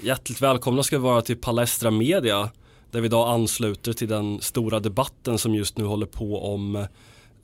Hjärtligt 0.00 0.42
välkomna 0.42 0.82
ska 0.82 0.98
vi 0.98 1.02
vara 1.02 1.22
till 1.22 1.36
Palestra 1.36 1.90
Media 1.90 2.50
där 2.90 3.00
vi 3.00 3.06
idag 3.06 3.28
ansluter 3.28 3.92
till 3.92 4.08
den 4.08 4.40
stora 4.40 4.80
debatten 4.80 5.38
som 5.38 5.54
just 5.54 5.78
nu 5.78 5.84
håller 5.84 6.06
på 6.06 6.54
om 6.54 6.76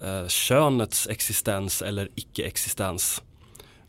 eh, 0.02 0.28
könets 0.28 1.08
existens 1.08 1.82
eller 1.82 2.08
icke-existens. 2.14 3.22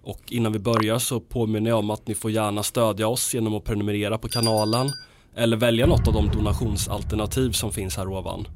Och 0.04 0.21
innan 0.28 0.54
vi 0.54 0.60
börjar 0.60 0.99
så 0.99 1.20
påminner 1.20 1.70
jag 1.70 1.79
om 1.79 1.89
att 1.89 2.07
ni 2.07 2.15
får 2.15 2.31
gärna 2.31 2.63
stödja 2.63 3.07
oss 3.07 3.34
genom 3.34 3.55
att 3.55 3.63
prenumerera 3.63 4.18
på 4.18 4.29
kanalen 4.29 4.90
eller 5.36 5.58
välja 5.58 5.86
något 5.86 6.08
av 6.08 6.14
de 6.14 6.28
donationsalternativ 6.28 7.52
som 7.52 7.72
finns 7.72 7.98
här 7.98 8.08
ovan. 8.08 8.48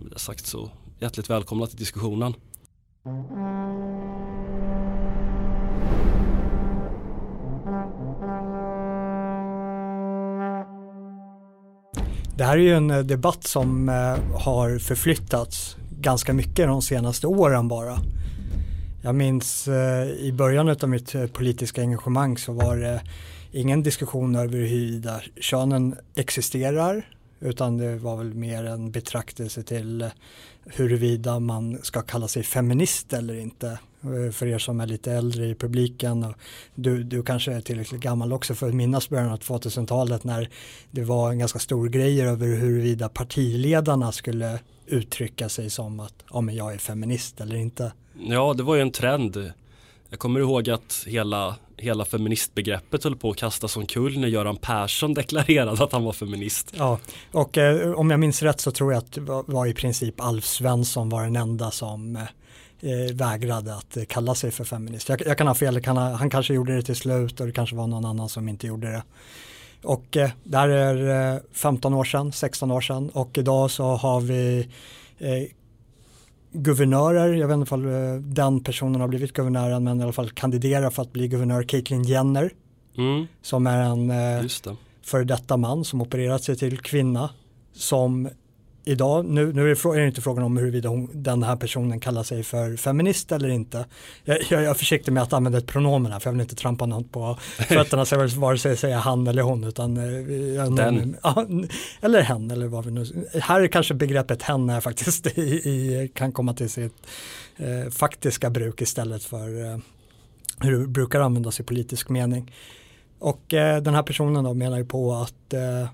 Med 0.00 0.12
det 0.12 0.18
sagt 0.18 0.46
så 0.46 0.70
hjärtligt 0.98 1.30
välkomna 1.30 1.66
till 1.66 1.78
diskussionen. 1.78 2.34
Det 12.42 12.46
här 12.46 12.58
är 12.58 12.62
ju 12.62 12.74
en 12.74 12.90
eh, 12.90 12.98
debatt 12.98 13.44
som 13.44 13.88
eh, 13.88 14.38
har 14.40 14.78
förflyttats 14.78 15.76
ganska 16.00 16.32
mycket 16.32 16.66
de 16.66 16.82
senaste 16.82 17.26
åren 17.26 17.68
bara. 17.68 17.98
Jag 19.02 19.14
minns 19.14 19.68
eh, 19.68 20.08
i 20.08 20.32
början 20.32 20.68
av 20.68 20.88
mitt 20.88 21.32
politiska 21.32 21.80
engagemang 21.80 22.38
så 22.38 22.52
var 22.52 22.76
det 22.76 23.02
ingen 23.52 23.82
diskussion 23.82 24.34
över 24.36 24.48
huruvida 24.48 25.20
könen 25.40 25.96
existerar 26.14 27.06
utan 27.40 27.78
det 27.78 27.96
var 27.96 28.16
väl 28.16 28.34
mer 28.34 28.64
en 28.64 28.90
betraktelse 28.90 29.62
till 29.62 30.10
huruvida 30.66 31.40
man 31.40 31.78
ska 31.82 32.02
kalla 32.02 32.28
sig 32.28 32.42
feminist 32.42 33.12
eller 33.12 33.34
inte. 33.34 33.78
Eh, 34.04 34.32
för 34.32 34.46
er 34.46 34.58
som 34.58 34.80
är 34.80 34.86
lite 34.86 35.12
äldre 35.12 35.46
i 35.46 35.54
publiken 35.54 36.24
och 36.24 36.34
du, 36.74 37.02
du 37.02 37.22
kanske 37.22 37.52
är 37.52 37.60
tillräckligt 37.60 38.00
gammal 38.00 38.32
också 38.32 38.54
för 38.54 38.68
att 38.68 38.74
minnas 38.74 39.08
början 39.08 39.32
av 39.32 39.38
2000-talet 39.38 40.24
när 40.24 40.48
det 40.90 41.04
var 41.04 41.30
en 41.30 41.38
ganska 41.38 41.58
stor 41.58 41.88
grej 41.88 42.22
över 42.22 42.46
huruvida 42.46 43.08
partiledarna 43.08 44.12
skulle 44.12 44.58
uttrycka 44.86 45.48
sig 45.48 45.70
som 45.70 46.00
att 46.00 46.14
ja, 46.32 46.40
men 46.40 46.54
jag 46.54 46.74
är 46.74 46.78
feminist 46.78 47.40
eller 47.40 47.56
inte. 47.56 47.92
Ja, 48.18 48.54
det 48.54 48.62
var 48.62 48.74
ju 48.74 48.82
en 48.82 48.92
trend. 48.92 49.52
Jag 50.08 50.18
kommer 50.18 50.40
ihåg 50.40 50.70
att 50.70 51.04
hela, 51.06 51.56
hela 51.76 52.04
feministbegreppet 52.04 53.04
höll 53.04 53.16
på 53.16 53.30
att 53.30 53.36
kastas 53.36 53.76
omkull 53.76 54.18
när 54.18 54.28
Göran 54.28 54.56
Persson 54.56 55.14
deklarerade 55.14 55.84
att 55.84 55.92
han 55.92 56.04
var 56.04 56.12
feminist. 56.12 56.74
Ja, 56.76 56.98
och 57.32 57.58
eh, 57.58 57.92
om 57.92 58.10
jag 58.10 58.20
minns 58.20 58.42
rätt 58.42 58.60
så 58.60 58.70
tror 58.70 58.92
jag 58.92 58.98
att 58.98 59.18
var, 59.18 59.44
var 59.46 59.66
i 59.66 59.74
princip 59.74 60.20
Alf 60.20 60.44
Svensson 60.44 61.08
var 61.08 61.24
den 61.24 61.36
enda 61.36 61.70
som 61.70 62.16
eh, 62.16 62.22
eh, 62.82 63.14
vägrade 63.14 63.74
att 63.74 63.98
kalla 64.08 64.34
sig 64.34 64.50
för 64.50 64.64
feminist. 64.64 65.08
Jag, 65.08 65.22
jag 65.26 65.38
kan 65.38 65.46
ha 65.46 65.54
fel, 65.54 65.80
kan 65.80 65.96
ha, 65.96 66.12
han 66.12 66.30
kanske 66.30 66.54
gjorde 66.54 66.76
det 66.76 66.82
till 66.82 66.96
slut 66.96 67.40
och 67.40 67.46
det 67.46 67.52
kanske 67.52 67.76
var 67.76 67.86
någon 67.86 68.04
annan 68.04 68.28
som 68.28 68.48
inte 68.48 68.66
gjorde 68.66 68.86
det. 68.86 69.02
Och 69.82 70.16
eh, 70.16 70.30
det 70.44 70.58
här 70.58 70.68
är 70.68 71.34
eh, 71.34 71.40
15 71.52 71.94
år 71.94 72.04
sedan, 72.04 72.32
16 72.32 72.70
år 72.70 72.80
sedan 72.80 73.08
och 73.08 73.38
idag 73.38 73.70
så 73.70 73.84
har 73.84 74.20
vi 74.20 74.68
eh, 75.18 75.44
guvernörer, 76.52 77.34
jag 77.34 77.48
vet 77.48 77.56
inte 77.56 77.74
om 77.74 77.88
eh, 77.88 78.14
den 78.14 78.64
personen 78.64 79.00
har 79.00 79.08
blivit 79.08 79.32
guvernör 79.32 79.80
men 79.80 80.00
i 80.00 80.02
alla 80.02 80.12
fall 80.12 80.30
kandiderar 80.30 80.90
för 80.90 81.02
att 81.02 81.12
bli 81.12 81.28
guvernör, 81.28 81.62
Caitlyn 81.62 82.02
Jenner. 82.02 82.52
Mm. 82.98 83.26
Som 83.42 83.66
är 83.66 83.82
en 83.82 84.10
eh, 84.10 84.44
före 85.02 85.24
detta 85.24 85.56
man 85.56 85.84
som 85.84 86.00
opererat 86.00 86.44
sig 86.44 86.56
till 86.56 86.78
kvinna 86.78 87.30
som 87.72 88.28
idag, 88.84 89.24
nu, 89.24 89.52
nu 89.52 89.70
är 89.70 90.00
det 90.00 90.06
inte 90.06 90.20
frågan 90.20 90.44
om 90.44 90.56
huruvida 90.56 90.88
hon, 90.88 91.10
den 91.12 91.42
här 91.42 91.56
personen 91.56 92.00
kallar 92.00 92.22
sig 92.22 92.42
för 92.42 92.76
feminist 92.76 93.32
eller 93.32 93.48
inte. 93.48 93.84
Jag, 94.24 94.38
jag, 94.50 94.62
jag 94.62 94.70
är 94.70 94.74
försiktig 94.74 95.12
med 95.12 95.22
att 95.22 95.32
använda 95.32 95.58
ett 95.58 95.66
pronomen 95.66 96.12
här 96.12 96.20
för 96.20 96.30
jag 96.30 96.32
vill 96.32 96.40
inte 96.40 96.54
trampa 96.54 96.86
någon 96.86 97.04
på 97.04 97.38
fötterna 97.68 98.04
så 98.04 98.14
jag 98.14 98.20
vill 98.20 98.30
vare 98.30 98.58
sig 98.58 98.76
säga 98.76 98.98
han 98.98 99.26
eller 99.26 99.42
hon 99.42 99.64
utan 99.64 99.96
eh, 99.96 100.74
den. 100.74 101.16
Eller 102.00 102.20
hen 102.20 102.50
eller 102.50 102.66
vad 102.66 102.84
vi 102.84 102.90
nu, 102.90 103.28
här 103.42 103.60
är 103.60 103.66
kanske 103.66 103.94
begreppet 103.94 104.42
hen 104.42 104.70
är 104.70 104.80
faktiskt 104.80 105.26
i, 105.38 105.40
i, 105.40 106.10
kan 106.14 106.32
komma 106.32 106.54
till 106.54 106.70
sitt 106.70 107.06
eh, 107.56 107.90
faktiska 107.90 108.50
bruk 108.50 108.80
istället 108.80 109.24
för 109.24 109.64
eh, 109.64 109.78
hur 110.60 110.80
det 110.80 110.86
brukar 110.86 111.20
användas 111.20 111.60
i 111.60 111.62
politisk 111.62 112.08
mening. 112.08 112.52
Och 113.18 113.54
eh, 113.54 113.82
den 113.82 113.94
här 113.94 114.02
personen 114.02 114.44
då 114.44 114.54
menar 114.54 114.78
ju 114.78 114.84
på 114.84 115.14
att 115.14 115.52
eh, 115.52 115.88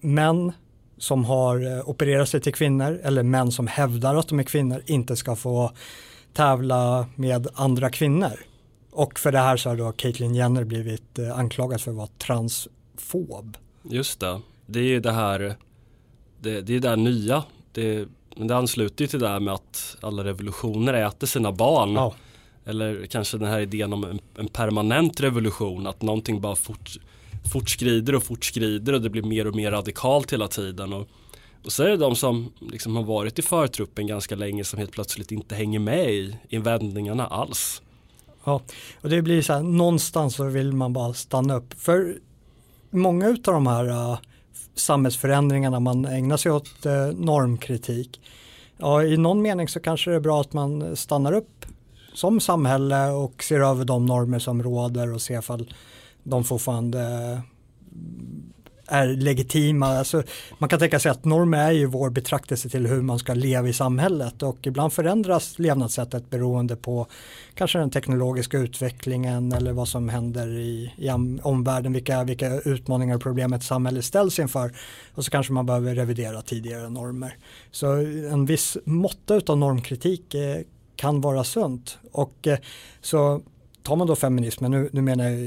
män 0.00 0.52
som 0.98 1.24
har 1.24 1.76
eh, 1.76 1.88
opererat 1.88 2.28
sig 2.28 2.40
till 2.40 2.54
kvinnor 2.54 3.00
eller 3.02 3.22
män 3.22 3.52
som 3.52 3.66
hävdar 3.66 4.14
att 4.14 4.28
de 4.28 4.38
är 4.38 4.42
kvinnor 4.42 4.82
inte 4.86 5.16
ska 5.16 5.36
få 5.36 5.72
tävla 6.32 7.06
med 7.14 7.48
andra 7.54 7.90
kvinnor. 7.90 8.40
Och 8.90 9.18
för 9.18 9.32
det 9.32 9.38
här 9.38 9.56
så 9.56 9.68
har 9.68 9.76
då 9.76 9.92
Caitlyn 9.92 10.34
Jenner 10.34 10.64
blivit 10.64 11.18
eh, 11.18 11.38
anklagad 11.38 11.80
för 11.80 11.90
att 11.90 11.96
vara 11.96 12.08
transfob. 12.18 13.56
Just 13.82 14.20
det, 14.20 14.40
det 14.66 14.80
är 14.80 15.00
det 15.00 15.12
här, 15.12 15.54
det, 16.40 16.60
det 16.60 16.76
är 16.76 16.80
det 16.80 16.88
här 16.88 16.96
nya. 16.96 17.44
Det, 17.72 18.08
men 18.36 18.48
det 18.48 18.56
ansluter 18.56 19.04
ju 19.04 19.08
till 19.08 19.20
det 19.20 19.28
här 19.28 19.40
med 19.40 19.54
att 19.54 19.96
alla 20.00 20.24
revolutioner 20.24 20.94
äter 20.94 21.26
sina 21.26 21.52
barn. 21.52 21.94
Ja. 21.94 22.14
Eller 22.64 23.06
kanske 23.06 23.38
den 23.38 23.48
här 23.48 23.60
idén 23.60 23.92
om 23.92 24.04
en, 24.04 24.20
en 24.38 24.48
permanent 24.48 25.20
revolution, 25.20 25.86
att 25.86 26.02
någonting 26.02 26.40
bara 26.40 26.56
fort, 26.56 26.90
fortskrider 27.52 28.14
och 28.14 28.22
fortskrider 28.22 28.92
och 28.92 29.00
det 29.00 29.10
blir 29.10 29.22
mer 29.22 29.46
och 29.46 29.56
mer 29.56 29.70
radikalt 29.70 30.32
hela 30.32 30.48
tiden. 30.48 30.92
Och, 30.92 31.08
och 31.64 31.72
så 31.72 31.82
är 31.82 31.88
det 31.88 31.96
de 31.96 32.16
som 32.16 32.52
liksom 32.72 32.96
har 32.96 33.02
varit 33.02 33.38
i 33.38 33.42
förtruppen 33.42 34.06
ganska 34.06 34.36
länge 34.36 34.64
som 34.64 34.78
helt 34.78 34.92
plötsligt 34.92 35.32
inte 35.32 35.54
hänger 35.54 35.78
med 35.78 36.10
i 36.48 36.58
vändningarna 36.58 37.26
alls. 37.26 37.82
Ja, 38.44 38.60
och 39.00 39.08
det 39.08 39.22
blir 39.22 39.42
så 39.42 39.52
här, 39.52 39.62
någonstans 39.62 40.34
så 40.34 40.44
vill 40.44 40.72
man 40.72 40.92
bara 40.92 41.14
stanna 41.14 41.54
upp. 41.54 41.74
För 41.78 42.16
många 42.90 43.28
av 43.28 43.36
de 43.42 43.66
här 43.66 43.88
uh, 43.88 44.18
samhällsförändringarna 44.74 45.80
man 45.80 46.04
ägnar 46.04 46.36
sig 46.36 46.52
åt 46.52 46.86
uh, 46.86 46.92
normkritik. 47.14 48.20
Ja, 48.76 49.02
i 49.02 49.16
någon 49.16 49.42
mening 49.42 49.68
så 49.68 49.80
kanske 49.80 50.10
det 50.10 50.16
är 50.16 50.20
bra 50.20 50.40
att 50.40 50.52
man 50.52 50.96
stannar 50.96 51.32
upp 51.32 51.66
som 52.14 52.40
samhälle 52.40 53.10
och 53.10 53.42
ser 53.42 53.60
över 53.60 53.84
de 53.84 54.06
normer 54.06 54.38
som 54.38 54.62
råder 54.62 55.14
och 55.14 55.22
ser 55.22 55.38
ifall 55.38 55.74
de 56.24 56.44
fortfarande 56.44 57.00
eh, 57.00 57.40
är 58.86 59.06
legitima. 59.08 59.86
Alltså, 59.86 60.22
man 60.58 60.68
kan 60.68 60.78
tänka 60.78 60.98
sig 60.98 61.10
att 61.10 61.24
normer 61.24 61.58
är 61.58 61.72
ju 61.72 61.86
vår 61.86 62.10
betraktelse 62.10 62.68
till 62.68 62.86
hur 62.86 63.02
man 63.02 63.18
ska 63.18 63.34
leva 63.34 63.68
i 63.68 63.72
samhället 63.72 64.42
och 64.42 64.66
ibland 64.66 64.92
förändras 64.92 65.58
levnadssättet 65.58 66.30
beroende 66.30 66.76
på 66.76 67.06
kanske 67.54 67.78
den 67.78 67.90
teknologiska 67.90 68.58
utvecklingen 68.58 69.52
eller 69.52 69.72
vad 69.72 69.88
som 69.88 70.08
händer 70.08 70.48
i, 70.48 70.92
i 70.96 71.10
omvärlden, 71.42 71.92
vilka, 71.92 72.24
vilka 72.24 72.60
utmaningar 72.60 73.16
och 73.16 73.22
problem 73.22 73.52
ett 73.52 73.64
samhälle 73.64 74.02
ställs 74.02 74.38
inför 74.38 74.72
och 75.14 75.24
så 75.24 75.30
kanske 75.30 75.52
man 75.52 75.66
behöver 75.66 75.94
revidera 75.94 76.42
tidigare 76.42 76.88
normer. 76.90 77.36
Så 77.70 77.86
en 78.32 78.46
viss 78.46 78.76
måtta 78.84 79.40
av 79.46 79.58
normkritik 79.58 80.34
eh, 80.34 80.60
kan 80.96 81.20
vara 81.20 81.44
sunt 81.44 81.98
och 82.12 82.46
eh, 82.46 82.58
så 83.00 83.42
tar 83.84 83.96
man 83.96 84.06
då 84.06 84.16
feminismen, 84.16 84.70
nu, 84.70 84.88
nu 84.92 85.02
menar 85.02 85.24
jag 85.24 85.38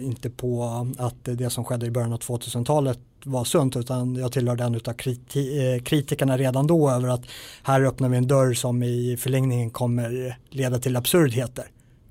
inte 0.00 0.30
på 0.30 0.64
att 0.98 1.24
det 1.24 1.50
som 1.50 1.64
skedde 1.64 1.86
i 1.86 1.90
början 1.90 2.12
av 2.12 2.18
2000-talet 2.18 2.98
var 3.24 3.44
sunt 3.44 3.76
utan 3.76 4.14
jag 4.14 4.32
tillhör 4.32 4.56
den 4.56 4.74
av 4.74 4.92
kriti 4.92 5.74
eh, 5.74 5.82
kritikerna 5.82 6.38
redan 6.38 6.66
då 6.66 6.90
över 6.90 7.08
att 7.08 7.22
här 7.62 7.82
öppnar 7.82 8.08
vi 8.08 8.16
en 8.16 8.26
dörr 8.26 8.54
som 8.54 8.82
i 8.82 9.16
förlängningen 9.16 9.70
kommer 9.70 10.38
leda 10.50 10.78
till 10.78 10.96
absurdheter. 10.96 11.64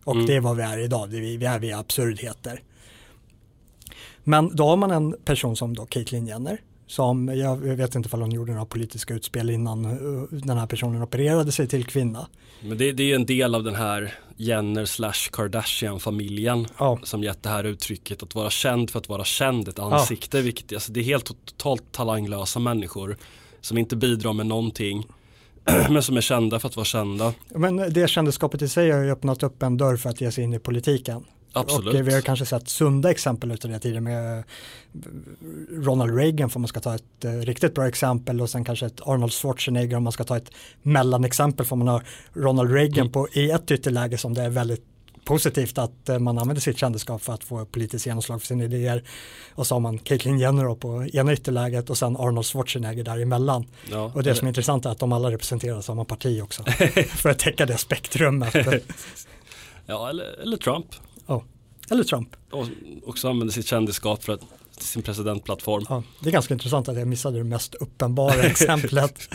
Och 0.03 0.15
mm. 0.15 0.25
det 0.25 0.35
är 0.35 0.39
vad 0.39 0.57
vi 0.57 0.63
är 0.63 0.77
idag, 0.77 1.07
vi, 1.07 1.38
vi 1.38 1.45
är 1.45 1.59
vid 1.59 1.73
absurdheter. 1.73 2.61
Men 4.23 4.55
då 4.55 4.67
har 4.67 4.77
man 4.77 4.91
en 4.91 5.15
person 5.25 5.55
som 5.55 5.75
då 5.75 5.85
Caitlyn 5.85 6.27
Jenner 6.27 6.61
som, 6.88 7.27
jag 7.27 7.57
vet 7.57 7.95
inte 7.95 8.09
om 8.11 8.21
hon 8.21 8.31
gjorde 8.31 8.51
några 8.51 8.65
politiska 8.65 9.13
utspel 9.13 9.49
innan 9.49 9.85
uh, 9.85 10.23
den 10.31 10.57
här 10.57 10.67
personen 10.67 11.01
opererade 11.01 11.51
sig 11.51 11.67
till 11.67 11.85
kvinna. 11.85 12.27
Men 12.61 12.77
det, 12.77 12.91
det 12.91 13.11
är 13.11 13.15
en 13.15 13.25
del 13.25 13.55
av 13.55 13.63
den 13.63 13.75
här 13.75 14.13
Jenner 14.38 14.85
slash 14.85 15.29
Kardashian-familjen 15.31 16.68
ja. 16.78 17.00
som 17.03 17.23
gett 17.23 17.44
det 17.44 17.50
här 17.50 17.63
uttrycket 17.63 18.23
att 18.23 18.35
vara 18.35 18.50
känd 18.50 18.90
för 18.90 19.00
att 19.00 19.09
vara 19.09 19.23
känd, 19.23 19.68
ett 19.68 19.79
ansikte, 19.79 20.38
ja. 20.38 20.44
vilket, 20.44 20.74
alltså 20.74 20.92
det 20.92 21.00
är 21.00 21.04
helt 21.04 21.25
totalt 21.25 21.92
talanglösa 21.92 22.59
människor 22.59 23.18
som 23.62 23.77
inte 23.77 23.95
bidrar 23.95 24.33
med 24.33 24.45
någonting 24.45 25.07
men 25.89 26.04
som 26.04 26.18
är 26.18 26.21
kända 26.21 26.59
för 26.59 26.68
att 26.68 26.75
vara 26.75 26.86
kända. 26.86 27.33
Men 27.50 27.94
det 27.94 28.09
kändeskapet 28.09 28.62
i 28.62 28.69
sig 28.69 28.92
har 28.92 29.04
ju 29.04 29.12
öppnat 29.12 29.44
upp 29.44 29.63
en 29.63 29.77
dörr 29.77 29.98
för 29.98 30.09
att 30.09 30.21
ge 30.21 30.31
sig 30.31 30.44
in 30.44 30.54
i 30.54 30.59
politiken. 30.59 31.25
Absolut. 31.56 31.96
Och 31.96 32.07
vi 32.07 32.13
har 32.13 32.22
kanske 32.22 32.46
sett 32.46 32.69
sunda 32.69 33.12
exempel 33.12 33.52
utav 33.52 33.72
det 33.72 33.80
tidigare 33.80 34.02
med 34.02 34.44
Ronald 35.72 36.18
Reagan 36.18 36.50
för 36.50 36.60
man 36.60 36.68
ska 36.68 36.80
ta 36.80 36.96
ett 36.96 37.25
eh, 37.25 37.31
riktigt 37.31 37.75
bra 37.75 37.88
exempel 37.88 38.42
och 38.42 38.50
sen 38.50 38.66
kanske 38.66 38.86
ett 38.86 39.02
Arnold 39.02 39.34
Schwarzenegger 39.34 39.98
om 39.98 40.04
man 40.04 40.13
ska 40.13 40.24
ta 40.24 40.38
ett 40.38 40.52
mellanexempel 40.81 41.66
för 41.66 41.75
man 41.75 41.88
har 41.88 42.04
Ronald 42.34 42.72
Reagan 42.72 43.00
mm. 43.00 43.12
på, 43.12 43.28
i 43.30 43.52
ett 43.52 43.72
ytterläge 43.72 44.18
som 44.18 44.34
det 44.34 44.42
är 44.42 44.50
väldigt 44.50 44.84
positivt 45.25 45.78
att 45.78 46.10
eh, 46.10 46.19
man 46.19 46.38
använder 46.38 46.62
sitt 46.62 46.78
kändeskap 46.78 47.22
för 47.22 47.34
att 47.34 47.44
få 47.44 47.66
politiskt 47.66 48.06
genomslag 48.06 48.42
för 48.42 48.48
sina 48.48 48.63
idéer. 48.63 49.04
Och 49.56 49.68
så 49.68 49.75
har 49.75 49.80
man 49.80 49.98
Caitlyn 49.98 50.40
Jenner 50.40 50.75
på 50.75 51.06
ena 51.13 51.34
ytterläget 51.34 51.90
och 51.90 51.98
sen 51.98 52.18
Arnold 52.18 52.46
Schwarzenegger 52.46 53.04
däremellan. 53.04 53.66
Ja, 53.92 54.12
och 54.16 54.24
det 54.24 54.36
som 54.36 54.46
är 54.46 54.50
intressant 54.50 54.86
är 54.86 54.90
att 54.90 55.00
de 55.00 55.12
alla 55.12 55.31
representerar 55.31 55.81
samma 55.81 56.06
parti 56.06 56.42
också. 56.42 56.63
för 57.07 57.30
att 57.30 57.40
täcka 57.40 57.66
det 57.66 57.78
spektrumet. 57.78 58.56
ja, 59.86 60.10
eller, 60.10 60.42
eller 60.42 60.57
Trump. 60.57 60.86
Eller 61.89 62.03
Trump. 62.03 62.35
Och 62.51 62.67
också 63.05 63.29
använder 63.29 63.53
sitt 63.53 63.67
kändisskap 63.67 64.23
för 64.23 64.33
att 64.33 64.41
sin 64.77 65.01
presidentplattform. 65.01 65.85
Ja, 65.89 66.03
det 66.19 66.29
är 66.29 66.33
ganska 66.33 66.53
intressant 66.53 66.89
att 66.89 66.97
jag 66.97 67.07
missade 67.07 67.37
det 67.37 67.43
mest 67.43 67.75
uppenbara 67.75 68.43
exemplet. 68.43 69.29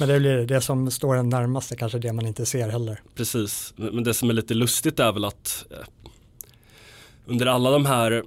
Men 0.00 0.08
det 0.08 0.20
blir 0.20 0.46
det 0.46 0.60
som 0.60 0.90
står 0.90 1.16
en 1.16 1.28
närmaste 1.28 1.76
kanske 1.76 1.98
det 1.98 2.12
man 2.12 2.26
inte 2.26 2.46
ser 2.46 2.68
heller. 2.68 3.02
Precis, 3.14 3.74
men 3.76 4.04
det 4.04 4.14
som 4.14 4.30
är 4.30 4.34
lite 4.34 4.54
lustigt 4.54 5.00
är 5.00 5.12
väl 5.12 5.24
att 5.24 5.64
eh, 5.70 5.76
under 7.26 7.46
alla 7.46 7.70
de 7.70 7.86
här 7.86 8.24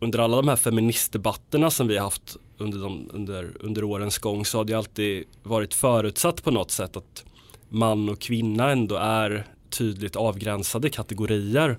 under 0.00 0.18
alla 0.18 0.36
de 0.36 0.48
här 0.48 0.56
feministdebatterna 0.56 1.70
som 1.70 1.88
vi 1.88 1.96
har 1.96 2.04
haft 2.04 2.36
under, 2.58 2.78
de, 2.78 3.10
under, 3.12 3.52
under 3.60 3.84
årens 3.84 4.18
gång 4.18 4.44
så 4.44 4.58
har 4.58 4.64
det 4.64 4.74
alltid 4.74 5.24
varit 5.42 5.74
förutsatt 5.74 6.44
på 6.44 6.50
något 6.50 6.70
sätt 6.70 6.96
att 6.96 7.24
man 7.68 8.08
och 8.08 8.20
kvinna 8.20 8.70
ändå 8.70 8.96
är 8.96 9.46
tydligt 9.70 10.16
avgränsade 10.16 10.90
kategorier. 10.90 11.78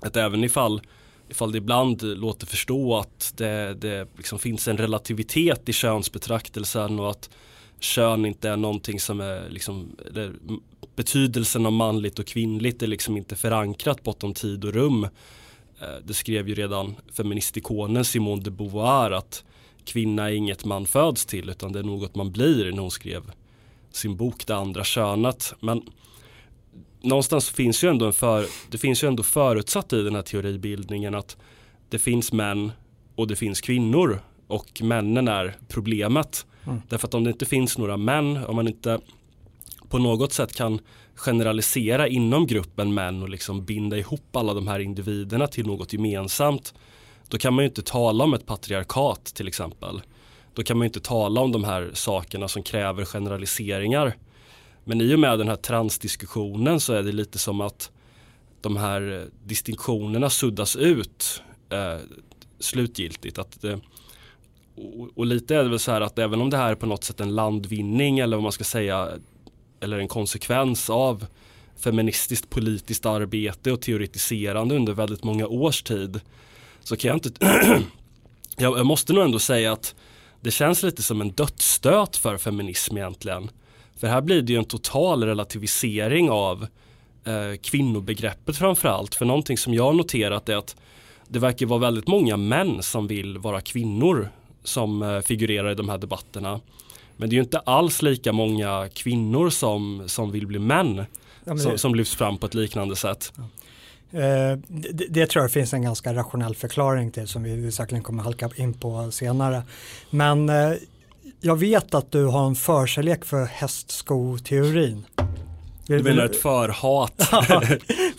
Att 0.00 0.16
även 0.16 0.44
ifall, 0.44 0.80
ifall 1.28 1.52
det 1.52 1.58
ibland 1.58 2.02
låter 2.02 2.46
förstå 2.46 2.96
att 2.96 3.32
det, 3.36 3.74
det 3.74 4.08
liksom 4.16 4.38
finns 4.38 4.68
en 4.68 4.76
relativitet 4.76 5.68
i 5.68 5.72
könsbetraktelsen 5.72 7.00
och 7.00 7.10
att 7.10 7.30
kön 7.80 8.24
inte 8.24 8.48
är 8.48 8.56
någonting 8.56 9.00
som 9.00 9.20
är 9.20 9.48
liksom, 9.50 9.96
betydelsen 10.96 11.66
av 11.66 11.72
manligt 11.72 12.18
och 12.18 12.26
kvinnligt 12.26 12.82
är 12.82 12.86
liksom 12.86 13.16
inte 13.16 13.36
förankrat 13.36 14.02
bortom 14.02 14.34
tid 14.34 14.64
och 14.64 14.72
rum. 14.72 15.04
Eh, 15.80 15.88
det 16.04 16.14
skrev 16.14 16.48
ju 16.48 16.54
redan 16.54 16.96
feministikonen 17.12 18.04
Simone 18.04 18.42
de 18.42 18.50
Beauvoir 18.50 19.10
att 19.10 19.44
kvinna 19.84 20.30
är 20.30 20.34
inget 20.34 20.64
man 20.64 20.86
föds 20.86 21.26
till 21.26 21.50
utan 21.50 21.72
det 21.72 21.78
är 21.78 21.82
något 21.82 22.14
man 22.14 22.32
blir 22.32 22.72
när 22.72 22.82
hon 22.82 22.90
skrev 22.90 23.32
sin 23.90 24.16
bok 24.16 24.46
Det 24.46 24.56
andra 24.56 24.84
könet. 24.84 25.54
Men 25.60 25.82
någonstans 27.00 27.50
finns 27.50 27.84
ju 27.84 27.88
ändå 27.88 28.06
en 28.06 28.12
för, 28.12 28.46
det 28.70 28.78
finns 28.78 29.04
ju 29.04 29.08
ändå 29.08 29.22
förutsatt 29.22 29.92
i 29.92 30.02
den 30.02 30.14
här 30.14 30.22
teoribildningen 30.22 31.14
att 31.14 31.36
det 31.88 31.98
finns 31.98 32.32
män 32.32 32.72
och 33.14 33.26
det 33.26 33.36
finns 33.36 33.60
kvinnor 33.60 34.20
och 34.46 34.82
männen 34.82 35.28
är 35.28 35.56
problemet. 35.68 36.46
Mm. 36.66 36.82
Därför 36.88 37.08
att 37.08 37.14
om 37.14 37.24
det 37.24 37.30
inte 37.30 37.46
finns 37.46 37.78
några 37.78 37.96
män, 37.96 38.36
om 38.36 38.56
man 38.56 38.68
inte 38.68 39.00
på 39.88 39.98
något 39.98 40.32
sätt 40.32 40.56
kan 40.56 40.80
generalisera 41.14 42.08
inom 42.08 42.46
gruppen 42.46 42.94
män 42.94 43.22
och 43.22 43.28
liksom 43.28 43.64
binda 43.64 43.96
ihop 43.96 44.36
alla 44.36 44.54
de 44.54 44.68
här 44.68 44.78
individerna 44.78 45.46
till 45.46 45.66
något 45.66 45.92
gemensamt 45.92 46.74
då 47.28 47.38
kan 47.38 47.54
man 47.54 47.64
ju 47.64 47.68
inte 47.68 47.82
tala 47.82 48.24
om 48.24 48.34
ett 48.34 48.46
patriarkat 48.46 49.24
till 49.24 49.48
exempel. 49.48 50.02
Då 50.54 50.62
kan 50.62 50.78
man 50.78 50.84
ju 50.84 50.88
inte 50.88 51.00
tala 51.00 51.40
om 51.40 51.52
de 51.52 51.64
här 51.64 51.90
sakerna 51.94 52.48
som 52.48 52.62
kräver 52.62 53.04
generaliseringar. 53.04 54.16
Men 54.88 55.00
i 55.00 55.14
och 55.14 55.18
med 55.18 55.38
den 55.38 55.48
här 55.48 55.56
transdiskussionen 55.56 56.80
så 56.80 56.92
är 56.92 57.02
det 57.02 57.12
lite 57.12 57.38
som 57.38 57.60
att 57.60 57.90
de 58.60 58.76
här 58.76 59.20
eh, 59.20 59.26
distinktionerna 59.44 60.30
suddas 60.30 60.76
ut 60.76 61.42
eh, 61.70 61.96
slutgiltigt. 62.58 63.38
Att 63.38 63.64
eh, 63.64 63.78
och, 64.76 65.08
och, 65.14 65.26
lite 65.26 65.56
är 65.56 65.62
det 65.62 65.68
väl 65.68 65.78
så 65.78 65.92
här 65.92 66.00
att 66.00 66.18
även 66.18 66.40
om 66.40 66.50
det 66.50 66.56
här 66.56 66.70
är 66.70 66.74
på 66.74 66.86
något 66.86 67.04
sätt 67.04 67.20
en 67.20 67.34
landvinning 67.34 68.18
eller 68.18 68.36
vad 68.36 68.42
man 68.42 68.52
ska 68.52 68.64
säga 68.64 69.08
eller 69.80 69.98
en 69.98 70.08
konsekvens 70.08 70.90
av 70.90 71.26
feministiskt 71.76 72.50
politiskt 72.50 73.06
arbete 73.06 73.72
och 73.72 73.80
teoretiserande 73.80 74.76
under 74.76 74.92
väldigt 74.92 75.24
många 75.24 75.46
års 75.46 75.82
tid 75.82 76.20
så 76.80 76.96
kan 76.96 77.08
jag 77.08 77.16
inte 77.16 77.30
jag 78.56 78.86
måste 78.86 79.12
nog 79.12 79.24
ändå 79.24 79.38
säga 79.38 79.72
att 79.72 79.94
det 80.40 80.50
känns 80.50 80.82
lite 80.82 81.02
som 81.02 81.20
en 81.20 81.30
dödsstöt 81.30 82.16
för 82.16 82.38
feminism 82.38 82.96
egentligen. 82.96 83.50
För 83.96 84.06
här 84.06 84.20
blir 84.20 84.42
det 84.42 84.52
ju 84.52 84.58
en 84.58 84.64
total 84.64 85.24
relativisering 85.24 86.30
av 86.30 86.66
eh, 87.24 87.56
kvinnobegreppet 87.62 88.56
framförallt. 88.56 89.14
För 89.14 89.24
någonting 89.24 89.58
som 89.58 89.74
jag 89.74 89.84
har 89.84 89.92
noterat 89.92 90.48
är 90.48 90.56
att 90.56 90.76
det 91.28 91.38
verkar 91.38 91.66
vara 91.66 91.80
väldigt 91.80 92.08
många 92.08 92.36
män 92.36 92.82
som 92.82 93.06
vill 93.06 93.38
vara 93.38 93.60
kvinnor 93.60 94.28
som 94.64 95.02
eh, 95.02 95.20
figurerar 95.20 95.70
i 95.70 95.74
de 95.74 95.88
här 95.88 95.98
debatterna. 95.98 96.60
Men 97.16 97.30
det 97.30 97.34
är 97.34 97.36
ju 97.36 97.42
inte 97.42 97.58
alls 97.58 98.02
lika 98.02 98.32
många 98.32 98.88
kvinnor 98.94 99.50
som, 99.50 100.02
som 100.06 100.32
vill 100.32 100.46
bli 100.46 100.58
män 100.58 101.04
ja, 101.44 101.56
som, 101.56 101.78
som 101.78 101.94
lyfts 101.94 102.14
fram 102.14 102.38
på 102.38 102.46
ett 102.46 102.54
liknande 102.54 102.96
sätt. 102.96 103.32
Ja. 103.36 103.42
Eh, 104.20 104.58
det, 104.68 105.06
det, 105.08 105.26
tror 105.26 105.44
jag 105.44 105.52
finns 105.52 105.74
en 105.74 105.82
ganska 105.82 106.14
rationell 106.14 106.54
förklaring 106.54 107.10
till 107.10 107.28
som 107.28 107.42
vi 107.42 107.72
säkerligen 107.72 108.02
kommer 108.04 108.22
halka 108.22 108.50
in 108.56 108.74
på 108.74 109.10
senare. 109.10 109.62
Men 110.10 110.48
eh, 110.48 110.72
jag 111.40 111.56
vet 111.56 111.94
att 111.94 112.12
du 112.12 112.24
har 112.24 112.46
en 112.46 112.54
förkärlek 112.54 113.24
för 113.24 113.44
hästskoteorin. 113.44 115.06
Du 115.86 116.02
menar 116.02 116.24
ett 116.24 116.42
förhat? 116.42 117.32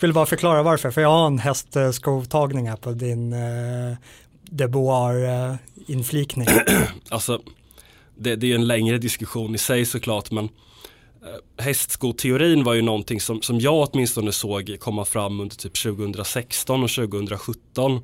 vill 0.00 0.12
bara 0.12 0.26
förklara 0.26 0.62
varför, 0.62 0.90
för 0.90 1.00
jag 1.00 1.08
har 1.08 1.26
en 1.26 1.38
hästskotagning 1.38 2.68
här 2.68 2.76
på 2.76 2.92
din 2.92 3.32
eh, 3.32 3.96
Deboar-inflikning. 4.50 6.46
alltså, 7.08 7.40
det, 8.16 8.36
det 8.36 8.50
är 8.52 8.54
en 8.54 8.66
längre 8.66 8.98
diskussion 8.98 9.54
i 9.54 9.58
sig 9.58 9.84
såklart, 9.84 10.30
men 10.30 10.48
Eh, 11.28 11.64
hästskoteorin 11.64 12.64
var 12.64 12.74
ju 12.74 12.82
någonting 12.82 13.20
som, 13.20 13.42
som 13.42 13.60
jag 13.60 13.88
åtminstone 13.88 14.32
såg 14.32 14.76
komma 14.80 15.04
fram 15.04 15.40
under 15.40 15.56
typ 15.56 15.82
2016 15.82 16.82
och 16.82 16.90
2017. 16.90 18.00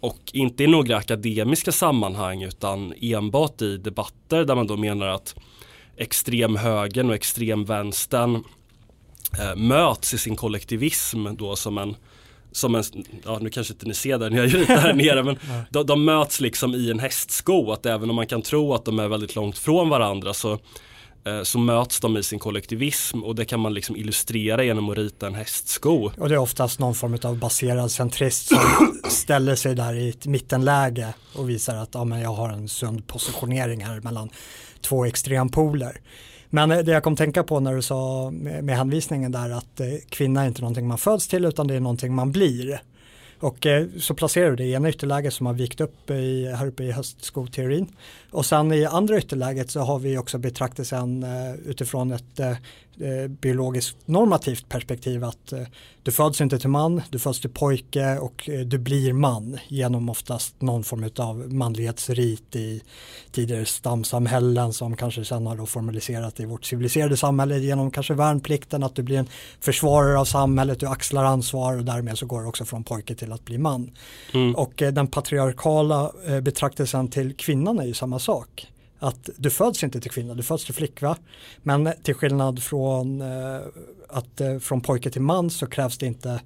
Och 0.00 0.18
inte 0.32 0.64
i 0.64 0.66
några 0.66 0.96
akademiska 0.96 1.72
sammanhang 1.72 2.42
utan 2.42 2.94
enbart 3.00 3.62
i 3.62 3.76
debatter 3.76 4.44
där 4.44 4.54
man 4.54 4.66
då 4.66 4.76
menar 4.76 5.06
att 5.06 5.34
extremhögern 5.96 7.08
och 7.08 7.14
extremvänstern 7.14 8.44
eh, 9.38 9.56
möts 9.56 10.14
i 10.14 10.18
sin 10.18 10.36
kollektivism 10.36 11.26
då 11.36 11.56
som 11.56 11.78
en 11.78 11.96
som 12.52 12.74
en, 12.74 12.84
ja 13.24 13.38
nu 13.40 13.50
kanske 13.50 13.72
inte 13.72 13.86
ni 13.86 13.94
ser 13.94 14.18
det 14.18 14.30
när 14.30 14.36
jag 14.36 14.46
gör 14.46 14.64
här 14.64 14.92
nere 14.94 15.22
men 15.22 15.38
de, 15.70 15.86
de, 15.86 16.04
möts 16.04 16.40
liksom 16.40 16.74
i 16.74 16.90
en 16.90 16.98
hästsko 16.98 17.72
att 17.72 17.86
även 17.86 18.10
om 18.10 18.16
man 18.16 18.26
kan 18.26 18.42
tro 18.42 18.74
att 18.74 18.84
de 18.84 18.98
är 18.98 19.08
väldigt 19.08 19.36
långt 19.36 19.58
från 19.58 19.88
varandra 19.88 20.34
så 20.34 20.58
så 21.42 21.58
möts 21.58 22.00
de 22.00 22.16
i 22.16 22.22
sin 22.22 22.38
kollektivism 22.38 23.24
och 23.24 23.34
det 23.34 23.44
kan 23.44 23.60
man 23.60 23.74
liksom 23.74 23.96
illustrera 23.96 24.64
genom 24.64 24.90
att 24.90 24.98
rita 24.98 25.26
en 25.26 25.34
hästsko. 25.34 26.10
Och 26.18 26.28
det 26.28 26.34
är 26.34 26.38
oftast 26.38 26.78
någon 26.78 26.94
form 26.94 27.18
av 27.22 27.38
baserad 27.38 27.90
centrist 27.90 28.48
som 28.48 29.00
ställer 29.10 29.54
sig 29.54 29.74
där 29.74 29.94
i 29.94 30.08
ett 30.08 30.26
mittenläge 30.26 31.14
och 31.34 31.50
visar 31.50 31.76
att 31.76 31.90
ja, 31.92 32.04
men 32.04 32.20
jag 32.20 32.32
har 32.32 32.48
en 32.48 32.68
sund 32.68 33.06
positionering 33.06 33.84
här 33.84 34.00
mellan 34.00 34.30
två 34.80 35.04
extrempoler. 35.04 36.00
Men 36.50 36.70
eh, 36.70 36.78
det 36.78 36.92
jag 36.92 37.02
kom 37.02 37.16
tänka 37.16 37.42
på 37.42 37.60
när 37.60 37.74
du 37.74 37.82
sa 37.82 38.30
med 38.30 38.76
hänvisningen 38.76 39.32
där 39.32 39.50
att 39.50 39.80
eh, 39.80 39.86
kvinna 40.08 40.42
är 40.42 40.48
inte 40.48 40.60
någonting 40.60 40.86
man 40.86 40.98
föds 40.98 41.28
till 41.28 41.44
utan 41.44 41.66
det 41.66 41.74
är 41.74 41.80
någonting 41.80 42.14
man 42.14 42.32
blir. 42.32 42.80
Och 43.40 43.66
eh, 43.66 43.86
så 43.98 44.14
placerar 44.14 44.50
du 44.50 44.56
det 44.56 44.64
i 44.64 44.72
ena 44.72 44.88
ytterläget 44.88 45.34
som 45.34 45.46
har 45.46 45.54
vikt 45.54 45.80
upp 45.80 46.10
i, 46.10 46.46
här 46.46 46.66
uppe 46.66 46.84
i 46.84 46.92
höstskoteorin. 46.92 47.86
Och 48.30 48.46
sen 48.46 48.72
i 48.72 48.84
andra 48.84 49.18
ytterläget 49.18 49.70
så 49.70 49.80
har 49.80 49.98
vi 49.98 50.18
också 50.18 50.38
betraktelsen 50.38 51.22
eh, 51.22 51.54
utifrån 51.54 52.12
ett 52.12 52.40
eh, 52.40 52.56
eh, 53.00 53.28
biologiskt 53.28 53.96
normativt 54.04 54.68
perspektiv 54.68 55.24
att 55.24 55.52
eh, 55.52 55.62
du 56.02 56.12
föds 56.12 56.40
inte 56.40 56.58
till 56.58 56.70
man, 56.70 57.02
du 57.10 57.18
föds 57.18 57.40
till 57.40 57.50
pojke 57.50 58.18
och 58.18 58.48
eh, 58.48 58.60
du 58.60 58.78
blir 58.78 59.12
man 59.12 59.58
genom 59.68 60.08
oftast 60.08 60.60
någon 60.60 60.84
form 60.84 61.10
av 61.16 61.52
manlighetsrit 61.52 62.56
i 62.56 62.82
tidigare 63.32 63.64
stamsamhällen 63.64 64.72
som 64.72 64.96
kanske 64.96 65.24
sen 65.24 65.46
har 65.46 65.66
formaliserat 65.66 66.40
i 66.40 66.44
vårt 66.44 66.64
civiliserade 66.64 67.16
samhälle 67.16 67.58
genom 67.58 67.90
kanske 67.90 68.14
värnplikten, 68.14 68.82
att 68.82 68.94
du 68.94 69.02
blir 69.02 69.18
en 69.18 69.28
försvarare 69.60 70.18
av 70.18 70.24
samhället, 70.24 70.80
du 70.80 70.86
axlar 70.86 71.24
ansvar 71.24 71.76
och 71.76 71.84
därmed 71.84 72.18
så 72.18 72.26
går 72.26 72.42
det 72.42 72.48
också 72.48 72.64
från 72.64 72.84
pojke 72.84 73.14
till 73.14 73.32
att 73.32 73.44
bli 73.44 73.58
man. 73.58 73.90
Mm. 74.34 74.54
Och 74.54 74.72
den 74.76 75.06
patriarkala 75.06 76.12
betraktelsen 76.42 77.08
till 77.08 77.34
kvinnan 77.34 77.78
är 77.78 77.84
ju 77.84 77.94
samma 77.94 78.18
sak 78.18 78.66
att 79.00 79.30
du 79.36 79.50
föds 79.50 79.84
inte 79.84 80.00
till 80.00 80.10
kvinna, 80.10 80.34
du 80.34 80.42
föds 80.42 80.64
till 80.64 80.74
flickva. 80.74 81.16
Men 81.62 81.92
till 82.02 82.14
skillnad 82.14 82.62
från 82.62 83.20
eh, 83.20 83.60
att 84.08 84.40
eh, 84.40 84.58
från 84.58 84.80
pojke 84.80 85.10
till 85.10 85.22
man 85.22 85.50
så 85.50 85.66
krävs 85.66 85.98
det 85.98 86.06
inte 86.06 86.40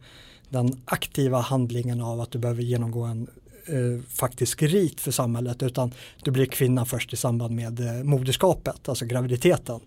den 0.49 0.83
aktiva 0.85 1.41
handlingen 1.41 2.01
av 2.01 2.21
att 2.21 2.31
du 2.31 2.39
behöver 2.39 2.63
genomgå 2.63 3.03
en 3.03 3.27
eh, 3.67 4.05
faktisk 4.09 4.63
rit 4.63 5.01
för 5.01 5.11
samhället 5.11 5.63
utan 5.63 5.93
du 6.23 6.31
blir 6.31 6.47
kvinna 6.47 6.85
först 6.85 7.13
i 7.13 7.17
samband 7.17 7.55
med 7.55 7.81
eh, 7.81 8.05
moderskapet, 8.05 8.89
alltså 8.89 9.05
graviditeten. 9.05 9.81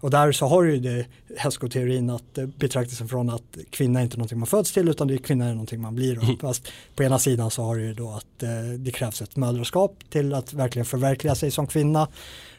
Och 0.00 0.10
där 0.10 0.32
så 0.32 0.46
har 0.46 0.62
ju 0.62 0.78
det 0.78 1.06
hästskoteorin 1.36 2.10
att 2.10 2.38
eh, 2.38 2.46
betraktelsen 2.46 3.08
från 3.08 3.30
att 3.30 3.56
kvinna 3.70 4.00
är 4.00 4.04
inte 4.04 4.16
någonting 4.16 4.38
man 4.38 4.46
föds 4.46 4.72
till 4.72 4.88
utan 4.88 5.08
det 5.08 5.14
är 5.14 5.18
kvinna 5.18 5.44
är 5.44 5.50
någonting 5.50 5.80
man 5.80 5.94
blir. 5.94 6.24
Mm. 6.24 6.38
Fast 6.38 6.68
på 6.94 7.02
ena 7.02 7.18
sidan 7.18 7.50
så 7.50 7.62
har 7.62 7.76
du 7.76 7.84
ju 7.84 7.94
då 7.94 8.10
att 8.10 8.42
eh, 8.42 8.50
det 8.78 8.90
krävs 8.90 9.22
ett 9.22 9.36
mödraskap 9.36 9.96
till 10.10 10.34
att 10.34 10.52
verkligen 10.52 10.86
förverkliga 10.86 11.34
sig 11.34 11.50
som 11.50 11.66
kvinna. 11.66 12.08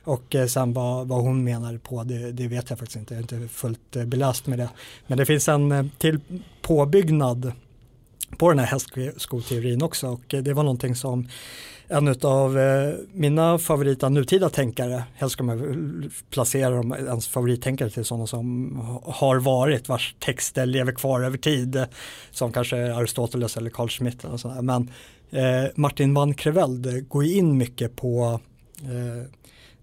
Och 0.04 0.36
eh, 0.36 0.48
sen 0.48 0.74
vad, 0.74 1.08
vad 1.08 1.22
hon 1.22 1.44
menar 1.44 1.78
på 1.78 2.04
det, 2.04 2.32
det 2.32 2.48
vet 2.48 2.70
jag 2.70 2.80
faktiskt 2.80 2.98
inte, 2.98 3.14
jag 3.14 3.20
är 3.20 3.36
inte 3.36 3.54
fullt 3.54 3.92
beläst 4.06 4.48
med 4.48 4.60
det. 4.60 4.70
Men 5.08 5.18
det 5.18 5.26
finns 5.26 5.48
en 5.48 5.92
till 5.98 6.20
påbyggnad 6.62 7.52
på 8.38 8.50
den 8.50 8.60
här 8.60 8.66
hästskoteorin 8.66 9.84
också 9.84 10.08
och 10.08 10.22
det 10.28 10.54
var 10.54 10.64
någonting 10.64 10.96
som 10.96 11.28
en 11.90 12.16
av 12.22 12.60
eh, 12.60 12.94
mina 13.14 13.58
favorita 13.58 14.10
nutida 14.10 14.50
tänkare, 14.50 15.04
helst 15.16 15.34
ska 15.34 15.44
man 15.44 16.12
placera 16.30 16.70
dem, 16.70 16.94
ens 16.94 17.28
favorittänkare 17.28 17.90
till 17.90 18.06
sådana 18.06 18.28
som 18.28 18.76
har 19.06 19.40
varit, 19.40 19.90
vars 19.90 20.16
texter 20.20 20.66
lever 20.66 20.92
kvar 20.92 21.22
över 21.22 21.38
tid, 21.38 21.86
som 22.32 22.52
kanske 22.52 22.94
Aristoteles 22.94 23.58
eller 23.58 23.70
Carl 23.70 23.90
Schmitt. 23.90 24.26
eller 24.26 24.38
sådär. 24.38 24.62
Men 24.62 24.92
eh, 25.30 25.70
Martin 25.76 26.14
van 26.14 26.34
Creveld 26.34 27.08
går 27.08 27.26
in 27.26 27.58
mycket 27.58 27.96
på 27.96 28.40
eh, 28.82 29.28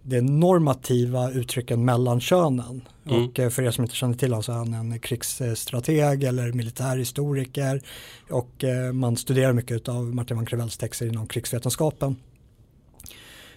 det 0.06 0.20
normativa 0.20 1.30
uttrycken 1.30 1.84
mellan 1.84 2.20
könen. 2.20 2.82
Mm. 3.06 3.24
Och 3.24 3.38
eh, 3.38 3.50
för 3.50 3.62
er 3.62 3.70
som 3.70 3.84
inte 3.84 3.96
känner 3.96 4.14
till 4.14 4.32
honom 4.32 4.42
så 4.42 4.52
är 4.52 4.56
han 4.56 4.74
en 4.74 4.98
krigsstrateg 4.98 6.24
eller 6.24 6.52
militärhistoriker 6.52 7.82
och 8.30 8.64
eh, 8.64 8.92
man 8.92 9.16
studerar 9.16 9.52
mycket 9.52 9.88
av 9.88 10.14
Martin 10.14 10.36
van 10.36 10.46
Crevells 10.46 10.76
texter 10.76 11.06
inom 11.06 11.26
krigsvetenskapen. 11.26 12.16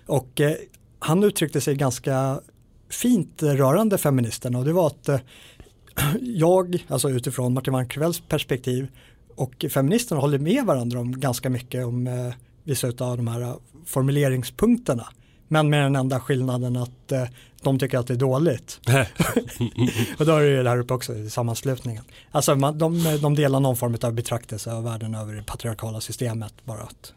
Och 0.06 0.42
eh, 0.42 0.54
han 1.00 1.24
uttryckte 1.24 1.62
sig 1.62 1.76
ganska 1.76 2.42
fint 2.90 3.44
rörande 3.44 3.98
feministerna 3.98 4.60
och 4.60 4.66
det 4.66 4.74
var 4.74 4.88
att 4.88 5.10
jag, 6.22 6.86
alltså 6.88 7.10
utifrån 7.10 7.54
Martin 7.54 7.74
van 7.74 7.88
Crevells 7.88 8.20
perspektiv 8.20 8.88
och 9.36 9.66
feministerna 9.70 10.22
håller 10.22 10.40
med 10.40 10.66
varandra 10.66 11.00
om 11.00 11.20
ganska 11.20 11.50
mycket 11.50 11.86
om 11.86 12.32
vissa 12.64 12.88
av 12.88 13.18
de 13.18 13.28
här 13.28 13.56
formuleringspunkterna. 13.86 15.08
Men 15.48 15.70
med 15.70 15.84
den 15.84 15.96
enda 15.96 16.20
skillnaden 16.20 16.76
att 16.76 17.12
eh, 17.12 17.24
de 17.62 17.80
tycker 17.80 17.98
att 17.98 18.08
det 18.08 18.14
är 18.14 18.18
dåligt. 18.18 18.80
och 20.20 20.26
då 20.26 20.36
är 20.36 20.42
det 20.42 20.50
ju 20.50 20.64
det 20.64 20.70
här 20.70 20.80
uppe 20.80 20.94
också 20.94 21.16
i 21.16 21.30
sammanslutningen. 21.30 22.04
Alltså 22.32 22.56
man, 22.56 22.78
de, 22.78 23.18
de 23.22 23.36
delar 23.36 23.60
någon 23.60 23.78
form 23.78 23.98
av 24.02 24.14
betraktelse 24.14 24.74
av 24.74 24.84
världen 24.84 25.16
över 25.16 25.34
det 25.34 25.44
patriarkala 25.44 26.02
systemet. 26.02 26.54
Bara 26.64 26.82
att 26.82 27.14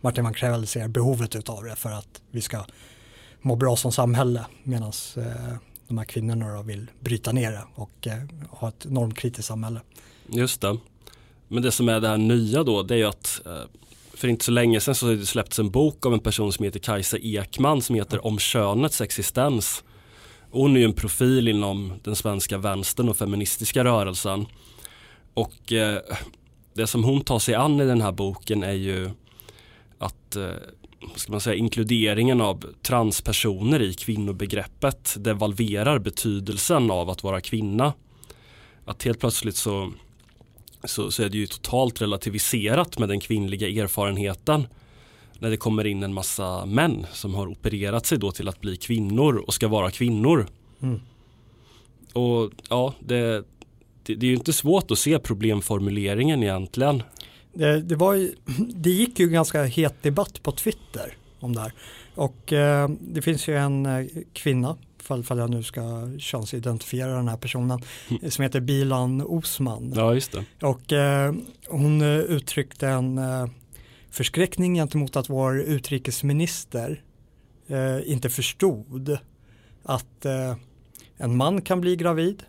Martin 0.00 0.24
van 0.24 0.34
Krell 0.34 0.66
ser 0.66 0.88
behovet 0.88 1.48
av 1.48 1.64
det 1.64 1.76
för 1.76 1.90
att 1.90 2.22
vi 2.30 2.40
ska 2.40 2.64
må 3.42 3.56
bra 3.56 3.76
som 3.76 3.92
samhälle. 3.92 4.44
Medan 4.62 4.92
eh, 5.16 5.56
de 5.88 5.98
här 5.98 6.04
kvinnorna 6.04 6.62
vill 6.62 6.90
bryta 7.00 7.32
ner 7.32 7.52
det 7.52 7.64
och 7.74 8.06
eh, 8.06 8.22
ha 8.50 8.68
ett 8.68 8.84
normkritiskt 8.84 9.48
samhälle. 9.48 9.80
Just 10.26 10.60
det. 10.60 10.78
Men 11.48 11.62
det 11.62 11.72
som 11.72 11.88
är 11.88 12.00
det 12.00 12.08
här 12.08 12.16
nya 12.16 12.62
då 12.62 12.82
det 12.82 12.94
är 12.94 12.98
ju 12.98 13.04
att 13.04 13.40
eh, 13.46 13.52
för 14.16 14.28
inte 14.28 14.44
så 14.44 14.50
länge 14.50 14.80
sedan 14.80 14.94
så 14.94 15.26
släpptes 15.26 15.58
en 15.58 15.70
bok 15.70 16.06
av 16.06 16.12
en 16.12 16.20
person 16.20 16.52
som 16.52 16.64
heter 16.64 16.80
Kajsa 16.80 17.18
Ekman 17.18 17.82
som 17.82 17.96
heter 17.96 18.26
Om 18.26 18.38
könets 18.38 19.00
existens. 19.00 19.84
Hon 20.50 20.76
är 20.76 20.80
ju 20.80 20.84
en 20.84 20.92
profil 20.92 21.48
inom 21.48 21.92
den 22.04 22.16
svenska 22.16 22.58
vänstern 22.58 23.08
och 23.08 23.16
feministiska 23.16 23.84
rörelsen. 23.84 24.46
Och 25.34 25.72
eh, 25.72 25.98
det 26.74 26.86
som 26.86 27.04
hon 27.04 27.20
tar 27.20 27.38
sig 27.38 27.54
an 27.54 27.80
i 27.80 27.86
den 27.86 28.00
här 28.00 28.12
boken 28.12 28.62
är 28.62 28.72
ju 28.72 29.10
att 29.98 30.36
eh, 30.36 30.50
ska 31.16 31.32
man 31.32 31.40
säga, 31.40 31.56
inkluderingen 31.56 32.40
av 32.40 32.64
transpersoner 32.82 33.82
i 33.82 33.94
kvinnobegreppet 33.94 35.16
devalverar 35.18 35.98
betydelsen 35.98 36.90
av 36.90 37.10
att 37.10 37.22
vara 37.22 37.40
kvinna. 37.40 37.92
Att 38.84 39.02
helt 39.02 39.20
plötsligt 39.20 39.56
så 39.56 39.92
så, 40.84 41.10
så 41.10 41.22
är 41.22 41.28
det 41.28 41.38
ju 41.38 41.46
totalt 41.46 42.02
relativiserat 42.02 42.98
med 42.98 43.08
den 43.08 43.20
kvinnliga 43.20 43.68
erfarenheten 43.84 44.66
när 45.38 45.50
det 45.50 45.56
kommer 45.56 45.86
in 45.86 46.02
en 46.02 46.14
massa 46.14 46.66
män 46.66 47.06
som 47.12 47.34
har 47.34 47.46
opererat 47.46 48.06
sig 48.06 48.18
då 48.18 48.30
till 48.30 48.48
att 48.48 48.60
bli 48.60 48.76
kvinnor 48.76 49.36
och 49.36 49.54
ska 49.54 49.68
vara 49.68 49.90
kvinnor. 49.90 50.46
Mm. 50.82 51.00
Och 52.12 52.50
ja, 52.68 52.94
det, 53.00 53.44
det, 54.02 54.14
det, 54.14 54.26
är 54.26 54.28
ju 54.28 54.34
inte 54.34 54.52
svårt 54.52 54.90
att 54.90 54.98
se 54.98 55.18
problemformuleringen 55.18 56.42
egentligen. 56.42 57.02
Det, 57.52 57.80
det, 57.80 57.96
var 57.96 58.14
ju, 58.14 58.34
det 58.74 58.90
gick 58.90 59.18
ju 59.18 59.28
ganska 59.28 59.64
het 59.64 60.02
debatt 60.02 60.42
på 60.42 60.52
Twitter 60.52 61.16
om 61.40 61.54
det 61.54 61.60
här. 61.60 61.72
Och 62.14 62.52
eh, 62.52 62.88
det 63.00 63.22
finns 63.22 63.48
ju 63.48 63.56
en 63.56 63.86
eh, 63.86 64.06
kvinna 64.32 64.76
fall, 65.04 65.22
fall 65.22 65.38
jag 65.38 65.50
nu 65.50 65.62
ska 65.62 66.10
könsidentifiera 66.18 67.16
den 67.16 67.28
här 67.28 67.36
personen, 67.36 67.80
mm. 68.08 68.30
som 68.30 68.42
heter 68.42 68.60
Bilan 68.60 69.22
Osman. 69.22 69.92
Ja, 69.96 70.14
just 70.14 70.32
det. 70.32 70.44
Och 70.66 70.92
eh, 70.92 71.34
hon 71.68 72.00
eh, 72.00 72.18
uttryckte 72.18 72.88
en 72.88 73.18
eh, 73.18 73.46
förskräckning 74.10 74.74
gentemot 74.74 75.16
att 75.16 75.30
vår 75.30 75.60
utrikesminister 75.60 77.02
eh, 77.66 78.12
inte 78.12 78.30
förstod 78.30 79.18
att 79.82 80.24
eh, 80.24 80.56
en 81.16 81.36
man 81.36 81.62
kan 81.62 81.80
bli 81.80 81.96
gravid 81.96 82.42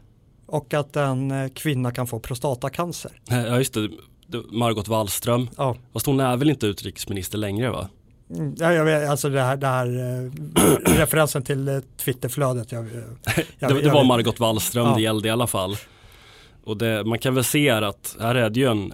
och 0.46 0.74
att 0.74 0.96
en 0.96 1.32
eh, 1.32 1.50
kvinna 1.50 1.92
kan 1.92 2.08
få 2.08 2.20
prostatacancer. 2.20 3.22
Ja, 3.30 3.58
just 3.58 3.74
det. 3.74 3.90
Margot 4.52 4.88
Wallström. 4.88 5.50
Ja. 5.58 5.76
Fast 5.94 6.06
hon 6.06 6.20
är 6.20 6.38
väl 6.38 6.50
inte 6.50 6.68
utrikesminister 6.68 7.38
längre 7.38 7.70
va? 7.70 7.90
Ja, 8.58 8.74
jag 8.74 8.86
vet, 8.86 9.10
alltså 9.10 9.30
det 9.30 9.42
här, 9.42 9.58
det 9.58 9.68
här 9.68 9.88
äh, 9.88 10.98
referensen 10.98 11.44
till 11.44 11.68
äh, 11.68 11.80
Twitterflödet. 11.98 12.72
Jag, 12.72 12.86
jag, 13.60 13.76
det, 13.76 13.82
det 13.82 13.90
var 13.90 14.04
Margot 14.04 14.40
Wallström 14.40 14.88
ja. 14.88 14.96
det 14.96 15.02
gällde 15.02 15.28
i 15.28 15.32
alla 15.32 15.48
fall. 15.48 15.78
Och 16.64 16.78
det, 16.78 17.04
man 17.04 17.20
kan 17.20 17.36
väl 17.36 17.44
se 17.44 17.70
att 17.70 18.18
här 18.20 18.36
är 18.36 18.50
det 18.50 18.60
ju 18.60 18.72
en, 18.72 18.94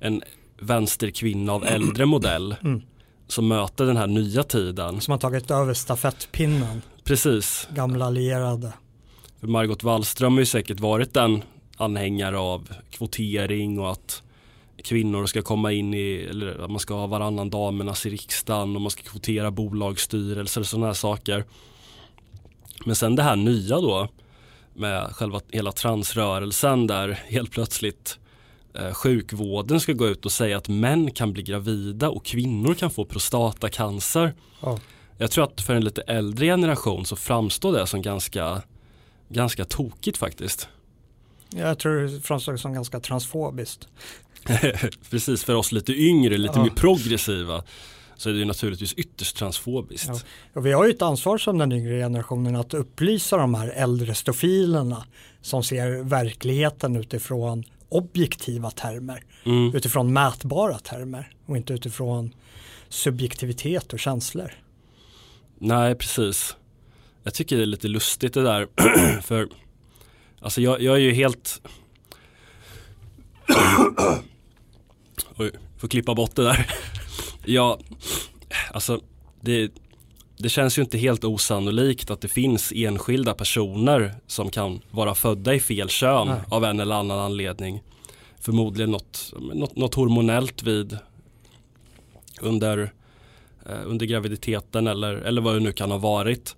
en 0.00 0.22
vänsterkvinna 0.60 1.52
av 1.52 1.64
äldre 1.66 2.06
modell 2.06 2.56
mm. 2.62 2.82
som 3.26 3.48
möter 3.48 3.86
den 3.86 3.96
här 3.96 4.06
nya 4.06 4.42
tiden. 4.42 5.00
Som 5.00 5.12
har 5.12 5.18
tagit 5.18 5.50
över 5.50 5.74
stafettpinnen. 5.74 6.82
Precis. 7.04 7.68
Gamla 7.74 8.06
allierade. 8.06 8.72
För 9.40 9.46
Margot 9.46 9.82
Wallström 9.82 10.32
har 10.32 10.40
ju 10.40 10.46
säkert 10.46 10.80
varit 10.80 11.16
en 11.16 11.42
anhängare 11.76 12.38
av 12.38 12.68
kvotering 12.90 13.78
och 13.78 13.90
att 13.90 14.22
kvinnor 14.84 15.26
ska 15.26 15.42
komma 15.42 15.72
in 15.72 15.94
i, 15.94 16.26
eller 16.30 16.64
att 16.64 16.70
man 16.70 16.80
ska 16.80 16.94
ha 16.94 17.06
varannan 17.06 17.50
damernas 17.50 18.06
i 18.06 18.10
riksdagen 18.10 18.76
och 18.76 18.82
man 18.82 18.90
ska 18.90 19.02
kvotera 19.02 19.50
bolagsstyrelser 19.50 20.60
och 20.60 20.66
sådana 20.66 20.86
här 20.86 20.94
saker. 20.94 21.44
Men 22.84 22.96
sen 22.96 23.16
det 23.16 23.22
här 23.22 23.36
nya 23.36 23.80
då 23.80 24.08
med 24.74 25.10
själva 25.12 25.40
hela 25.50 25.72
transrörelsen 25.72 26.86
där 26.86 27.08
helt 27.26 27.50
plötsligt 27.50 28.18
eh, 28.74 28.92
sjukvården 28.92 29.80
ska 29.80 29.92
gå 29.92 30.06
ut 30.06 30.24
och 30.24 30.32
säga 30.32 30.56
att 30.56 30.68
män 30.68 31.10
kan 31.10 31.32
bli 31.32 31.42
gravida 31.42 32.10
och 32.10 32.24
kvinnor 32.24 32.74
kan 32.74 32.90
få 32.90 33.04
prostatacancer. 33.04 34.34
Ja. 34.60 34.78
Jag 35.18 35.30
tror 35.30 35.44
att 35.44 35.60
för 35.60 35.74
en 35.74 35.84
lite 35.84 36.02
äldre 36.02 36.46
generation 36.46 37.04
så 37.04 37.16
framstår 37.16 37.72
det 37.72 37.86
som 37.86 38.02
ganska, 38.02 38.62
ganska 39.28 39.64
tokigt 39.64 40.16
faktiskt. 40.16 40.68
Jag 41.50 41.78
tror 41.78 42.00
det 42.00 42.20
framstår 42.20 42.56
som 42.56 42.72
ganska 42.72 43.00
transfobiskt. 43.00 43.88
Precis, 45.10 45.44
för 45.44 45.54
oss 45.54 45.72
lite 45.72 45.92
yngre, 45.92 46.38
lite 46.38 46.58
ja. 46.58 46.62
mer 46.62 46.70
progressiva 46.70 47.62
så 48.16 48.28
är 48.28 48.32
det 48.32 48.38
ju 48.38 48.44
naturligtvis 48.44 48.92
ytterst 48.92 49.36
transfobiskt. 49.36 50.08
Ja. 50.08 50.20
Och 50.52 50.66
vi 50.66 50.72
har 50.72 50.84
ju 50.84 50.90
ett 50.90 51.02
ansvar 51.02 51.38
som 51.38 51.58
den 51.58 51.72
yngre 51.72 51.98
generationen 51.98 52.56
att 52.56 52.74
upplysa 52.74 53.36
de 53.36 53.54
här 53.54 53.68
äldre 53.68 54.14
stofilerna 54.14 55.04
som 55.40 55.62
ser 55.62 56.02
verkligheten 56.02 56.96
utifrån 56.96 57.64
objektiva 57.88 58.70
termer, 58.70 59.24
mm. 59.44 59.74
utifrån 59.74 60.12
mätbara 60.12 60.78
termer 60.78 61.32
och 61.46 61.56
inte 61.56 61.72
utifrån 61.72 62.34
subjektivitet 62.88 63.92
och 63.92 64.00
känslor. 64.00 64.52
Nej, 65.58 65.94
precis. 65.94 66.56
Jag 67.22 67.34
tycker 67.34 67.56
det 67.56 67.62
är 67.62 67.66
lite 67.66 67.88
lustigt 67.88 68.34
det 68.34 68.42
där, 68.42 68.68
för 69.22 69.48
alltså 70.40 70.60
jag, 70.60 70.82
jag 70.82 70.94
är 70.96 71.00
ju 71.00 71.12
helt 71.12 71.62
Oj, 75.36 75.50
får 75.78 75.88
klippa 75.88 76.14
bort 76.14 76.34
det 76.34 76.44
där. 76.44 76.66
ja, 77.44 77.78
alltså 78.72 79.00
det, 79.40 79.72
det 80.38 80.48
känns 80.48 80.78
ju 80.78 80.82
inte 80.82 80.98
helt 80.98 81.24
osannolikt 81.24 82.10
att 82.10 82.20
det 82.20 82.28
finns 82.28 82.72
enskilda 82.76 83.34
personer 83.34 84.14
som 84.26 84.50
kan 84.50 84.80
vara 84.90 85.14
födda 85.14 85.54
i 85.54 85.60
fel 85.60 85.88
kön 85.88 86.28
Nej. 86.28 86.40
av 86.48 86.64
en 86.64 86.80
eller 86.80 86.94
annan 86.94 87.18
anledning. 87.18 87.82
Förmodligen 88.40 88.90
något, 88.90 89.32
något, 89.52 89.76
något 89.76 89.94
hormonellt 89.94 90.62
vid 90.62 90.98
under, 92.40 92.92
eh, 93.66 93.80
under 93.84 94.06
graviditeten 94.06 94.86
eller, 94.86 95.14
eller 95.14 95.42
vad 95.42 95.54
det 95.54 95.60
nu 95.60 95.72
kan 95.72 95.90
ha 95.90 95.98
varit. 95.98 96.56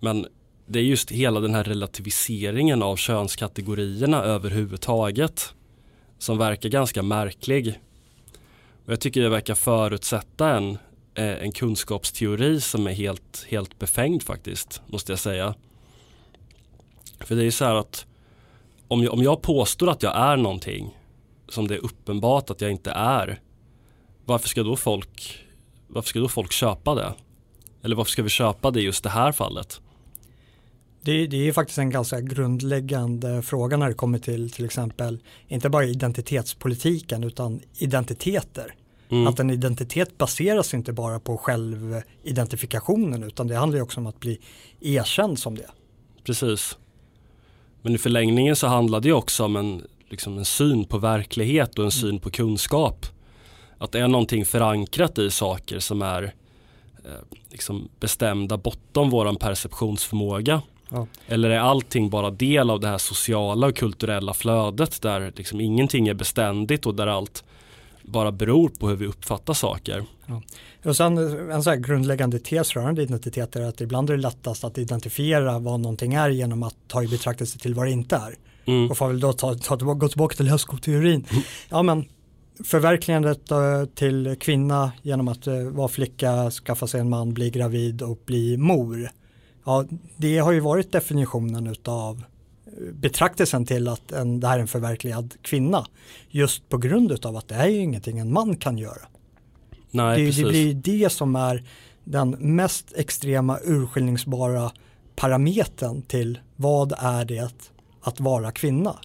Men 0.00 0.26
det 0.66 0.78
är 0.78 0.82
just 0.82 1.10
hela 1.10 1.40
den 1.40 1.54
här 1.54 1.64
relativiseringen 1.64 2.82
av 2.82 2.96
könskategorierna 2.96 4.22
överhuvudtaget 4.22 5.54
som 6.18 6.38
verkar 6.38 6.68
ganska 6.68 7.02
märklig. 7.02 7.80
Och 8.84 8.92
jag 8.92 9.00
tycker 9.00 9.22
det 9.22 9.28
verkar 9.28 9.54
förutsätta 9.54 10.56
en, 10.56 10.78
eh, 11.14 11.42
en 11.42 11.52
kunskapsteori 11.52 12.60
som 12.60 12.86
är 12.86 12.92
helt, 12.92 13.46
helt 13.48 13.78
befängd 13.78 14.22
faktiskt, 14.22 14.82
måste 14.86 15.12
jag 15.12 15.18
säga. 15.18 15.54
För 17.20 17.34
det 17.34 17.42
är 17.42 17.44
ju 17.44 17.50
så 17.50 17.64
här 17.64 17.74
att 17.74 18.06
om 18.88 19.02
jag, 19.02 19.12
om 19.12 19.22
jag 19.22 19.42
påstår 19.42 19.90
att 19.90 20.02
jag 20.02 20.16
är 20.16 20.36
någonting 20.36 20.98
som 21.48 21.68
det 21.68 21.74
är 21.74 21.84
uppenbart 21.84 22.50
att 22.50 22.60
jag 22.60 22.70
inte 22.70 22.90
är, 22.90 23.40
varför 24.24 24.48
ska 24.48 24.62
då 24.62 24.76
folk, 24.76 25.38
varför 25.88 26.08
ska 26.08 26.20
då 26.20 26.28
folk 26.28 26.52
köpa 26.52 26.94
det? 26.94 27.14
Eller 27.82 27.96
varför 27.96 28.10
ska 28.10 28.22
vi 28.22 28.28
köpa 28.28 28.70
det 28.70 28.80
i 28.80 28.84
just 28.84 29.02
det 29.02 29.10
här 29.10 29.32
fallet? 29.32 29.80
Det, 31.04 31.26
det 31.26 31.48
är 31.48 31.52
faktiskt 31.52 31.78
en 31.78 31.90
ganska 31.90 32.20
grundläggande 32.20 33.42
fråga 33.42 33.76
när 33.76 33.88
det 33.88 33.94
kommer 33.94 34.18
till 34.18 34.50
till 34.50 34.64
exempel 34.64 35.18
inte 35.48 35.68
bara 35.68 35.84
identitetspolitiken 35.84 37.24
utan 37.24 37.60
identiteter. 37.78 38.74
Mm. 39.08 39.26
Att 39.26 39.40
en 39.40 39.50
identitet 39.50 40.18
baseras 40.18 40.74
inte 40.74 40.92
bara 40.92 41.20
på 41.20 41.36
självidentifikationen 41.38 43.22
utan 43.22 43.46
det 43.46 43.56
handlar 43.56 43.80
också 43.80 44.00
om 44.00 44.06
att 44.06 44.20
bli 44.20 44.40
erkänd 44.80 45.38
som 45.38 45.54
det. 45.54 45.70
Precis. 46.24 46.78
Men 47.82 47.94
i 47.94 47.98
förlängningen 47.98 48.56
så 48.56 48.66
handlar 48.66 49.00
det 49.00 49.12
också 49.12 49.44
om 49.44 49.56
en, 49.56 49.86
liksom 50.08 50.38
en 50.38 50.44
syn 50.44 50.84
på 50.84 50.98
verklighet 50.98 51.78
och 51.78 51.84
en 51.84 51.90
syn 51.90 52.20
på 52.20 52.30
kunskap. 52.30 53.06
Att 53.78 53.92
det 53.92 54.00
är 54.00 54.08
någonting 54.08 54.44
förankrat 54.44 55.18
i 55.18 55.30
saker 55.30 55.78
som 55.78 56.02
är 56.02 56.22
eh, 57.04 57.38
liksom 57.50 57.88
bestämda 58.00 58.56
bortom 58.58 59.10
våran 59.10 59.36
perceptionsförmåga. 59.36 60.62
Ja. 60.92 61.06
Eller 61.26 61.50
är 61.50 61.58
allting 61.58 62.10
bara 62.10 62.30
del 62.30 62.70
av 62.70 62.80
det 62.80 62.88
här 62.88 62.98
sociala 62.98 63.66
och 63.66 63.76
kulturella 63.76 64.34
flödet 64.34 65.02
där 65.02 65.32
liksom 65.36 65.60
ingenting 65.60 66.08
är 66.08 66.14
beständigt 66.14 66.86
och 66.86 66.94
där 66.94 67.06
allt 67.06 67.44
bara 68.02 68.32
beror 68.32 68.68
på 68.68 68.88
hur 68.88 68.96
vi 68.96 69.06
uppfattar 69.06 69.54
saker. 69.54 70.04
Ja. 70.26 70.42
Och 70.84 70.96
sen 70.96 71.18
en 71.50 71.62
så 71.62 71.70
här 71.70 71.76
grundläggande 71.76 72.38
tes 72.38 72.76
rörande 72.76 73.02
identitet 73.02 73.56
är 73.56 73.62
att 73.62 73.80
ibland 73.80 74.10
är 74.10 74.14
det 74.14 74.22
lättast 74.22 74.64
att 74.64 74.78
identifiera 74.78 75.58
vad 75.58 75.80
någonting 75.80 76.14
är 76.14 76.30
genom 76.30 76.62
att 76.62 76.76
ta 76.88 77.02
i 77.02 77.08
betraktelse 77.08 77.58
till 77.58 77.74
vad 77.74 77.86
det 77.86 77.90
inte 77.90 78.16
är. 78.16 78.34
Mm. 78.64 78.90
Och 78.90 78.96
får 78.96 79.08
väl 79.08 79.20
då 79.20 79.32
ta, 79.32 79.54
ta, 79.54 79.76
gå 79.76 80.08
tillbaka 80.08 80.36
till 80.36 80.48
höstskoteorin. 80.48 81.26
Mm. 81.30 81.42
Ja 81.68 81.82
men 81.82 82.04
förverkligandet 82.64 83.50
eh, 83.50 83.84
till 83.94 84.36
kvinna 84.40 84.92
genom 85.02 85.28
att 85.28 85.46
eh, 85.46 85.62
vara 85.62 85.88
flicka, 85.88 86.50
skaffa 86.50 86.86
sig 86.86 87.00
en 87.00 87.08
man, 87.08 87.34
bli 87.34 87.50
gravid 87.50 88.02
och 88.02 88.22
bli 88.26 88.56
mor. 88.56 89.10
Ja, 89.64 89.84
det 90.16 90.38
har 90.38 90.52
ju 90.52 90.60
varit 90.60 90.92
definitionen 90.92 91.74
av 91.84 92.22
betraktelsen 92.92 93.66
till 93.66 93.88
att 93.88 94.12
en, 94.12 94.40
det 94.40 94.48
här 94.48 94.56
är 94.56 94.60
en 94.60 94.68
förverkligad 94.68 95.34
kvinna. 95.42 95.86
Just 96.30 96.68
på 96.68 96.78
grund 96.78 97.26
av 97.26 97.36
att 97.36 97.48
det 97.48 97.54
är 97.54 97.68
ju 97.68 97.78
ingenting 97.78 98.18
en 98.18 98.32
man 98.32 98.56
kan 98.56 98.78
göra. 98.78 99.08
Nej, 99.90 100.26
det, 100.26 100.42
det 100.42 100.48
blir 100.48 100.74
det 100.74 101.12
som 101.12 101.36
är 101.36 101.64
den 102.04 102.30
mest 102.30 102.92
extrema 102.96 103.58
urskiljningsbara 103.64 104.72
parametern 105.16 106.02
till 106.02 106.38
vad 106.56 106.92
är 106.98 107.24
det 107.24 107.50
att 108.00 108.20
vara 108.20 108.52
kvinna. 108.52 108.96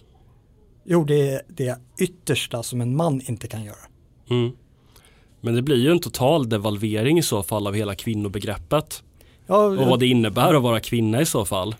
Jo, 0.84 1.04
det 1.04 1.30
är 1.30 1.42
det 1.48 1.78
yttersta 1.98 2.62
som 2.62 2.80
en 2.80 2.96
man 2.96 3.20
inte 3.20 3.46
kan 3.46 3.64
göra. 3.64 3.86
Mm. 4.30 4.52
Men 5.40 5.54
det 5.54 5.62
blir 5.62 5.76
ju 5.76 5.90
en 5.90 6.00
total 6.00 6.48
devalvering 6.48 7.18
i 7.18 7.22
så 7.22 7.42
fall 7.42 7.66
av 7.66 7.74
hela 7.74 7.94
kvinnobegreppet. 7.94 9.02
Ja, 9.48 9.56
och 9.56 9.86
vad 9.86 10.00
det 10.00 10.06
innebär 10.06 10.54
att 10.54 10.62
vara 10.62 10.80
kvinna 10.80 11.20
i 11.20 11.26
så 11.26 11.44
fall. 11.44 11.74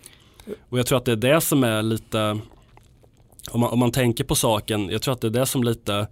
Och 0.69 0.79
jag 0.79 0.85
tror 0.85 0.97
att 0.97 1.05
det 1.05 1.11
är 1.11 1.15
det 1.15 1.41
som 1.41 1.63
är 1.63 1.81
lite, 1.81 2.39
om 3.51 3.59
man, 3.59 3.69
om 3.69 3.79
man 3.79 3.91
tänker 3.91 4.23
på 4.23 4.35
saken, 4.35 4.89
jag 4.89 5.01
tror 5.01 5.13
att 5.13 5.21
det 5.21 5.27
är 5.27 5.31
det 5.31 5.45
som 5.45 5.63
lite 5.63 6.07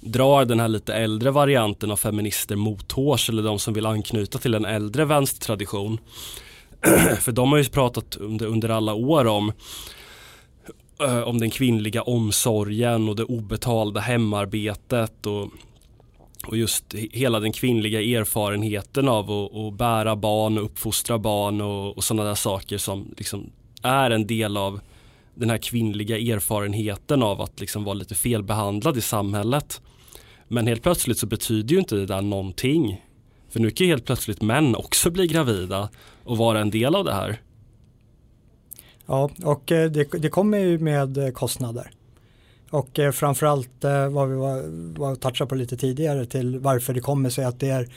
drar 0.00 0.44
den 0.44 0.60
här 0.60 0.68
lite 0.68 0.94
äldre 0.94 1.30
varianten 1.30 1.90
av 1.90 1.96
feminister 1.96 2.56
mothårs 2.56 3.28
eller 3.28 3.42
de 3.42 3.58
som 3.58 3.74
vill 3.74 3.86
anknyta 3.86 4.38
till 4.38 4.54
en 4.54 4.64
äldre 4.64 5.04
vänstertradition. 5.04 5.98
För 7.20 7.32
de 7.32 7.52
har 7.52 7.58
ju 7.58 7.64
pratat 7.64 8.16
under, 8.16 8.46
under 8.46 8.68
alla 8.68 8.94
år 8.94 9.26
om 9.26 9.52
eh, 11.00 11.20
om 11.20 11.40
den 11.40 11.50
kvinnliga 11.50 12.02
omsorgen 12.02 13.08
och 13.08 13.16
det 13.16 13.24
obetalda 13.24 14.00
hemarbetet 14.00 15.26
och, 15.26 15.48
och 16.46 16.56
just 16.56 16.94
hela 16.94 17.40
den 17.40 17.52
kvinnliga 17.52 18.20
erfarenheten 18.20 19.08
av 19.08 19.30
att, 19.30 19.56
att 19.56 19.74
bära 19.74 20.16
barn 20.16 20.58
och 20.58 20.64
uppfostra 20.64 21.18
barn 21.18 21.60
och, 21.60 21.96
och 21.96 22.04
sådana 22.04 22.28
där 22.28 22.34
saker 22.34 22.78
som 22.78 23.14
liksom 23.16 23.50
är 23.82 24.10
en 24.10 24.26
del 24.26 24.56
av 24.56 24.80
den 25.34 25.50
här 25.50 25.58
kvinnliga 25.58 26.18
erfarenheten 26.18 27.22
av 27.22 27.40
att 27.40 27.60
liksom 27.60 27.84
vara 27.84 27.94
lite 27.94 28.14
felbehandlad 28.14 28.96
i 28.96 29.00
samhället. 29.00 29.80
Men 30.48 30.66
helt 30.66 30.82
plötsligt 30.82 31.18
så 31.18 31.26
betyder 31.26 31.72
ju 31.74 31.78
inte 31.78 31.94
det 31.94 32.06
där 32.06 32.22
någonting. 32.22 33.04
För 33.48 33.60
nu 33.60 33.70
kan 33.70 33.86
ju 33.86 33.92
helt 33.92 34.04
plötsligt 34.04 34.42
män 34.42 34.76
också 34.76 35.10
bli 35.10 35.26
gravida 35.26 35.88
och 36.24 36.36
vara 36.36 36.60
en 36.60 36.70
del 36.70 36.94
av 36.94 37.04
det 37.04 37.14
här. 37.14 37.40
Ja, 39.06 39.30
och 39.44 39.72
eh, 39.72 39.90
det, 39.90 40.04
det 40.04 40.28
kommer 40.28 40.58
ju 40.58 40.78
med 40.78 41.18
eh, 41.18 41.30
kostnader. 41.30 41.90
Och 42.72 42.98
eh, 42.98 43.12
framförallt 43.12 43.84
eh, 43.84 44.08
vad 44.08 44.28
vi 44.28 44.34
var, 44.34 44.62
var 44.98 45.14
touchade 45.14 45.48
på 45.48 45.54
lite 45.54 45.76
tidigare 45.76 46.26
till 46.26 46.58
varför 46.58 46.94
det 46.94 47.00
kommer 47.00 47.30
sig 47.30 47.44
att 47.44 47.60
det 47.60 47.70
är 47.70 47.88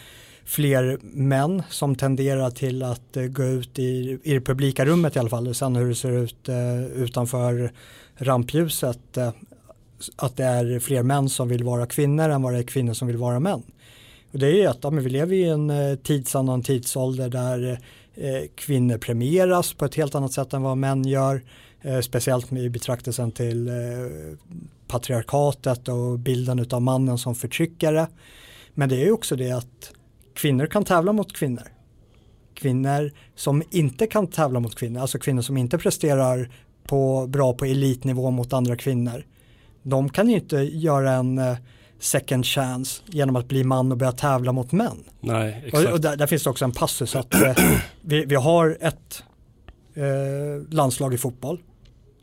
fler 0.46 1.00
män 1.02 1.64
som 1.70 1.96
tenderar 1.96 2.50
till 2.52 2.84
att 2.84 3.18
eh, 3.18 3.24
gå 3.24 3.44
ut 3.44 3.80
i, 3.80 4.20
i 4.24 4.34
det 4.34 4.42
publika 4.42 4.86
rummet 4.86 5.16
i 5.16 5.20
alla 5.20 5.30
fall. 5.30 5.48
Och 5.48 5.56
sen 5.56 5.76
hur 5.76 5.90
det 5.90 5.96
ser 5.96 6.12
ut 6.12 6.50
eh, 6.50 6.86
utanför 6.86 7.72
rampljuset. 8.16 9.18
Att 10.16 10.38
det 10.38 10.44
är 10.44 10.80
fler 10.80 11.04
män 11.04 11.30
som 11.30 11.48
vill 11.48 11.64
vara 11.64 11.86
kvinnor 11.86 12.30
än 12.30 12.42
vad 12.42 12.54
det 12.54 12.60
är 12.60 12.64
kvinnor 12.64 12.94
som 12.94 13.08
vill 13.08 13.18
vara 13.18 13.40
män. 13.40 13.64
Och 14.32 14.40
det 14.40 14.48
är 14.48 14.52
ju 14.52 14.66
att 14.66 14.80
ja, 14.82 14.90
vi 14.90 15.10
lever 15.10 15.36
i 15.36 15.44
en 15.44 15.70
eh, 15.70 15.96
tidsannan 15.96 16.64
tidsålder 16.64 17.30
där 17.30 17.80
kvinnor 18.56 18.98
premieras 18.98 19.74
på 19.74 19.86
ett 19.86 19.96
helt 19.96 20.16
annat 20.16 20.34
sätt 20.34 20.54
än 20.54 20.62
vad 20.62 20.78
män 20.78 21.06
gör 21.06 21.42
speciellt 22.04 22.54
i 22.54 22.70
betraktelsen 22.70 23.32
till 23.32 23.70
patriarkatet 24.88 25.88
och 25.88 26.20
bilden 26.20 26.66
av 26.72 26.82
mannen 26.82 27.18
som 27.18 27.36
förtryckare. 27.36 28.08
Men 28.74 28.90
det 28.90 29.04
är 29.04 29.12
också 29.12 29.36
det 29.36 29.52
att 29.52 29.94
kvinnor 30.34 30.66
kan 30.66 30.84
tävla 30.84 31.14
mot 31.14 31.34
kvinnor. 31.34 31.68
Kvinnor 32.54 33.12
som 33.36 33.64
inte 33.72 34.08
kan 34.08 34.28
tävla 34.28 34.60
mot 34.60 34.76
kvinnor, 34.76 35.02
alltså 35.02 35.20
kvinnor 35.20 35.42
som 35.42 35.58
inte 35.58 35.78
presterar 35.78 36.52
på, 36.84 37.28
bra 37.28 37.54
på 37.54 37.66
elitnivå 37.66 38.32
mot 38.32 38.54
andra 38.54 38.76
kvinnor. 38.76 39.26
De 39.84 40.10
kan 40.10 40.30
ju 40.30 40.36
inte 40.36 40.58
göra 40.58 41.12
en 41.12 41.40
uh, 41.40 41.56
second 42.00 42.46
chance 42.46 43.02
genom 43.06 43.36
att 43.36 43.48
bli 43.48 43.64
man 43.64 43.92
och 43.92 43.98
börja 43.98 44.12
tävla 44.12 44.52
mot 44.52 44.72
män. 44.72 45.04
Nej, 45.22 45.64
exakt. 45.66 45.88
Och, 45.88 45.94
och 45.94 46.02
där, 46.02 46.16
där, 46.16 46.28
finns 46.28 46.44
det 46.44 46.50
också 46.50 46.66
en 46.66 46.72
passus 46.72 47.16
att 47.16 47.36
vi, 48.02 48.26
vi, 48.26 48.36
har 48.36 48.78
ett 48.82 49.24
uh, 49.98 50.70
landslag 50.70 51.14
i 51.14 51.18
fotboll 51.18 51.60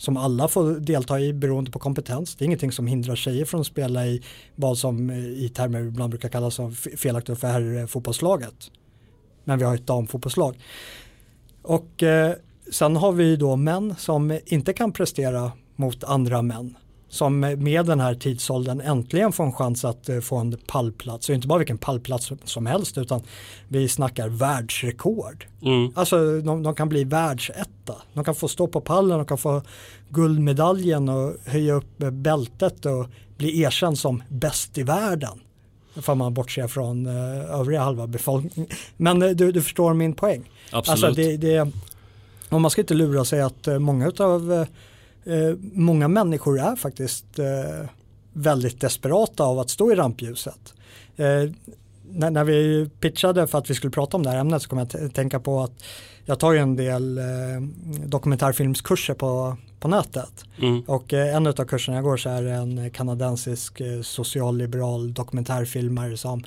som 0.03 0.17
alla 0.17 0.49
får 0.49 0.81
delta 0.81 1.21
i 1.21 1.33
beroende 1.33 1.71
på 1.71 1.79
kompetens. 1.79 2.35
Det 2.35 2.45
är 2.45 2.47
ingenting 2.47 2.73
som 2.73 2.87
hindrar 2.87 3.17
tjejer 3.17 3.45
från 3.45 3.61
att 3.61 3.67
spela 3.67 4.07
i 4.07 4.23
vad 4.55 4.79
som 4.79 5.11
eh, 5.11 5.17
i 5.17 5.49
termer 5.55 5.81
ibland 5.81 6.11
brukar 6.11 6.29
kallas 6.29 6.55
som 6.55 6.73
felaktigt 6.75 7.39
för 7.39 7.49
herrfotbollslaget. 7.49 8.49
Eh, 8.49 8.79
Men 9.45 9.59
vi 9.59 9.65
har 9.65 9.75
ett 9.75 9.87
damfotbollslag. 9.87 10.59
Och 11.63 12.03
eh, 12.03 12.35
sen 12.71 12.97
har 12.97 13.13
vi 13.13 13.37
då 13.37 13.57
män 13.57 13.95
som 13.99 14.39
inte 14.47 14.73
kan 14.73 14.93
prestera 14.93 15.53
mot 15.77 16.05
andra 16.05 16.43
män 16.43 16.77
som 17.13 17.41
med 17.41 17.87
den 17.87 18.01
här 18.01 18.15
tidsåldern 18.15 18.81
äntligen 18.81 19.33
får 19.33 19.45
en 19.45 19.53
chans 19.53 19.85
att 19.85 20.09
uh, 20.09 20.21
få 20.21 20.37
en 20.37 20.57
pallplats. 20.67 21.29
Och 21.29 21.35
inte 21.35 21.49
bara 21.49 21.59
vilken 21.59 21.79
pallplats 21.79 22.33
som 22.45 22.67
helst 22.67 22.99
utan 22.99 23.23
vi 23.69 23.89
snackar 23.89 24.29
världsrekord. 24.29 25.47
Mm. 25.63 25.93
Alltså 25.95 26.41
de, 26.41 26.63
de, 26.63 26.75
kan 26.75 26.89
bli 26.89 27.05
världsetta. 27.05 27.95
De 28.15 28.25
kan 28.25 28.35
få 28.35 28.49
stå 28.49 28.67
på 28.67 28.81
pallen 28.81 29.21
och 29.21 29.29
kan 29.29 29.39
få 29.39 29.63
guldmedaljen 30.09 31.09
och 31.09 31.35
höja 31.45 31.75
upp 31.75 31.99
bältet 31.99 32.87
och 32.87 33.07
bli 33.37 33.61
erkänd 33.61 33.99
som 33.99 34.23
bäst 34.29 34.79
i 34.79 34.83
världen. 34.83 35.41
Får 36.03 36.15
man 36.15 36.35
bortse 36.35 36.69
från 36.69 37.07
uh, 37.07 37.51
övriga 37.51 37.81
halva 37.81 38.07
befolkningen. 38.07 38.71
Men 38.97 39.23
uh, 39.23 39.31
du, 39.31 39.53
du 39.53 39.63
förstår 39.63 39.95
min 39.95 40.15
poäng. 40.15 40.51
Absolut. 40.71 41.05
Alltså 41.05 41.23
det, 41.23 41.37
det, 41.37 41.73
och 42.49 42.61
man 42.61 42.71
ska 42.71 42.81
inte 42.81 42.95
lura 42.95 43.25
sig 43.25 43.41
att 43.43 43.69
många 43.81 44.13
av 44.19 44.67
eh, 45.25 45.57
många 45.73 46.09
människor 46.09 46.61
är 46.61 46.77
faktiskt 46.77 47.39
eh, 47.39 47.89
väldigt 48.33 48.81
desperata 48.81 49.45
av 49.45 49.59
att 49.59 49.71
stå 49.71 49.93
i 49.93 49.95
rampljuset. 49.95 50.75
Eh, 51.17 51.51
när, 52.15 52.31
när, 52.31 52.45
vi 52.45 52.91
pitchade 53.01 53.47
för 53.47 53.59
att 53.59 53.71
vi 53.71 53.75
skulle 53.75 53.91
prata 53.91 54.17
om 54.17 54.23
det 54.23 54.31
här 54.31 54.39
ämnet 54.39 54.63
så 54.63 54.69
kom 54.69 54.79
jag 54.79 55.05
att 55.07 55.15
tänka 55.15 55.41
på 55.41 55.61
att 55.61 55.73
jag 56.25 56.39
tar 56.39 56.53
ju 56.53 56.59
en 56.59 56.77
del 56.77 57.19
eh, 57.19 57.25
dokumentärfilmskurser 58.07 59.15
på, 59.15 59.57
på 59.81 59.89
nätet. 59.89 60.45
Mm. 60.59 60.81
Och 60.81 61.13
eh, 61.13 61.37
en 61.37 61.47
av 61.47 61.53
kurserna 61.53 61.97
jag 61.97 62.05
går 62.05 62.17
så 62.17 62.29
är 62.29 62.43
en 62.43 62.91
kanadensisk 62.91 63.81
eh, 63.81 64.01
socialliberal 64.03 65.15
dokumentärfilmare 65.15 66.17
som 66.17 66.45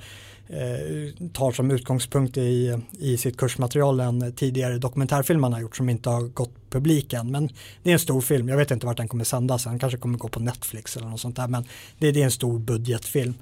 eh, 0.48 1.30
tar 1.34 1.52
som 1.52 1.72
utgångspunkt 1.72 2.38
i, 2.38 2.80
i 3.00 3.18
sitt 3.18 3.38
kursmaterial 3.38 4.00
en 4.00 4.34
tidigare 4.34 4.78
dokumentärfilm 4.78 5.44
han 5.44 5.54
har 5.54 5.62
gjort 5.62 5.78
som 5.78 5.90
inte 5.90 6.10
har 6.10 6.22
gått 6.22 6.54
publiken. 6.70 7.32
Men 7.32 7.50
det 7.84 7.90
är 7.90 7.94
en 7.94 8.00
stor 8.00 8.22
film, 8.22 8.50
jag 8.50 8.58
vet 8.58 8.72
inte 8.72 8.86
vart 8.86 8.98
den 8.98 9.08
kommer 9.08 9.24
sändas, 9.24 9.64
den 9.64 9.80
kanske 9.80 9.98
kommer 9.98 10.18
gå 10.18 10.28
på 10.28 10.40
Netflix 10.40 10.98
eller 10.98 11.08
något 11.08 11.20
sånt 11.20 11.36
där. 11.36 11.48
Men 11.48 11.66
det, 12.00 12.12
det 12.12 12.22
är 12.22 12.26
en 12.26 12.32
stor 12.32 12.60
budgetfilm. 12.60 13.34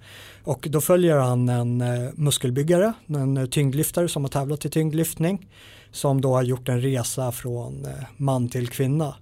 Och 0.43 0.67
då 0.69 0.82
följer 0.82 1.17
han 1.17 1.49
en 1.49 1.82
eh, 1.82 2.10
muskelbyggare, 2.15 2.93
en 3.08 3.38
eh, 3.38 3.45
tyngdlyftare 3.45 4.08
som 4.08 4.23
har 4.23 4.29
tävlat 4.29 4.65
i 4.65 4.69
tyngdlyftning. 4.69 5.49
Som 5.91 6.21
då 6.21 6.34
har 6.34 6.43
gjort 6.43 6.69
en 6.69 6.82
resa 6.82 7.32
från 7.32 7.86
eh, 7.86 7.91
man 8.17 8.49
till 8.49 8.67
kvinna 8.67 9.15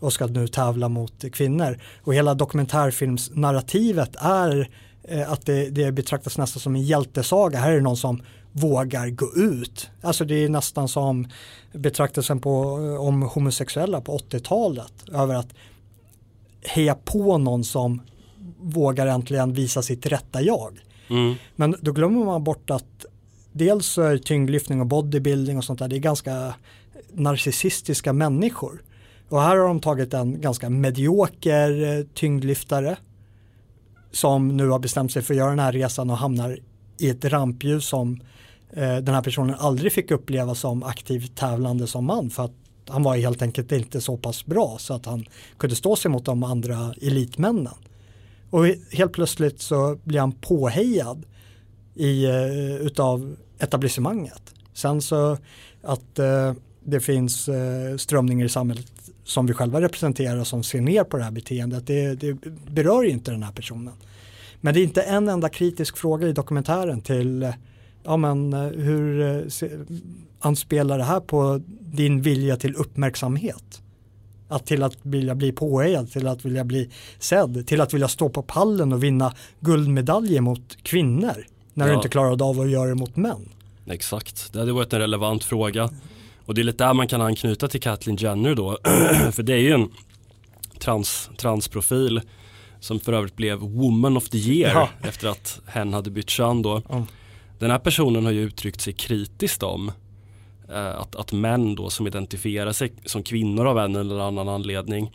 och 0.00 0.12
ska 0.12 0.26
nu 0.26 0.48
tävla 0.48 0.88
mot 0.88 1.24
kvinnor. 1.32 1.78
Och 2.02 2.14
hela 2.14 2.34
dokumentärfilmsnarrativet 2.34 4.16
är 4.20 4.68
Eh, 5.10 5.32
att 5.32 5.46
det, 5.46 5.70
det 5.70 5.92
betraktas 5.92 6.38
nästan 6.38 6.60
som 6.60 6.74
en 6.74 6.82
hjältesaga. 6.82 7.58
Här 7.58 7.70
är 7.70 7.76
det 7.76 7.82
någon 7.82 7.96
som 7.96 8.22
vågar 8.52 9.10
gå 9.10 9.34
ut. 9.36 9.90
Alltså 10.02 10.24
det 10.24 10.34
är 10.44 10.48
nästan 10.48 10.88
som 10.88 11.28
betraktelsen 11.72 12.40
på, 12.40 12.78
eh, 12.78 13.06
om 13.06 13.22
homosexuella 13.22 14.00
på 14.00 14.18
80-talet 14.18 14.92
över 15.12 15.34
att 15.34 15.48
heja 16.62 16.94
på 16.94 17.38
någon 17.38 17.64
som 17.64 18.02
vågar 18.58 19.06
äntligen 19.06 19.52
visa 19.52 19.82
sitt 19.82 20.06
rätta 20.06 20.42
jag. 20.42 20.78
Mm. 21.10 21.34
Men 21.56 21.74
då 21.80 21.92
glömmer 21.92 22.24
man 22.24 22.44
bort 22.44 22.70
att 22.70 23.06
dels 23.52 23.98
är 23.98 24.18
tyngdlyftning 24.18 24.80
och 24.80 24.86
bodybuilding 24.86 25.58
och 25.58 25.64
sånt 25.64 25.78
där, 25.78 25.88
det 25.88 25.96
är 25.96 26.00
ganska 26.00 26.54
narcissistiska 27.12 28.12
människor. 28.12 28.82
Och 29.28 29.42
här 29.42 29.56
har 29.56 29.68
de 29.68 29.80
tagit 29.80 30.14
en 30.14 30.40
ganska 30.40 30.70
medioker 30.70 31.98
eh, 31.98 32.04
tyngdlyftare 32.14 32.96
som 34.10 34.56
nu 34.56 34.68
har 34.68 34.78
bestämt 34.78 35.12
sig 35.12 35.22
för 35.22 35.34
att 35.34 35.38
göra 35.38 35.50
den 35.50 35.58
här 35.58 35.72
resan 35.72 36.10
och 36.10 36.16
hamnar 36.16 36.58
i 36.98 37.10
ett 37.10 37.24
rampljus 37.24 37.86
som 37.88 38.20
eh, 38.70 38.96
den 38.96 39.14
här 39.14 39.22
personen 39.22 39.56
aldrig 39.58 39.92
fick 39.92 40.10
uppleva 40.10 40.54
som 40.54 40.82
aktivt 40.82 41.36
tävlande 41.36 41.86
som 41.86 42.04
man 42.04 42.30
för 42.30 42.44
att 42.44 42.52
han 42.88 43.02
var 43.02 43.16
helt 43.16 43.42
enkelt 43.42 43.72
inte 43.72 44.00
så 44.00 44.16
pass 44.16 44.46
bra 44.46 44.76
så 44.78 44.94
att 44.94 45.06
han 45.06 45.26
kunde 45.58 45.76
stå 45.76 45.96
sig 45.96 46.10
mot 46.10 46.24
de 46.24 46.42
andra 46.42 46.94
elitmännen. 47.02 47.74
Och 48.50 48.66
helt 48.92 49.12
plötsligt 49.12 49.60
så 49.60 49.98
blir 50.04 50.20
han 50.20 50.32
påhejad 50.32 51.26
i, 51.94 52.26
uh, 52.26 52.76
utav 52.76 53.36
etablissemanget. 53.58 54.54
Sen 54.72 55.02
så 55.02 55.38
att 55.82 56.18
uh, 56.18 56.52
det 56.84 57.00
finns 57.00 57.48
uh, 57.48 57.96
strömningar 57.96 58.46
i 58.46 58.48
samhället 58.48 58.92
som 59.24 59.46
vi 59.46 59.54
själva 59.54 59.80
representerar 59.80 60.44
som 60.44 60.62
ser 60.62 60.80
ner 60.80 61.04
på 61.04 61.16
det 61.16 61.24
här 61.24 61.30
beteendet, 61.30 61.86
det, 61.86 62.14
det 62.14 62.34
berör 62.70 63.02
ju 63.02 63.10
inte 63.10 63.30
den 63.30 63.42
här 63.42 63.52
personen. 63.52 63.94
Men 64.60 64.74
det 64.74 64.80
är 64.80 64.84
inte 64.84 65.02
en 65.02 65.28
enda 65.28 65.48
kritisk 65.48 65.96
fråga 65.96 66.28
i 66.28 66.32
dokumentären 66.32 67.00
till 67.00 67.52
ja, 68.02 68.16
men, 68.16 68.52
hur 68.52 69.46
anspelar 70.40 70.98
det 70.98 71.04
här 71.04 71.20
på 71.20 71.60
din 71.80 72.22
vilja 72.22 72.56
till 72.56 72.74
uppmärksamhet? 72.74 73.82
Att 74.48 74.66
till 74.66 74.82
att 74.82 74.96
vilja 75.02 75.34
bli 75.34 75.52
påhejad, 75.52 76.12
till 76.12 76.26
att 76.26 76.44
vilja 76.44 76.64
bli 76.64 76.90
sedd, 77.18 77.66
till 77.66 77.80
att 77.80 77.94
vilja 77.94 78.08
stå 78.08 78.28
på 78.28 78.42
pallen 78.42 78.92
och 78.92 79.04
vinna 79.04 79.34
guldmedaljer 79.60 80.40
mot 80.40 80.78
kvinnor 80.82 81.46
när 81.74 81.86
ja. 81.86 81.92
du 81.92 81.96
inte 81.96 82.08
klarade 82.08 82.44
av 82.44 82.60
att 82.60 82.70
göra 82.70 82.88
det 82.88 82.94
mot 82.94 83.16
män. 83.16 83.48
Exakt, 83.86 84.52
det 84.52 84.58
hade 84.58 84.72
varit 84.72 84.92
en 84.92 85.00
relevant 85.00 85.44
fråga. 85.44 85.90
Och 86.44 86.54
det 86.54 86.60
är 86.60 86.64
lite 86.64 86.84
där 86.84 86.94
man 86.94 87.08
kan 87.08 87.20
anknyta 87.20 87.68
till 87.68 87.80
Kathleen 87.80 88.16
Jenner 88.16 88.54
då. 88.54 88.78
för 89.32 89.42
det 89.42 89.52
är 89.52 89.58
ju 89.58 89.72
en 89.72 89.90
trans, 90.78 91.30
transprofil 91.36 92.20
som 92.80 93.00
för 93.00 93.12
övrigt 93.12 93.36
blev 93.36 93.58
Woman 93.58 94.16
of 94.16 94.28
the 94.28 94.38
Year 94.38 94.74
ja. 94.74 95.08
efter 95.08 95.28
att 95.28 95.60
hen 95.66 95.92
hade 95.92 96.10
bytt 96.10 96.30
kön 96.30 96.62
då. 96.62 96.82
Mm. 96.90 97.04
Den 97.58 97.70
här 97.70 97.78
personen 97.78 98.24
har 98.24 98.32
ju 98.32 98.42
uttryckt 98.42 98.80
sig 98.80 98.92
kritiskt 98.92 99.62
om 99.62 99.92
att, 100.74 101.16
att 101.16 101.32
män 101.32 101.74
då 101.74 101.90
som 101.90 102.06
identifierar 102.06 102.72
sig 102.72 102.92
som 103.04 103.22
kvinnor 103.22 103.66
av 103.66 103.78
en 103.78 103.96
eller 103.96 104.18
annan 104.18 104.48
anledning 104.48 105.12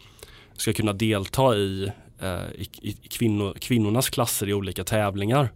ska 0.58 0.74
kunna 0.74 0.94
delta 0.94 1.56
i, 1.56 1.92
eh, 2.20 2.46
i, 2.56 2.68
i 2.82 2.94
kvinnor, 2.94 3.54
kvinnornas 3.60 4.10
klasser 4.10 4.50
i 4.50 4.54
olika 4.54 4.84
tävlingar. 4.84 5.52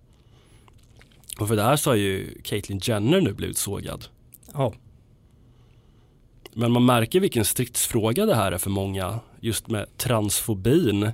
Och 1.39 1.47
för 1.47 1.55
det 1.55 1.63
här 1.63 1.75
så 1.75 1.89
har 1.89 1.95
ju 1.95 2.41
Caitlyn 2.43 2.79
Jenner 2.83 3.21
nu 3.21 3.33
blivit 3.33 3.57
sågad. 3.57 4.05
Ja. 4.53 4.73
Men 6.53 6.71
man 6.71 6.85
märker 6.85 7.19
vilken 7.19 7.45
stridsfråga 7.45 8.25
det 8.25 8.35
här 8.35 8.51
är 8.51 8.57
för 8.57 8.69
många 8.69 9.19
just 9.39 9.67
med 9.67 9.97
transfobin. 9.97 11.11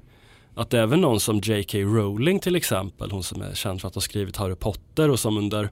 Att 0.56 0.74
även 0.74 1.02
någon 1.02 1.20
som 1.20 1.40
J.K. 1.40 1.78
Rowling 1.78 2.40
till 2.40 2.56
exempel, 2.56 3.12
hon 3.12 3.24
som 3.24 3.42
är 3.42 3.54
känd 3.54 3.82
för 3.82 3.88
att 3.88 3.96
ha 3.96 4.02
skrivit 4.02 4.38
Harry 4.38 4.56
Potter 4.56 5.10
och 5.10 5.20
som 5.20 5.38
under 5.38 5.70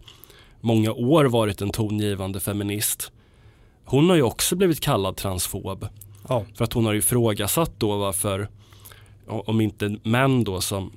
många 0.62 0.92
år 0.92 1.26
varit 1.26 1.62
en 1.62 1.70
tongivande 1.70 2.40
feminist. 2.40 3.12
Hon 3.86 4.10
har 4.10 4.16
ju 4.16 4.22
också 4.22 4.56
blivit 4.56 4.80
kallad 4.80 5.18
transfob. 5.18 5.88
Ja. 6.30 6.46
För 6.56 6.64
att 6.64 6.74
hon 6.74 6.86
har 6.86 6.94
ifrågasatt 6.94 7.72
då 7.78 7.98
varför, 7.98 8.48
om 9.28 9.62
inte 9.62 9.98
män 10.04 10.44
då 10.44 10.62
som 10.62 10.92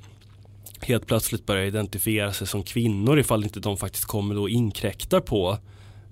helt 0.80 1.06
plötsligt 1.06 1.46
börjar 1.46 1.64
identifiera 1.64 2.32
sig 2.32 2.46
som 2.46 2.62
kvinnor 2.62 3.18
ifall 3.18 3.44
inte 3.44 3.60
de 3.60 3.76
faktiskt 3.76 4.04
kommer 4.04 4.34
då 4.34 4.48
inkräktar 4.48 5.20
på 5.20 5.58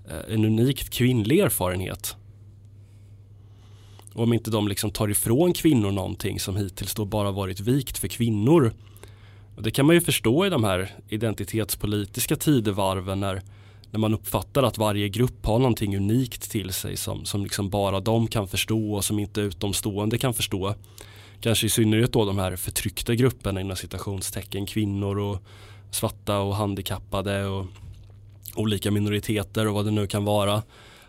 eh, 0.09 0.33
en 0.33 0.45
unikt 0.45 0.89
kvinnlig 0.89 1.39
erfarenhet. 1.39 2.15
Och 4.13 4.23
om 4.23 4.33
inte 4.33 4.51
de 4.51 4.67
liksom 4.67 4.91
tar 4.91 5.07
ifrån 5.07 5.53
kvinnor 5.53 5.91
någonting 5.91 6.39
som 6.39 6.55
hittills 6.55 6.93
då 6.93 7.05
bara 7.05 7.31
varit 7.31 7.59
vikt 7.59 7.97
för 7.97 8.07
kvinnor 8.07 8.73
och 9.55 9.63
det 9.63 9.71
kan 9.71 9.85
man 9.85 9.95
ju 9.95 10.01
förstå 10.01 10.45
i 10.45 10.49
de 10.49 10.63
här 10.63 10.91
identitetspolitiska 11.09 12.35
tidevarven 12.35 13.19
när, 13.19 13.41
när 13.91 13.99
man 13.99 14.13
uppfattar 14.13 14.63
att 14.63 14.77
varje 14.77 15.09
grupp 15.09 15.45
har 15.45 15.59
någonting 15.59 15.97
unikt 15.97 16.51
till 16.51 16.73
sig 16.73 16.97
som, 16.97 17.25
som 17.25 17.43
liksom 17.43 17.69
bara 17.69 17.99
de 17.99 18.27
kan 18.27 18.47
förstå 18.47 18.93
och 18.93 19.05
som 19.05 19.19
inte 19.19 19.41
utomstående 19.41 20.17
kan 20.17 20.33
förstå. 20.33 20.75
Kanske 21.41 21.67
i 21.67 21.69
synnerhet 21.69 22.13
då 22.13 22.25
de 22.25 22.39
här 22.39 22.55
förtryckta 22.55 23.15
grupperna 23.15 23.61
inom 23.61 23.77
citationstecken 23.77 24.65
kvinnor 24.65 25.19
och 25.19 25.43
svarta 25.91 26.39
och 26.39 26.55
handikappade 26.55 27.45
och 27.45 27.65
olika 28.55 28.91
minoriteter 28.91 29.67
och 29.67 29.73
vad 29.73 29.85
det 29.85 29.91
nu 29.91 30.07
kan 30.07 30.25
vara 30.25 30.63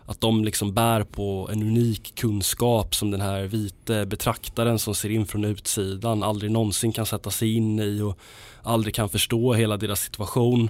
att 0.05 0.21
de 0.21 0.43
liksom 0.45 0.73
bär 0.73 1.03
på 1.03 1.49
en 1.51 1.61
unik 1.61 2.15
kunskap 2.15 2.95
som 2.95 3.11
den 3.11 3.21
här 3.21 3.43
vite 3.43 4.05
betraktaren 4.05 4.79
som 4.79 4.95
ser 4.95 5.09
in 5.09 5.25
från 5.25 5.45
utsidan 5.45 6.23
aldrig 6.23 6.51
någonsin 6.51 6.91
kan 6.91 7.05
sätta 7.05 7.31
sig 7.31 7.55
in 7.55 7.79
i 7.79 8.01
och 8.01 8.19
aldrig 8.63 8.95
kan 8.95 9.09
förstå 9.09 9.53
hela 9.53 9.77
deras 9.77 9.99
situation. 9.99 10.69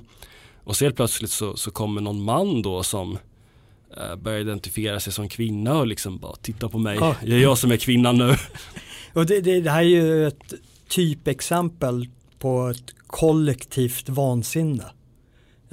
Och 0.63 0.75
så 0.75 0.85
helt 0.85 0.95
plötsligt 0.95 1.31
så, 1.31 1.55
så 1.55 1.71
kommer 1.71 2.01
någon 2.01 2.23
man 2.23 2.61
då 2.61 2.83
som 2.83 3.17
eh, 3.97 4.15
börjar 4.15 4.39
identifiera 4.39 4.99
sig 4.99 5.13
som 5.13 5.29
kvinna 5.29 5.77
och 5.77 5.87
liksom 5.87 6.17
bara 6.17 6.35
titta 6.35 6.69
på 6.69 6.77
mig, 6.77 6.97
ja. 6.99 7.15
det 7.23 7.33
är 7.33 7.39
jag 7.39 7.57
som 7.57 7.71
är 7.71 7.77
kvinnan 7.77 8.17
nu. 8.17 8.35
Och 9.13 9.25
det, 9.25 9.41
det, 9.41 9.61
det 9.61 9.71
här 9.71 9.81
är 9.81 9.83
ju 9.83 10.27
ett 10.27 10.53
typexempel 10.89 12.07
på 12.39 12.67
ett 12.67 12.93
kollektivt 13.07 14.09
vansinne. 14.09 14.83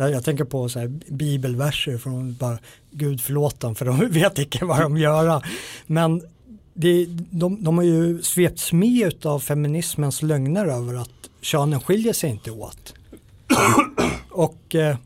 Jag, 0.02 0.10
jag 0.10 0.24
tänker 0.24 0.44
på 0.44 0.68
så 0.68 0.78
här 0.78 0.88
bibelverser 1.08 1.98
från 1.98 2.34
bara 2.34 2.58
Gud 2.90 3.20
förlåt 3.20 3.60
dem 3.60 3.74
för 3.74 3.84
de 3.84 4.08
vet 4.10 4.38
inte 4.38 4.64
vad 4.64 4.80
de 4.80 4.96
gör. 4.96 5.46
Men 5.86 6.22
det, 6.74 7.06
de, 7.30 7.64
de 7.64 7.78
har 7.78 7.84
ju 7.84 8.22
svepts 8.22 8.72
med 8.72 9.26
av 9.26 9.40
feminismens 9.40 10.22
lögner 10.22 10.66
över 10.66 10.94
att 10.94 11.30
könen 11.40 11.80
skiljer 11.80 12.12
sig 12.12 12.30
inte 12.30 12.50
åt. 12.50 12.94
Och 14.30 14.74
eh, 14.74 14.96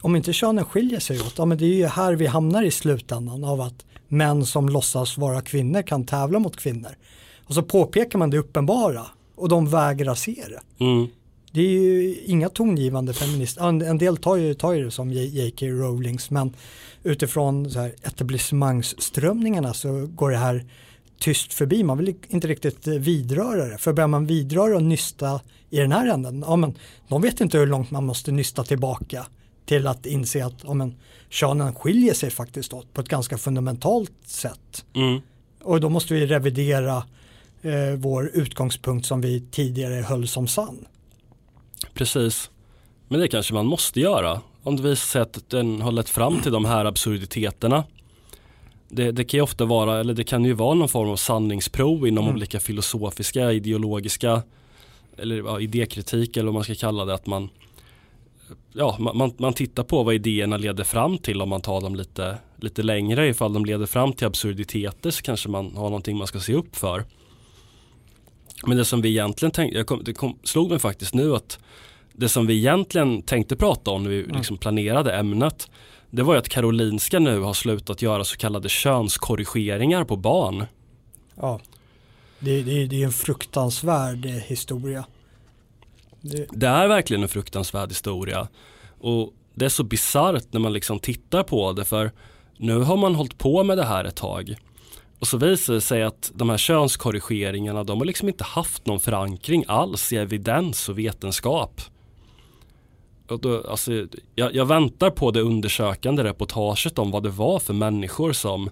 om 0.00 0.16
inte 0.16 0.32
könen 0.32 0.64
skiljer 0.64 1.00
sig 1.00 1.20
åt, 1.20 1.34
ja 1.36 1.44
men 1.44 1.58
det 1.58 1.64
är 1.64 1.74
ju 1.74 1.86
här 1.86 2.12
vi 2.12 2.26
hamnar 2.26 2.62
i 2.62 2.70
slutändan 2.70 3.44
av 3.44 3.60
att 3.60 3.84
män 4.08 4.46
som 4.46 4.68
låtsas 4.68 5.18
vara 5.18 5.40
kvinnor 5.40 5.82
kan 5.82 6.06
tävla 6.06 6.38
mot 6.38 6.56
kvinnor. 6.56 6.90
Och 7.44 7.54
så 7.54 7.62
påpekar 7.62 8.18
man 8.18 8.30
det 8.30 8.38
uppenbara 8.38 9.06
och 9.34 9.48
de 9.48 9.70
vägrar 9.70 10.14
se 10.14 10.44
det. 10.48 10.84
Mm. 10.84 11.06
Det 11.52 11.60
är 11.60 11.70
ju 11.70 12.16
inga 12.24 12.48
tongivande 12.48 13.12
feminister, 13.12 13.62
en 13.62 13.98
del 13.98 14.16
tar 14.16 14.36
ju, 14.36 14.54
tar 14.54 14.72
ju 14.72 14.84
det 14.84 14.90
som 14.90 15.12
J.K. 15.12 15.66
Rowlings 15.66 16.30
men 16.30 16.54
utifrån 17.02 17.70
så 17.70 17.80
här 17.80 17.94
etablissemangsströmningarna 18.02 19.74
så 19.74 20.06
går 20.06 20.30
det 20.30 20.36
här 20.36 20.64
tyst 21.18 21.52
förbi. 21.52 21.82
Man 21.82 21.98
vill 21.98 22.14
inte 22.28 22.48
riktigt 22.48 22.86
vidröra 22.86 23.64
det. 23.64 23.78
För 23.78 23.92
börjar 23.92 24.08
man 24.08 24.26
vidröra 24.26 24.76
och 24.76 24.82
nysta 24.82 25.40
i 25.70 25.78
den 25.78 25.92
här 25.92 26.06
änden, 26.06 26.44
ja 26.46 26.56
men 26.56 26.74
de 27.08 27.22
vet 27.22 27.40
inte 27.40 27.58
hur 27.58 27.66
långt 27.66 27.90
man 27.90 28.06
måste 28.06 28.32
nysta 28.32 28.64
tillbaka 28.64 29.26
till 29.66 29.86
att 29.86 30.06
inse 30.06 30.44
att 30.44 30.54
ja, 30.62 30.74
men, 30.74 30.94
könen 31.28 31.74
skiljer 31.74 32.14
sig 32.14 32.30
faktiskt 32.30 32.72
åt 32.72 32.94
på 32.94 33.00
ett 33.00 33.08
ganska 33.08 33.38
fundamentalt 33.38 34.12
sätt. 34.26 34.84
Mm. 34.94 35.20
Och 35.62 35.80
då 35.80 35.88
måste 35.88 36.14
vi 36.14 36.26
revidera 36.26 36.96
eh, 37.62 37.94
vår 37.96 38.30
utgångspunkt 38.34 39.06
som 39.06 39.20
vi 39.20 39.40
tidigare 39.50 39.94
höll 39.94 40.28
som 40.28 40.48
sann. 40.48 40.86
Precis. 41.94 42.50
Men 43.08 43.20
det 43.20 43.28
kanske 43.28 43.54
man 43.54 43.66
måste 43.66 44.00
göra 44.00 44.40
om 44.62 44.76
det 44.76 44.82
visar 44.82 45.06
sig 45.06 45.22
att 45.22 45.50
den 45.50 45.80
har 45.80 45.92
lett 45.92 46.08
fram 46.08 46.40
till 46.40 46.52
de 46.52 46.64
här 46.64 46.84
absurditeterna. 46.84 47.84
Det, 48.88 49.12
det 49.12 49.24
kan 49.24 49.38
ju 49.38 49.42
ofta 49.42 49.64
vara, 49.64 50.00
eller 50.00 50.14
det 50.14 50.24
kan 50.24 50.44
ju 50.44 50.52
vara 50.52 50.74
någon 50.74 50.88
form 50.88 51.10
av 51.10 51.16
sanningsprov 51.16 52.08
inom 52.08 52.24
mm. 52.24 52.36
olika 52.36 52.60
filosofiska, 52.60 53.52
ideologiska 53.52 54.42
eller 55.16 55.36
ja, 55.36 55.60
idékritik 55.60 56.36
eller 56.36 56.46
vad 56.46 56.54
man 56.54 56.64
ska 56.64 56.74
kalla 56.74 57.04
det. 57.04 57.14
Att 57.14 57.26
man, 57.26 57.48
ja, 58.72 58.96
man, 58.98 59.32
man 59.36 59.52
tittar 59.52 59.82
på 59.82 60.02
vad 60.02 60.14
idéerna 60.14 60.56
leder 60.56 60.84
fram 60.84 61.18
till 61.18 61.42
om 61.42 61.48
man 61.48 61.60
tar 61.60 61.80
dem 61.80 61.94
lite, 61.94 62.38
lite 62.56 62.82
längre. 62.82 63.28
Ifall 63.28 63.52
de 63.52 63.64
leder 63.64 63.86
fram 63.86 64.12
till 64.12 64.26
absurditeter 64.26 65.10
så 65.10 65.22
kanske 65.22 65.48
man 65.48 65.76
har 65.76 65.84
någonting 65.84 66.16
man 66.16 66.26
ska 66.26 66.40
se 66.40 66.54
upp 66.54 66.76
för. 66.76 67.04
Men 68.66 68.76
det 68.76 68.84
som 68.84 69.02
vi 69.02 69.08
egentligen 69.08 69.52
tänkte, 69.52 69.84
kom, 69.84 70.04
det 70.04 70.12
kom, 70.12 70.38
slog 70.44 70.70
mig 70.70 70.78
faktiskt 70.78 71.14
nu 71.14 71.34
att 71.34 71.58
det 72.12 72.28
som 72.28 72.46
vi 72.46 72.58
egentligen 72.58 73.22
tänkte 73.22 73.56
prata 73.56 73.90
om 73.90 74.02
när 74.02 74.10
vi 74.10 74.24
mm. 74.24 74.36
liksom 74.36 74.56
planerade 74.56 75.12
ämnet 75.12 75.68
det 76.10 76.22
var 76.22 76.34
ju 76.34 76.38
att 76.38 76.48
Karolinska 76.48 77.18
nu 77.18 77.40
har 77.40 77.54
slutat 77.54 78.02
göra 78.02 78.24
så 78.24 78.36
kallade 78.36 78.68
könskorrigeringar 78.68 80.04
på 80.04 80.16
barn. 80.16 80.66
Ja, 81.34 81.60
det, 82.38 82.62
det, 82.62 82.86
det 82.86 83.02
är 83.02 83.06
en 83.06 83.12
fruktansvärd 83.12 84.26
historia. 84.26 85.04
Det... 86.20 86.46
det... 86.50 86.66
är 86.66 86.88
verkligen 86.88 87.22
en 87.22 87.28
fruktansvärd 87.28 87.88
historia. 87.88 88.48
Och 89.00 89.32
det 89.54 89.64
är 89.64 89.68
så 89.68 89.84
bisarrt 89.84 90.52
när 90.52 90.60
man 90.60 90.72
liksom 90.72 90.98
tittar 90.98 91.42
på 91.42 91.72
det 91.72 91.84
för 91.84 92.12
nu 92.56 92.78
har 92.78 92.96
man 92.96 93.14
hållit 93.14 93.38
på 93.38 93.64
med 93.64 93.78
det 93.78 93.84
här 93.84 94.04
ett 94.04 94.16
tag. 94.16 94.56
Och 95.20 95.26
så 95.26 95.36
visar 95.36 95.74
det 95.74 95.80
sig 95.80 96.02
att 96.02 96.32
de 96.34 96.50
här 96.50 96.56
könskorrigeringarna 96.56 97.84
de 97.84 97.98
har 97.98 98.04
liksom 98.04 98.28
inte 98.28 98.44
haft 98.44 98.86
någon 98.86 99.00
förankring 99.00 99.64
alls 99.68 100.12
i 100.12 100.16
evidens 100.16 100.88
och 100.88 100.98
vetenskap. 100.98 101.80
Och 103.28 103.40
då, 103.40 103.66
alltså, 103.68 104.06
jag, 104.34 104.54
jag, 104.54 104.66
väntar 104.66 105.10
på 105.10 105.30
det 105.30 105.40
undersökande 105.40 106.24
reportaget 106.24 106.98
om 106.98 107.10
vad 107.10 107.22
det 107.22 107.28
var 107.28 107.58
för 107.58 107.74
människor 107.74 108.32
som 108.32 108.70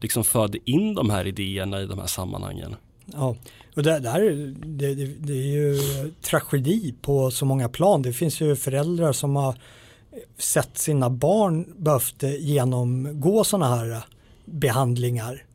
liksom 0.00 0.24
förde 0.24 0.70
in 0.70 0.94
de 0.94 1.10
här 1.10 1.26
idéerna 1.26 1.82
i 1.82 1.86
de 1.86 1.98
här 1.98 2.06
sammanhangen. 2.06 2.76
Ja, 3.06 3.36
och 3.76 3.82
det, 3.82 3.98
det, 3.98 4.10
här, 4.10 4.54
det, 4.66 4.94
det, 4.94 5.06
det 5.06 5.32
är 5.32 5.46
ju 5.46 5.78
tragedi 6.22 6.94
på 7.02 7.30
så 7.30 7.44
många 7.44 7.68
plan. 7.68 8.02
Det 8.02 8.12
finns 8.12 8.40
ju 8.40 8.56
föräldrar 8.56 9.12
som 9.12 9.36
har 9.36 9.54
sett 10.38 10.78
sina 10.78 11.10
barn 11.10 11.74
behövt 11.76 12.22
genomgå 12.22 13.44
sådana 13.44 13.76
här 13.76 14.02
behandlingar 14.44 15.45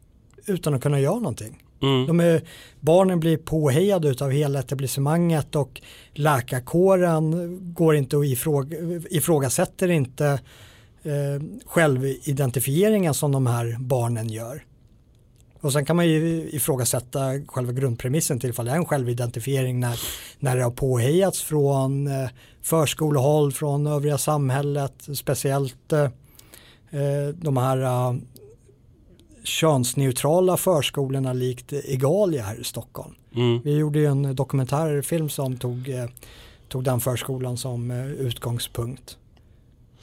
utan 0.52 0.74
att 0.74 0.82
kunna 0.82 1.00
göra 1.00 1.16
någonting. 1.16 1.64
Mm. 1.82 2.08
De 2.08 2.20
är, 2.20 2.42
barnen 2.80 3.20
blir 3.20 3.38
påhejade 3.38 4.26
av 4.26 4.32
hela 4.32 4.60
etablissemanget 4.60 5.56
och 5.56 5.82
läkarkåren 6.14 7.74
går 7.74 7.96
inte 7.96 8.18
och 8.18 8.26
ifråga, 8.26 8.78
ifrågasätter 9.10 9.92
inte 9.92 10.26
eh, 11.04 11.44
självidentifieringen 11.66 13.14
som 13.14 13.32
de 13.32 13.48
här 13.48 13.78
barnen 13.80 14.30
gör. 14.30 14.64
Och 15.62 15.74
sen 15.74 15.86
kan 15.86 15.96
man 15.96 16.08
ju 16.08 16.50
ifrågasätta 16.52 17.20
själva 17.48 17.72
grundpremissen 17.72 18.40
till 18.40 18.50
ifall 18.50 18.66
det 18.66 18.72
är 18.72 18.76
en 18.76 18.86
självidentifiering 18.86 19.80
när, 19.80 20.00
när 20.40 20.58
det 20.58 20.64
har 20.64 20.72
påhejats 20.72 21.42
från 21.42 22.08
eh, 22.08 22.30
förskolehåll, 22.62 23.52
från 23.52 23.88
övriga 23.88 24.18
samhället, 24.18 24.94
speciellt 25.14 25.94
eh, 25.94 26.04
eh 26.04 27.28
de 27.36 27.58
här 27.58 27.78
uh, 27.78 28.20
könsneutrala 29.44 30.58
förskolorna 30.58 31.34
likt 31.34 31.74
Egalia 31.74 32.44
här 32.44 32.62
i 32.62 32.64
Stockholm. 32.64 33.16
Mm. 33.36 33.62
Vi 33.64 33.78
gjorde 33.78 34.00
ju 34.00 34.06
en 34.06 34.36
dokumentärfilm 34.36 35.30
som 35.30 35.58
tog, 35.58 35.90
eh, 35.90 36.06
tog 36.68 36.84
den 36.84 37.00
förskolan 37.00 37.58
som 37.58 37.92
eh, 37.92 38.08
utgångspunkt. 38.08 39.18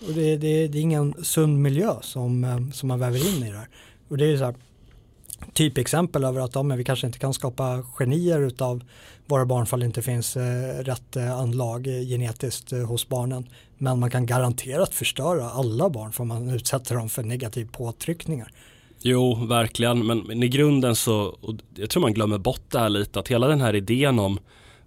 Och 0.06 0.12
det, 0.14 0.36
det, 0.36 0.68
det, 0.68 0.78
är 0.78 0.82
ingen 0.82 1.14
sund 1.24 1.58
miljö 1.58 1.94
som, 2.00 2.44
eh, 2.44 2.70
som 2.72 2.88
man 2.88 2.98
väver 2.98 3.36
in 3.36 3.44
i 3.44 3.50
det 3.50 3.58
här. 3.58 3.68
Och 4.08 4.18
det 4.18 4.32
är 4.32 4.36
så 4.36 4.44
här, 4.44 4.54
typexempel 5.52 6.24
över 6.24 6.40
att 6.40 6.54
ja, 6.54 6.62
men 6.62 6.78
vi 6.78 6.84
kanske 6.84 7.06
inte 7.06 7.18
kan 7.18 7.34
skapa 7.34 7.82
genier 7.98 8.40
utav 8.40 8.84
våra 9.26 9.46
barn 9.46 9.66
fall 9.66 9.80
det 9.80 9.86
inte 9.86 10.02
finns 10.02 10.36
eh, 10.36 10.84
rätt 10.84 11.16
anlag 11.16 11.84
genetiskt 11.84 12.72
eh, 12.72 12.78
hos 12.78 13.08
barnen. 13.08 13.48
Men 13.78 14.00
man 14.00 14.10
kan 14.10 14.26
garanterat 14.26 14.94
förstöra 14.94 15.50
alla 15.50 15.90
barn 15.90 16.12
för 16.12 16.24
man 16.24 16.50
utsätter 16.50 16.94
dem 16.94 17.08
för 17.08 17.22
negativ 17.22 17.68
påtryckningar. 17.72 18.52
Jo, 19.02 19.34
verkligen. 19.34 20.06
Men, 20.06 20.18
men 20.18 20.42
i 20.42 20.48
grunden 20.48 20.96
så, 20.96 21.38
jag 21.74 21.90
tror 21.90 22.00
man 22.00 22.14
glömmer 22.14 22.38
bort 22.38 22.70
det 22.70 22.78
här 22.78 22.88
lite, 22.88 23.20
att 23.20 23.28
hela 23.28 23.48
den 23.48 23.60
här 23.60 23.74
idén 23.74 24.18
om 24.18 24.38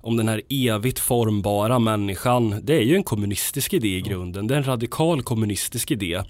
om 0.02 0.17
den 0.17 0.28
här 0.28 0.41
evigt 0.50 1.00
formbara 1.00 1.80
människan, 1.80 2.60
det 2.63 2.74
är 2.74 2.82
ju 2.82 2.95
en 2.95 3.04
kommunistisk 3.04 3.74
idé 3.74 3.97
i 3.97 4.02
grunden. 4.02 4.47
Det 4.47 4.54
är 4.54 4.58
en 4.58 4.63
radikal 4.63 5.21
kommunistisk 5.21 5.91
idé. 5.91 6.24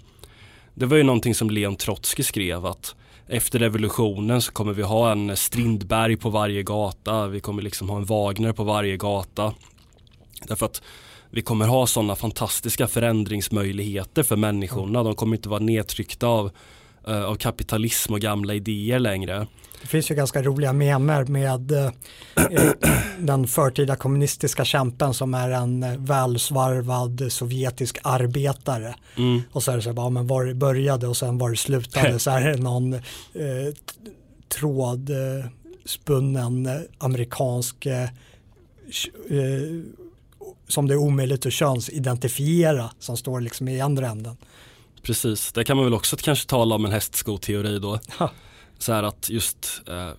Det 0.73 0.85
var 0.85 0.97
ju 0.97 1.03
någonting 1.03 1.35
som 1.35 1.49
Leon 1.49 1.75
Trotsky 1.75 2.23
skrev 2.23 2.65
att 2.65 2.95
efter 3.27 3.59
revolutionen 3.59 4.41
så 4.41 4.51
kommer 4.51 4.73
vi 4.73 4.83
ha 4.83 5.11
en 5.11 5.37
Strindberg 5.37 6.17
på 6.17 6.29
varje 6.29 6.63
gata, 6.63 7.27
vi 7.27 7.39
kommer 7.39 7.61
liksom 7.61 7.89
ha 7.89 7.97
en 7.97 8.05
Wagner 8.05 8.53
på 8.53 8.63
varje 8.63 8.97
gata. 8.97 9.53
Därför 10.47 10.65
att 10.65 10.81
vi 11.29 11.41
kommer 11.41 11.67
ha 11.67 11.87
sådana 11.87 12.15
fantastiska 12.15 12.87
förändringsmöjligheter 12.87 14.23
för 14.23 14.35
människorna. 14.35 15.03
De 15.03 15.15
kommer 15.15 15.35
inte 15.35 15.49
vara 15.49 15.59
nedtryckta 15.59 16.27
av 16.27 16.51
av 17.03 17.35
kapitalism 17.35 18.13
och 18.13 18.19
gamla 18.19 18.53
idéer 18.53 18.99
längre. 18.99 19.47
Det 19.81 19.87
finns 19.87 20.11
ju 20.11 20.15
ganska 20.15 20.43
roliga 20.43 20.73
memer 20.73 21.25
med 21.25 21.71
eh, 21.71 21.85
eh, 22.35 22.71
den 23.19 23.47
förtida 23.47 23.95
kommunistiska 23.95 24.65
kämpen 24.65 25.13
som 25.13 25.33
är 25.33 25.49
en 25.49 26.05
välsvarvad 26.05 27.23
sovjetisk 27.29 27.97
arbetare. 28.03 28.95
Mm. 29.17 29.41
Och 29.51 29.63
så 29.63 29.71
är 29.71 29.75
det 29.75 29.81
så 29.81 29.93
bara, 29.93 30.09
men 30.09 30.27
var 30.27 30.45
det 30.45 30.53
började 30.53 31.07
och 31.07 31.17
sen 31.17 31.37
var 31.37 31.49
det 31.49 31.57
slutade 31.57 32.19
så 32.23 32.31
är 32.31 32.41
det 32.41 32.57
någon 32.57 32.93
eh, 32.93 33.01
trådspunnen 34.59 36.65
eh, 36.65 36.81
amerikansk 36.97 37.85
eh, 37.85 38.09
som 40.67 40.87
det 40.87 40.93
är 40.93 40.97
omöjligt 40.97 41.45
att 41.45 41.53
könsidentifiera 41.53 42.89
som 42.99 43.17
står 43.17 43.41
liksom 43.41 43.67
i 43.67 43.81
andra 43.81 44.07
änden. 44.07 44.37
Precis, 45.01 45.51
det 45.51 45.63
kan 45.63 45.77
man 45.77 45.85
väl 45.85 45.93
också 45.93 46.17
kanske 46.17 46.47
tala 46.47 46.75
om 46.75 46.85
en 46.85 46.91
hästskoteori 46.91 47.79
då. 47.79 47.99
Så 48.77 48.93
här 48.93 49.03
att 49.03 49.29
just 49.29 49.81
eh, 49.87 50.09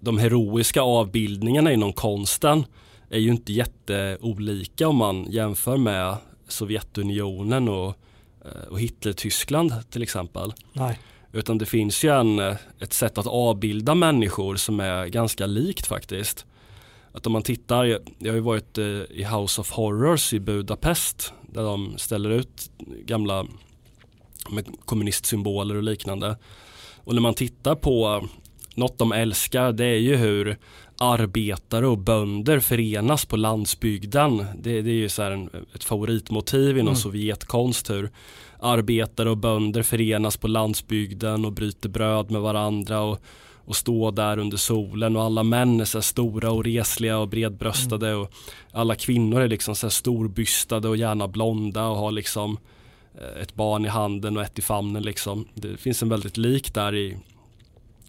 de 0.00 0.18
heroiska 0.18 0.82
avbildningarna 0.82 1.72
inom 1.72 1.92
konsten 1.92 2.64
är 3.10 3.18
ju 3.18 3.30
inte 3.30 3.52
jätteolika 3.52 4.88
om 4.88 4.96
man 4.96 5.26
jämför 5.30 5.76
med 5.76 6.16
Sovjetunionen 6.48 7.68
och, 7.68 7.94
eh, 8.44 8.68
och 8.70 8.80
Hitler-Tyskland 8.80 9.72
till 9.90 10.02
exempel. 10.02 10.52
Nej. 10.72 10.98
Utan 11.32 11.58
det 11.58 11.66
finns 11.66 12.04
ju 12.04 12.20
en, 12.20 12.38
eh, 12.38 12.56
ett 12.80 12.92
sätt 12.92 13.18
att 13.18 13.26
avbilda 13.26 13.94
människor 13.94 14.56
som 14.56 14.80
är 14.80 15.06
ganska 15.06 15.46
likt 15.46 15.86
faktiskt. 15.86 16.46
Att 17.12 17.26
om 17.26 17.32
man 17.32 17.42
tittar, 17.42 17.84
jag 18.18 18.30
har 18.30 18.34
ju 18.34 18.40
varit 18.40 18.78
eh, 18.78 18.84
i 19.10 19.26
House 19.32 19.60
of 19.60 19.70
Horrors 19.70 20.32
i 20.32 20.40
Budapest 20.40 21.32
där 21.42 21.62
de 21.62 21.98
ställer 21.98 22.30
ut 22.30 22.70
gamla 23.04 23.46
med 24.50 24.66
kommunistsymboler 24.84 25.76
och 25.76 25.82
liknande. 25.82 26.36
Och 27.04 27.14
när 27.14 27.22
man 27.22 27.34
tittar 27.34 27.74
på 27.74 28.28
något 28.74 28.98
de 28.98 29.12
älskar 29.12 29.72
det 29.72 29.84
är 29.84 29.98
ju 29.98 30.16
hur 30.16 30.56
arbetare 30.98 31.86
och 31.86 31.98
bönder 31.98 32.60
förenas 32.60 33.24
på 33.24 33.36
landsbygden. 33.36 34.46
Det, 34.58 34.82
det 34.82 34.90
är 34.90 34.94
ju 34.94 35.08
så 35.08 35.22
en, 35.22 35.50
ett 35.74 35.84
favoritmotiv 35.84 36.70
inom 36.70 36.80
mm. 36.80 36.96
Sovjetkonst 36.96 37.90
hur 37.90 38.10
arbetare 38.60 39.30
och 39.30 39.36
bönder 39.36 39.82
förenas 39.82 40.36
på 40.36 40.48
landsbygden 40.48 41.44
och 41.44 41.52
bryter 41.52 41.88
bröd 41.88 42.30
med 42.30 42.40
varandra 42.40 43.00
och, 43.00 43.18
och 43.64 43.76
står 43.76 44.12
där 44.12 44.38
under 44.38 44.56
solen 44.56 45.16
och 45.16 45.22
alla 45.22 45.42
män 45.42 45.80
är 45.80 45.84
så 45.84 46.02
stora 46.02 46.50
och 46.50 46.64
resliga 46.64 47.18
och 47.18 47.28
bredbröstade 47.28 48.08
mm. 48.08 48.20
och 48.20 48.32
alla 48.72 48.94
kvinnor 48.94 49.40
är 49.40 49.48
liksom 49.48 49.76
så 49.76 49.90
storbystade 49.90 50.88
och 50.88 50.96
gärna 50.96 51.28
blonda 51.28 51.86
och 51.86 51.96
har 51.96 52.12
liksom 52.12 52.58
Eh, 53.20 53.42
ett 53.42 53.54
barn 53.54 53.84
i 53.84 53.88
handen 53.88 54.36
och 54.36 54.42
ett 54.42 54.58
i 54.58 54.62
famnen 54.62 55.02
liksom. 55.02 55.48
Det 55.54 55.76
finns 55.76 56.02
en 56.02 56.08
väldigt 56.08 56.36
lik 56.36 56.74
där 56.74 56.94
i 56.94 57.16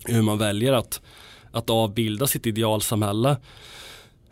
hur 0.06 0.22
man 0.22 0.38
väljer 0.38 0.74
att, 0.74 1.02
att 1.52 1.70
avbilda 1.70 2.28
sitt 2.28 2.46
idealsamhälle. 2.46 3.38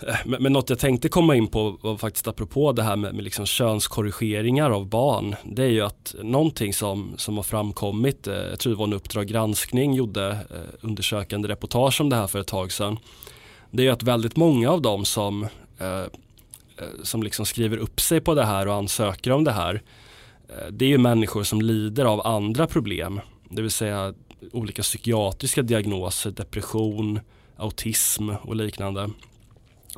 Eh, 0.07 0.15
men, 0.25 0.43
men 0.43 0.53
något 0.53 0.69
jag 0.69 0.79
tänkte 0.79 1.09
komma 1.09 1.35
in 1.35 1.47
på 1.47 1.77
var 1.81 1.97
faktiskt 1.97 2.27
apropå 2.27 2.71
det 2.71 2.83
här 2.83 2.95
med, 2.95 3.15
med 3.15 3.23
liksom 3.23 3.45
könskorrigeringar 3.45 4.71
av 4.71 4.87
barn. 4.87 5.35
Det 5.43 5.63
är 5.63 5.69
ju 5.69 5.81
att 5.81 6.15
någonting 6.23 6.73
som, 6.73 7.13
som 7.17 7.35
har 7.35 7.43
framkommit, 7.43 8.27
eh, 8.27 8.33
jag 8.33 8.59
tror 8.59 8.73
det 8.73 8.79
var 8.79 8.87
en 8.87 8.93
Uppdrag 8.93 9.27
granskning 9.27 9.93
gjorde 9.93 10.37
undersökande 10.81 11.47
reportage 11.47 12.01
om 12.01 12.09
det 12.09 12.15
här 12.15 12.27
för 12.27 12.39
ett 12.39 12.47
tag 12.47 12.71
sedan. 12.71 12.99
Det 13.71 13.81
är 13.81 13.85
ju 13.85 13.91
att 13.91 14.03
väldigt 14.03 14.35
många 14.35 14.71
av 14.71 14.81
dem 14.81 15.05
som, 15.05 15.47
som 17.03 17.23
liksom 17.23 17.45
skriver 17.45 17.77
upp 17.77 18.01
sig 18.01 18.21
på 18.21 18.33
det 18.33 18.45
här 18.45 18.67
och 18.67 18.73
ansöker 18.73 19.31
om 19.31 19.43
det 19.43 19.51
här 19.51 19.81
Eh, 20.49 20.67
det 20.71 20.85
är 20.85 20.89
ju 20.89 20.97
människor 20.97 21.43
som 21.43 21.61
lider 21.61 22.05
av 22.05 22.27
andra 22.27 22.67
problem. 22.67 23.21
Det 23.49 23.61
vill 23.61 23.71
säga 23.71 24.13
olika 24.51 24.81
psykiatriska 24.81 25.61
diagnoser, 25.61 26.31
depression, 26.31 27.19
autism 27.57 28.29
och 28.29 28.55
liknande. 28.55 29.09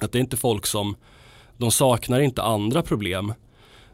Att 0.01 0.11
det 0.11 0.17
är 0.17 0.21
inte 0.21 0.37
folk 0.37 0.65
som, 0.65 0.95
de 1.57 1.71
saknar 1.71 2.19
inte 2.19 2.43
andra 2.43 2.81
problem. 2.81 3.33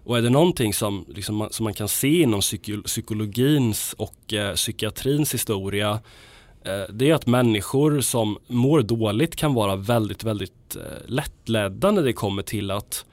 Och 0.04 0.18
är 0.18 0.22
det 0.22 0.30
någonting 0.30 0.74
som, 0.74 1.06
liksom, 1.08 1.48
som 1.52 1.64
man 1.64 1.74
kan 1.74 1.88
se 1.88 2.22
inom 2.22 2.42
psykologins 2.86 3.94
och 3.94 4.34
eh, 4.34 4.54
psykiatrins 4.54 5.34
historia 5.34 6.00
eh, 6.66 6.84
det 6.90 7.10
är 7.10 7.14
att 7.14 7.28
människor 7.28 8.02
som 8.02 8.38
mår 8.48 8.82
dåligt 8.82 9.36
kan 9.36 9.54
vara 9.54 9.76
väldigt, 9.76 10.24
väldigt 10.24 10.76
eh, 10.76 10.82
lättledda 11.08 11.92
när 11.92 12.02
det 12.02 12.14
kommer 12.14 12.44
till 12.44 12.72
att 12.72 13.06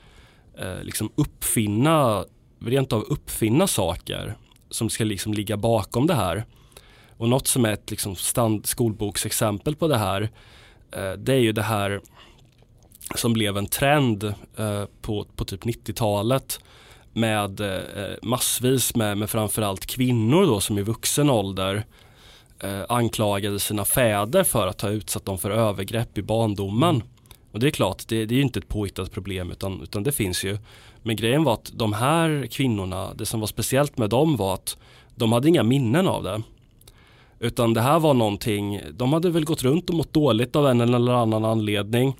eh, 0.59 0.83
liksom 0.83 1.11
uppfinna 1.15 2.25
rent 2.61 2.93
av 2.93 3.03
uppfinna 3.03 3.67
saker 3.67 4.37
som 4.71 4.91
ska 4.91 5.05
liksom 5.05 5.35
ligga 5.35 5.57
bakom 5.57 6.07
det 6.07 6.15
här. 6.15 6.45
Och 7.17 7.29
något 7.29 7.47
som 7.47 7.65
är 7.65 7.73
ett 7.73 7.91
liksom 7.91 8.17
stand, 8.17 8.67
skolboksexempel 8.67 9.77
på 9.77 9.89
det 9.89 9.99
här 9.99 10.31
eh, 10.93 11.13
det 11.13 11.33
är 11.33 11.39
ju 11.39 11.53
det 11.53 11.63
här 11.63 12.01
som 13.15 13.33
blev 13.33 13.59
en 13.59 13.67
trend 13.67 14.25
eh, 14.57 14.85
på, 15.03 15.27
på 15.37 15.45
typ 15.45 15.65
90-talet 15.65 16.61
med 17.13 17.61
eh, 17.61 18.15
massvis 18.23 18.95
med, 18.95 19.19
med 19.19 19.31
framförallt 19.31 19.87
kvinnor 19.87 20.47
då 20.47 20.61
som 20.61 20.79
i 20.79 20.83
vuxen 20.83 21.31
ålder 21.31 21.85
eh, 22.61 22.83
anklagade 22.89 23.61
sina 23.61 23.85
fäder 23.85 24.45
för 24.45 24.67
att 24.67 24.81
ha 24.81 24.89
utsatt 24.89 25.25
dem 25.25 25.39
för 25.39 25.51
övergrepp 25.51 26.19
i 26.19 26.23
barndomen. 26.23 27.03
Och 27.53 27.61
det 27.61 27.67
är 27.67 27.71
klart, 27.71 28.09
det, 28.09 28.27
det 28.27 28.35
är 28.35 28.37
ju 28.37 28.43
inte 28.43 28.59
ett 28.59 28.69
påhittat 28.69 29.13
problem 29.13 29.51
utan, 29.51 29.83
utan 29.83 30.03
det 30.03 30.13
finns 30.13 30.45
ju. 30.45 30.59
Men 31.03 31.17
grejen 31.17 31.45
var 31.45 31.55
att 31.55 31.73
de 31.75 31.93
här 31.93 32.49
kvinnorna, 32.51 33.15
det 33.15 33.27
som 33.27 33.41
var 33.41 33.47
speciellt 33.47 33.99
med 33.99 34.11
dem 34.11 34.37
var 34.37 34.55
att 34.55 34.77
de 35.15 35.33
hade 35.33 35.49
inga 35.49 35.63
minnen 35.63 36.09
av 36.09 36.23
det. 36.23 36.43
Utan 37.39 37.75
det 37.75 37.81
här 37.81 37.99
var 37.99 38.15
någonting, 38.15 38.81
de 38.93 39.13
hade 39.13 39.31
väl 39.31 39.45
gått 39.45 39.63
runt 39.63 39.91
och 39.91 39.97
mått 39.97 40.13
dåligt 40.13 40.57
av 40.57 40.67
en 40.67 40.81
eller 40.81 41.13
annan 41.13 41.45
anledning. 41.45 42.17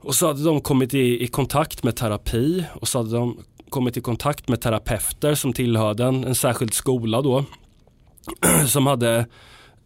Och 0.00 0.14
så 0.14 0.26
hade 0.26 0.44
de 0.44 0.60
kommit 0.60 0.94
i, 0.94 1.24
i 1.24 1.26
kontakt 1.26 1.82
med 1.82 1.96
terapi 1.96 2.64
och 2.74 2.88
så 2.88 2.98
hade 2.98 3.10
de 3.10 3.38
kommit 3.68 3.96
i 3.96 4.00
kontakt 4.00 4.48
med 4.48 4.60
terapeuter 4.60 5.34
som 5.34 5.52
tillhörde 5.52 6.04
en, 6.04 6.24
en 6.24 6.34
särskild 6.34 6.74
skola 6.74 7.22
då. 7.22 7.44
som 8.66 8.86
hade 8.86 9.26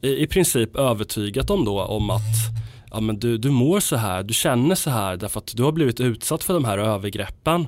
i, 0.00 0.22
i 0.22 0.26
princip 0.26 0.76
övertygat 0.76 1.46
dem 1.46 1.64
då 1.64 1.82
om 1.82 2.10
att 2.10 2.61
ja, 2.92 3.00
men 3.00 3.18
du, 3.18 3.38
du 3.38 3.50
mår 3.50 3.80
så 3.80 3.96
här, 3.96 4.22
du 4.22 4.34
känner 4.34 4.74
så 4.74 4.90
här 4.90 5.16
därför 5.16 5.38
att 5.38 5.56
du 5.56 5.62
har 5.62 5.72
blivit 5.72 6.00
utsatt 6.00 6.44
för 6.44 6.54
de 6.54 6.64
här 6.64 6.78
övergreppen. 6.78 7.66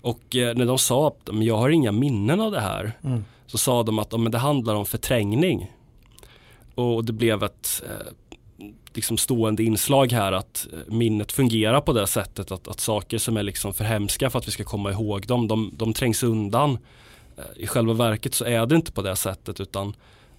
Och 0.00 0.36
eh, 0.36 0.54
när 0.56 0.66
de 0.66 0.78
sa 0.78 1.08
att 1.08 1.28
jag 1.32 1.56
har 1.56 1.70
inga 1.70 1.92
minnen 1.92 2.40
av 2.40 2.52
det 2.52 2.60
här 2.60 2.92
mm. 3.04 3.24
så 3.46 3.58
sa 3.58 3.82
de 3.82 3.98
att 3.98 4.20
men 4.20 4.32
det 4.32 4.38
handlar 4.38 4.74
om 4.74 4.86
förträngning. 4.86 5.72
Och 6.74 7.04
det 7.04 7.12
blev 7.12 7.42
ett 7.42 7.82
eh, 7.86 8.12
liksom 8.94 9.18
stående 9.18 9.62
inslag 9.62 10.12
här 10.12 10.32
att 10.32 10.66
eh, 10.72 10.94
minnet 10.94 11.32
fungerar 11.32 11.80
på 11.80 11.92
det 11.92 12.06
sättet 12.06 12.52
att, 12.52 12.68
att 12.68 12.80
saker 12.80 13.18
som 13.18 13.36
är 13.36 13.42
liksom 13.42 13.74
för 13.74 13.84
hemska 13.84 14.30
för 14.30 14.38
att 14.38 14.48
vi 14.48 14.52
ska 14.52 14.64
komma 14.64 14.92
ihåg 14.92 15.26
dem, 15.26 15.48
de, 15.48 15.70
de 15.76 15.92
trängs 15.92 16.22
undan. 16.22 16.78
Eh, 17.36 17.44
I 17.56 17.66
själva 17.66 17.92
verket 17.92 18.34
så 18.34 18.44
är 18.44 18.66
det 18.66 18.76
inte 18.76 18.92
på 18.92 19.02
det 19.02 19.16
sättet 19.16 19.60
utan 19.60 19.94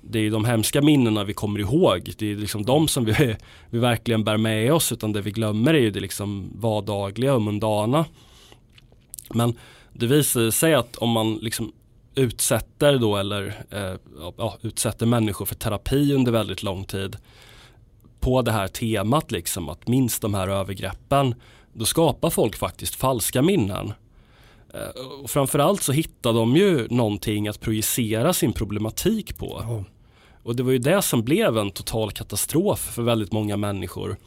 det 0.09 0.19
är 0.19 0.31
de 0.31 0.45
hemska 0.45 0.81
minnena 0.81 1.23
vi 1.23 1.33
kommer 1.33 1.59
ihåg. 1.59 2.13
Det 2.17 2.31
är 2.31 2.35
liksom 2.35 2.65
de 2.65 2.87
som 2.87 3.05
vi, 3.05 3.35
vi 3.69 3.79
verkligen 3.79 4.23
bär 4.23 4.37
med 4.37 4.73
oss 4.73 4.91
utan 4.91 5.13
det 5.13 5.21
vi 5.21 5.31
glömmer 5.31 5.73
är 5.73 5.79
ju 5.79 5.91
det 5.91 5.99
liksom 5.99 6.51
vardagliga 6.55 7.33
och 7.33 7.41
mundana. 7.41 8.05
Men 9.29 9.53
det 9.93 10.07
visar 10.07 10.51
sig 10.51 10.73
att 10.73 10.95
om 10.95 11.09
man 11.09 11.35
liksom 11.35 11.73
utsätter 12.15 12.97
då 12.97 13.17
eller 13.17 13.65
eh, 13.69 13.95
ja, 14.37 14.57
utsätter 14.61 15.05
människor 15.05 15.45
för 15.45 15.55
terapi 15.55 16.13
under 16.13 16.31
väldigt 16.31 16.63
lång 16.63 16.83
tid 16.83 17.17
på 18.19 18.41
det 18.41 18.51
här 18.51 18.67
temat 18.67 19.31
liksom 19.31 19.69
att 19.69 19.87
minst 19.87 20.21
de 20.21 20.33
här 20.33 20.47
övergreppen 20.47 21.35
då 21.73 21.85
skapar 21.85 22.29
folk 22.29 22.55
faktiskt 22.55 22.95
falska 22.95 23.41
minnen. 23.41 23.93
Eh, 24.73 25.21
och 25.23 25.29
framförallt 25.29 25.83
så 25.83 25.91
hittar 25.91 26.33
de 26.33 26.55
ju 26.55 26.87
någonting 26.89 27.47
att 27.47 27.59
projicera 27.59 28.33
sin 28.33 28.53
problematik 28.53 29.37
på. 29.37 29.55
Oh. 29.55 29.81
Och 30.43 30.55
det 30.55 30.63
var 30.63 30.71
ju 30.71 30.77
det 30.77 31.01
som 31.01 31.23
blev 31.23 31.57
en 31.57 31.71
total 31.71 32.11
katastrof 32.11 32.79
för 32.79 33.03
väldigt 33.03 33.31
många 33.31 33.57
människor. 33.57 34.17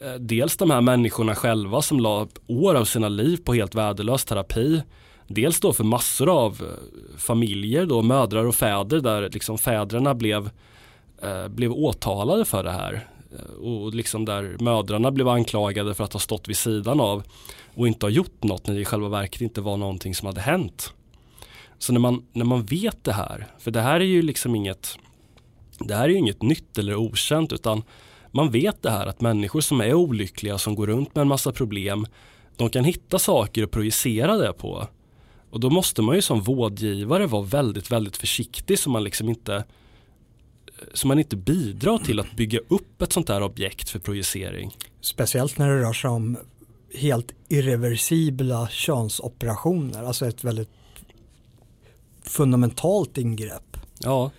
Eh, 0.00 0.14
dels 0.14 0.56
de 0.56 0.70
här 0.70 0.80
människorna 0.80 1.34
själva 1.34 1.82
som 1.82 2.00
la 2.00 2.28
år 2.46 2.74
av 2.74 2.84
sina 2.84 3.08
liv 3.08 3.36
på 3.44 3.54
helt 3.54 3.74
värdelös 3.74 4.24
terapi. 4.24 4.82
Dels 5.26 5.60
då 5.60 5.72
för 5.72 5.84
massor 5.84 6.28
av 6.28 6.52
eh, 6.52 7.18
familjer 7.18 7.86
då, 7.86 8.02
mödrar 8.02 8.44
och 8.44 8.54
fäder 8.54 9.00
där 9.00 9.30
liksom 9.30 9.58
fäderna 9.58 10.14
blev, 10.14 10.50
eh, 11.22 11.48
blev 11.48 11.72
åtalade 11.72 12.44
för 12.44 12.64
det 12.64 12.70
här. 12.70 13.08
Och 13.60 13.94
liksom 13.94 14.24
där 14.24 14.56
mödrarna 14.60 15.10
blev 15.10 15.28
anklagade 15.28 15.94
för 15.94 16.04
att 16.04 16.12
ha 16.12 16.20
stått 16.20 16.48
vid 16.48 16.56
sidan 16.56 17.00
av 17.00 17.22
och 17.74 17.88
inte 17.88 18.06
har 18.06 18.10
gjort 18.10 18.42
något 18.42 18.66
när 18.66 18.74
det 18.74 18.80
i 18.80 18.84
själva 18.84 19.08
verket 19.08 19.40
inte 19.40 19.60
var 19.60 19.76
någonting 19.76 20.14
som 20.14 20.26
hade 20.26 20.40
hänt. 20.40 20.92
Så 21.78 21.92
när 21.92 22.00
man, 22.00 22.26
när 22.32 22.44
man 22.44 22.64
vet 22.64 23.04
det 23.04 23.12
här, 23.12 23.46
för 23.58 23.70
det 23.70 23.80
här 23.80 24.00
är 24.00 24.04
ju 24.04 24.22
liksom 24.22 24.54
inget 24.54 24.98
det 25.78 25.94
här 25.94 26.04
är 26.04 26.08
ju 26.08 26.18
inget 26.18 26.42
nytt 26.42 26.78
eller 26.78 26.94
okänt 26.94 27.52
utan 27.52 27.82
man 28.30 28.50
vet 28.50 28.82
det 28.82 28.90
här 28.90 29.06
att 29.06 29.20
människor 29.20 29.60
som 29.60 29.80
är 29.80 29.94
olyckliga 29.94 30.58
som 30.58 30.74
går 30.74 30.86
runt 30.86 31.14
med 31.14 31.22
en 31.22 31.28
massa 31.28 31.52
problem 31.52 32.06
de 32.56 32.70
kan 32.70 32.84
hitta 32.84 33.18
saker 33.18 33.62
och 33.62 33.70
projicera 33.70 34.36
det 34.36 34.52
på. 34.52 34.88
Och 35.50 35.60
då 35.60 35.70
måste 35.70 36.02
man 36.02 36.14
ju 36.16 36.22
som 36.22 36.40
vårdgivare 36.40 37.26
vara 37.26 37.42
väldigt, 37.42 37.92
väldigt 37.92 38.16
försiktig 38.16 38.78
så 38.78 38.90
man 38.90 39.04
liksom 39.04 39.28
inte 39.28 39.64
så 40.94 41.08
man 41.08 41.18
inte 41.18 41.36
bidrar 41.36 41.98
till 41.98 42.20
att 42.20 42.36
bygga 42.36 42.58
upp 42.68 43.02
ett 43.02 43.12
sånt 43.12 43.28
här 43.28 43.42
objekt 43.42 43.90
för 43.90 43.98
projicering. 43.98 44.76
Speciellt 45.00 45.58
när 45.58 45.68
det 45.68 45.80
rör 45.80 45.92
sig 45.92 46.10
om 46.10 46.36
helt 46.94 47.32
irreversibla 47.48 48.68
könsoperationer, 48.68 50.02
alltså 50.02 50.26
ett 50.26 50.44
väldigt 50.44 50.70
fundamentalt 52.22 53.18
ingrepp. 53.18 53.76
Ja. 53.98 54.30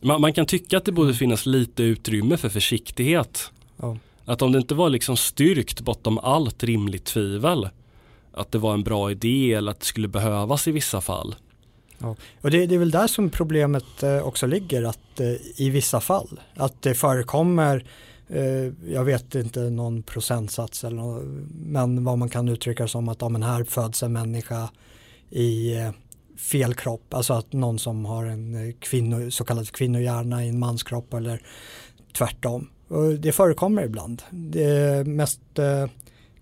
Man, 0.00 0.20
man, 0.20 0.32
kan 0.32 0.46
tycka 0.46 0.76
att 0.76 0.84
det 0.84 0.92
borde 0.92 1.14
finnas 1.14 1.46
lite 1.46 1.82
utrymme 1.82 2.36
för 2.36 2.48
försiktighet. 2.48 3.50
Ja. 3.76 3.96
Att 4.24 4.42
om 4.42 4.52
det 4.52 4.58
inte 4.58 4.74
var 4.74 4.90
liksom 4.90 5.16
styrkt 5.16 5.80
bortom 5.80 6.18
allt 6.18 6.64
rimligt 6.64 7.04
tvivel 7.04 7.68
att 8.32 8.52
det 8.52 8.58
var 8.58 8.74
en 8.74 8.82
bra 8.82 9.10
idé 9.10 9.52
eller 9.52 9.70
att 9.70 9.80
det 9.80 9.86
skulle 9.86 10.08
behövas 10.08 10.68
i 10.68 10.72
vissa 10.72 11.00
fall. 11.00 11.34
Ja. 11.98 12.16
Och 12.40 12.50
det, 12.50 12.66
det, 12.66 12.74
är 12.74 12.78
väl 12.78 12.90
där 12.90 13.06
som 13.06 13.30
problemet 13.30 14.02
eh, 14.02 14.18
också 14.18 14.46
ligger, 14.46 14.82
att 14.82 15.20
eh, 15.20 15.26
i 15.56 15.70
vissa 15.70 16.00
fall, 16.00 16.40
att 16.54 16.82
det 16.82 16.94
förekommer 16.94 17.84
Eh, 18.32 18.92
jag 18.92 19.04
vet 19.04 19.34
inte 19.34 19.60
någon 19.60 20.02
procentsats 20.02 20.84
eller 20.84 20.96
något, 20.96 21.24
men 21.50 22.04
vad 22.04 22.18
man 22.18 22.28
kan 22.28 22.48
uttrycka 22.48 22.88
som 22.88 23.08
att 23.08 23.20
ja, 23.20 23.28
men 23.28 23.42
här 23.42 23.64
föds 23.64 24.02
en 24.02 24.12
människa 24.12 24.70
i 25.30 25.76
eh, 25.76 25.90
fel 26.36 26.74
kropp, 26.74 27.14
alltså 27.14 27.32
att 27.32 27.52
någon 27.52 27.78
som 27.78 28.04
har 28.04 28.24
en 28.24 28.54
eh, 28.54 28.74
kvinno, 28.78 29.30
så 29.30 29.44
kallad 29.44 29.72
kvinnohjärna 29.72 30.44
i 30.44 30.48
en 30.48 30.58
manskropp 30.58 31.14
eller 31.14 31.42
tvärtom. 32.12 32.70
Och 32.88 33.12
det 33.12 33.32
förekommer 33.32 33.84
ibland. 33.84 34.22
Det 34.30 35.06
mest 35.06 35.58
eh, 35.58 35.86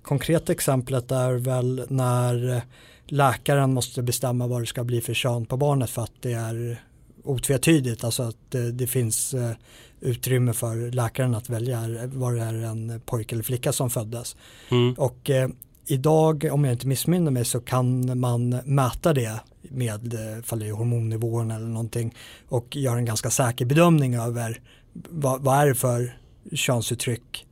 konkreta 0.02 0.52
exemplet 0.52 1.10
är 1.10 1.32
väl 1.32 1.86
när 1.88 2.62
läkaren 3.06 3.74
måste 3.74 4.02
bestämma 4.02 4.46
vad 4.46 4.62
det 4.62 4.66
ska 4.66 4.84
bli 4.84 5.00
för 5.00 5.14
kön 5.14 5.46
på 5.46 5.56
barnet 5.56 5.90
för 5.90 6.02
att 6.02 6.12
det 6.20 6.32
är 6.32 6.82
otvetydigt, 7.24 8.04
alltså 8.04 8.22
att 8.22 8.36
det, 8.48 8.72
det 8.72 8.86
finns 8.86 9.34
eh, 9.34 9.50
utrymme 10.00 10.52
för 10.52 10.90
läkaren 10.90 11.34
att 11.34 11.48
välja 11.48 11.80
var 12.06 12.32
det 12.32 12.42
är 12.42 12.54
en 12.54 13.00
pojke 13.06 13.34
eller 13.34 13.42
flicka 13.42 13.72
som 13.72 13.90
föddes. 13.90 14.36
Mm. 14.70 14.94
Och 14.94 15.30
eh, 15.30 15.48
idag, 15.86 16.48
om 16.52 16.64
jag 16.64 16.74
inte 16.74 16.86
missminner 16.86 17.30
mig, 17.30 17.44
så 17.44 17.60
kan 17.60 18.18
man 18.20 18.48
mäta 18.48 19.12
det 19.12 19.40
med 19.62 20.14
eh, 20.14 20.42
fall 20.42 20.58
det 20.58 20.66
är 20.66 20.72
hormonnivån 20.72 21.50
eller 21.50 21.66
någonting 21.66 22.14
och 22.48 22.76
göra 22.76 22.98
en 22.98 23.04
ganska 23.04 23.30
säker 23.30 23.64
bedömning 23.64 24.14
över 24.14 24.60
vad, 24.92 25.42
vad 25.42 25.58
är 25.58 25.66
det 25.66 25.74
för 25.74 26.18
könsuttryck 26.52 27.46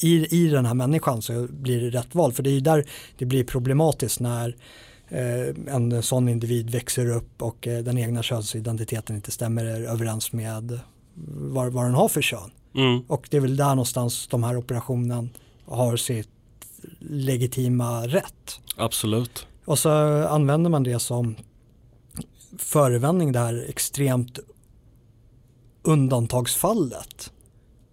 i, 0.00 0.44
i 0.44 0.48
den 0.48 0.66
här 0.66 0.74
människan 0.74 1.22
så 1.22 1.46
blir 1.50 1.80
det 1.80 1.98
rätt 1.98 2.14
val. 2.14 2.32
För 2.32 2.42
det 2.42 2.50
är 2.50 2.60
där 2.60 2.84
det 3.18 3.24
blir 3.24 3.44
problematiskt 3.44 4.20
när 4.20 4.56
eh, 5.08 5.74
en 5.74 6.02
sån 6.02 6.28
individ 6.28 6.70
växer 6.70 7.10
upp 7.10 7.42
och 7.42 7.68
eh, 7.68 7.84
den 7.84 7.98
egna 7.98 8.22
könsidentiteten 8.22 9.16
inte 9.16 9.30
stämmer 9.30 9.64
överens 9.64 10.32
med 10.32 10.80
vad, 11.14 11.72
vad 11.72 11.84
den 11.84 11.94
har 11.94 12.08
för 12.08 12.22
kön. 12.22 12.50
Mm. 12.74 13.00
Och 13.08 13.26
det 13.30 13.36
är 13.36 13.40
väl 13.40 13.56
där 13.56 13.68
någonstans 13.68 14.26
de 14.26 14.44
här 14.44 14.56
operationen 14.56 15.30
har 15.66 15.96
sitt 15.96 16.28
legitima 17.00 18.06
rätt. 18.06 18.60
Absolut. 18.76 19.46
Och 19.64 19.78
så 19.78 19.90
använder 20.26 20.70
man 20.70 20.82
det 20.82 20.98
som 20.98 21.36
förevändning 22.58 23.32
det 23.32 23.38
här 23.38 23.64
extremt 23.68 24.38
undantagsfallet 25.82 27.32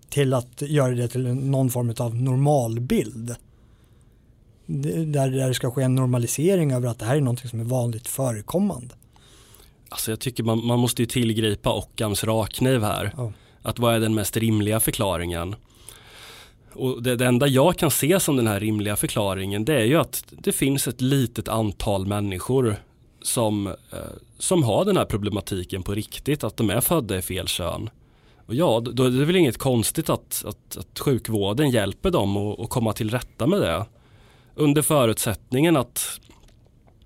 till 0.09 0.33
att 0.33 0.61
göra 0.61 0.95
det 0.95 1.07
till 1.07 1.33
någon 1.33 1.69
form 1.69 1.93
av 1.97 2.15
normalbild. 2.15 3.35
Där, 4.65 5.47
det 5.47 5.53
ska 5.53 5.71
ske 5.71 5.81
en 5.81 5.95
normalisering 5.95 6.71
över 6.71 6.87
att 6.87 6.99
det 6.99 7.05
här 7.05 7.15
är 7.15 7.21
något 7.21 7.39
som 7.39 7.59
är 7.59 7.63
vanligt 7.63 8.07
förekommande. 8.07 8.95
Alltså 9.91 10.11
jag 10.11 10.19
tycker 10.19 10.43
man, 10.43 10.65
man 10.65 10.79
måste 10.79 11.01
ju 11.01 11.05
tillgripa 11.05 11.73
Occams 11.73 12.23
rakkniv 12.23 12.83
här. 12.83 13.13
Ja. 13.17 13.31
Att 13.61 13.79
vad 13.79 13.95
är 13.95 13.99
den 13.99 14.15
mest 14.15 14.37
rimliga 14.37 14.79
förklaringen? 14.79 15.55
Och 16.73 17.03
det, 17.03 17.15
det, 17.15 17.25
enda 17.25 17.47
jag 17.47 17.77
kan 17.77 17.91
se 17.91 18.19
som 18.19 18.35
den 18.35 18.47
här 18.47 18.59
rimliga 18.59 18.95
förklaringen 18.95 19.65
det 19.65 19.73
är 19.73 19.85
ju 19.85 19.95
att 19.95 20.23
det 20.29 20.51
finns 20.51 20.87
ett 20.87 21.01
litet 21.01 21.47
antal 21.47 22.05
människor 22.05 22.75
som, 23.21 23.67
eh, 23.67 23.73
som 24.37 24.63
har 24.63 24.85
den 24.85 24.97
här 24.97 25.05
problematiken 25.05 25.83
på 25.83 25.93
riktigt, 25.93 26.43
att 26.43 26.57
de 26.57 26.69
är 26.69 26.81
födda 26.81 27.17
i 27.17 27.21
fel 27.21 27.47
kön. 27.47 27.89
Och 28.45 28.55
ja, 28.55 28.79
då 28.79 29.03
är 29.03 29.09
det 29.09 29.25
väl 29.25 29.35
inget 29.35 29.57
konstigt 29.57 30.09
att, 30.09 30.43
att, 30.47 30.77
att 30.77 30.99
sjukvården 30.99 31.69
hjälper 31.69 32.11
dem 32.11 32.37
att 32.37 32.69
komma 32.69 32.93
till 32.93 33.09
rätta 33.09 33.47
med 33.47 33.61
det. 33.61 33.85
Under 34.55 34.81
förutsättningen 34.81 35.77
att 35.77 36.19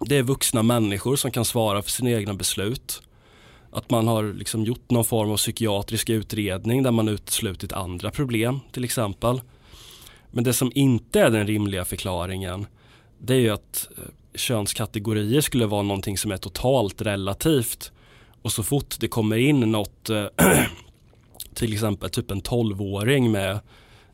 det 0.08 0.16
är 0.16 0.24
vuxna 0.24 0.64
människor 0.64 1.16
som 1.16 1.32
kan 1.32 1.46
svara 1.46 1.82
för 1.82 1.92
sina 1.92 2.12
egna 2.12 2.34
beslut. 2.34 3.02
Att 3.72 3.90
man 3.90 4.08
har 4.08 4.34
liksom 4.34 4.64
gjort 4.64 4.90
någon 4.90 5.06
form 5.06 5.32
av 5.32 5.38
psykiatrisk 5.38 6.10
utredning 6.10 6.84
där 6.84 6.92
man 6.92 7.08
uteslutit 7.08 7.74
andra 7.74 8.12
problem 8.12 8.60
till 8.72 8.84
exempel. 8.84 9.42
Men 10.32 10.44
det 10.44 10.54
som 10.54 10.72
inte 10.76 11.22
är 11.22 11.30
den 11.30 11.48
rimliga 11.48 11.86
förklaringen 11.86 12.68
det 13.18 13.34
är 13.34 13.40
ju 13.40 13.50
att 13.50 13.88
eh, 13.98 14.04
könskategorier 14.36 15.42
skulle 15.42 15.66
vara 15.66 15.82
någonting 15.82 16.18
som 16.18 16.32
är 16.32 16.38
totalt 16.38 17.02
relativt. 17.02 17.92
Och 18.42 18.52
så 18.52 18.64
fort 18.64 18.96
det 19.00 19.08
kommer 19.08 19.38
in 19.38 19.60
något, 19.60 20.10
eh, 20.10 20.26
till 21.54 21.74
exempel 21.74 22.10
typ 22.10 22.32
en 22.32 22.42
tolvåring 22.42 23.32
med 23.32 23.60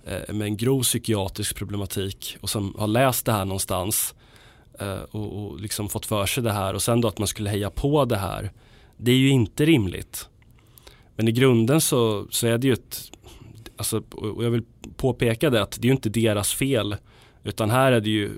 eh, 0.06 0.34
med 0.34 0.46
en 0.46 0.58
grov 0.58 0.84
psykiatrisk 0.84 1.56
problematik 1.56 2.38
och 2.42 2.50
som 2.50 2.76
har 2.78 2.88
läst 2.88 3.26
det 3.26 3.32
här 3.32 3.46
någonstans 3.46 4.16
eh, 4.16 4.22
och, 5.12 5.46
och 5.46 5.60
liksom 5.60 5.90
fått 5.90 6.06
för 6.06 6.26
sig 6.26 6.44
det 6.44 6.52
här 6.52 6.74
och 6.74 6.82
sen 6.82 7.02
då 7.02 7.08
att 7.08 7.20
man 7.20 7.28
skulle 7.28 7.50
heja 7.50 7.70
på 7.70 8.06
det 8.06 8.18
här. 8.18 8.52
Det 8.98 9.12
är 9.12 9.16
ju 9.18 9.30
inte 9.30 9.66
rimligt. 9.66 10.28
Men 11.16 11.28
i 11.28 11.32
grunden 11.32 11.82
så, 11.82 12.28
så 12.30 12.48
är 12.48 12.58
det 12.58 12.68
ju 12.68 12.74
ett, 12.74 13.12
alltså, 13.76 14.04
och 14.12 14.44
jag 14.44 14.50
vill 14.50 14.64
påpeka 14.96 15.50
det 15.50 15.62
att 15.62 15.72
det 15.72 15.86
är 15.86 15.90
ju 15.90 15.96
inte 15.96 16.10
deras 16.10 16.54
fel 16.54 16.96
utan 17.44 17.70
här 17.70 17.92
är 17.92 18.02
det 18.02 18.10
ju 18.10 18.32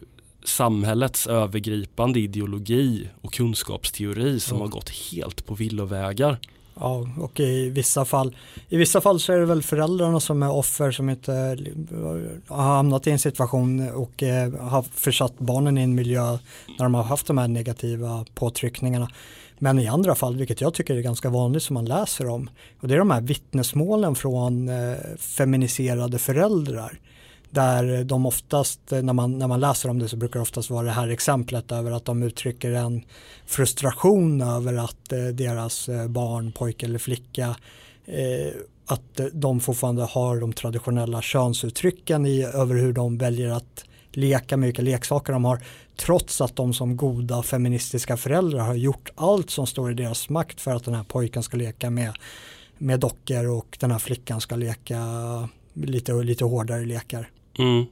samhällets 0.44 1.28
övergripande 1.28 2.20
ideologi 2.20 3.10
och 3.22 3.34
kunskapsteori 3.34 4.40
som 4.40 4.56
mm. 4.56 4.62
har 4.62 4.70
gått 4.70 4.90
helt 4.90 5.46
på 5.46 5.56
villovägar. 5.56 6.40
Ja, 6.80 7.08
och 7.20 7.40
i 7.40 7.70
vissa 7.70 8.06
fall, 8.06 8.36
i 8.70 8.78
vissa 8.78 9.02
fall 9.02 9.20
så 9.20 9.34
är 9.34 9.38
det 9.38 9.46
väl 9.46 9.64
föräldrarna 9.64 10.20
som 10.20 10.44
är 10.44 10.52
offer 10.52 10.92
som 10.92 11.10
inte 11.10 11.32
har 12.48 12.64
hamnat 12.64 13.08
i 13.08 13.12
en 13.12 13.20
situation 13.20 13.90
och 13.90 14.24
eh, 14.24 14.54
har 14.54 14.82
försatt 14.82 15.40
barnen 15.40 15.78
i 15.78 15.82
en 15.82 15.96
miljö 15.96 16.38
när 16.78 16.86
de 16.86 16.94
har 16.94 17.04
haft 17.04 17.28
de 17.28 17.38
här 17.38 17.48
negativa 17.48 18.26
påtryckningarna. 18.34 19.10
Men 19.60 19.80
i 19.80 19.88
andra 19.88 20.16
fall, 20.16 20.36
vilket 20.36 20.62
jag 20.62 20.74
tycker 20.74 20.96
är 20.96 21.02
ganska 21.02 21.30
vanligt 21.30 21.64
som 21.64 21.74
man 21.74 21.86
läser 21.86 22.30
om, 22.30 22.50
och 22.82 22.88
det 22.88 22.94
är 22.94 23.00
de 23.00 23.12
här 23.12 23.22
vittnesmålen 23.22 24.16
från 24.16 24.70
eh, 24.70 24.98
feminiserade 25.18 26.20
föräldrar 26.20 27.00
där 27.54 28.04
de 28.04 28.26
oftast, 28.26 28.92
eh, 28.92 29.02
när 29.02 29.14
man, 29.14 29.38
när 29.38 29.48
man 29.48 29.60
läser 29.60 29.90
om 29.90 30.00
det 30.00 30.10
så 30.10 30.18
brukar 30.18 30.40
det 30.40 30.42
oftast 30.42 30.70
vara 30.70 30.86
det 30.86 30.92
här 30.92 31.08
exemplet 31.08 31.72
över 31.72 31.92
att 31.92 32.06
de 32.06 32.24
uttrycker 32.24 32.72
en 32.72 33.04
frustration 33.46 34.42
över 34.42 34.74
att 34.74 35.12
eh, 35.12 35.26
deras 35.26 35.90
eh, 35.90 36.08
barn, 36.08 36.52
pojke 36.52 36.86
eller 36.86 37.00
flicka 37.00 37.56
eh, 38.06 38.54
att 38.86 39.20
eh, 39.20 39.26
de 39.26 39.60
fortfarande 39.60 40.04
har 40.04 40.40
de 40.40 40.54
traditionella 40.54 41.22
könsuttrycken 41.22 42.26
i, 42.26 42.44
över 42.44 42.76
hur 42.76 42.94
de 42.94 43.18
väljer 43.18 43.50
att 43.50 43.86
leka 44.12 44.58
med 44.58 44.68
vilka 44.68 44.82
leksaker 44.82 45.34
de 45.34 45.46
har 45.46 45.64
trots 45.96 46.42
att 46.42 46.56
de 46.56 46.74
som 46.74 46.98
goda 46.98 47.44
feministiska 47.44 48.18
föräldrar 48.18 48.60
har 48.60 48.76
gjort 48.76 49.10
allt 49.16 49.50
som 49.50 49.68
står 49.68 49.92
i 49.92 49.94
deras 49.94 50.30
makt 50.30 50.62
för 50.62 50.76
att 50.76 50.86
den 50.86 50.94
här 50.94 51.04
pojken 51.04 51.44
ska 51.44 51.58
leka 51.58 51.90
med, 51.90 52.14
med 52.78 53.00
dockor 53.00 53.48
och 53.48 53.78
den 53.80 53.92
här 53.92 54.00
flickan 54.00 54.42
ska 54.42 54.56
leka 54.56 55.00
lite, 55.74 56.14
lite 56.14 56.46
hårdare 56.46 56.86
lekar. 56.86 57.30
Mm. 57.60 57.86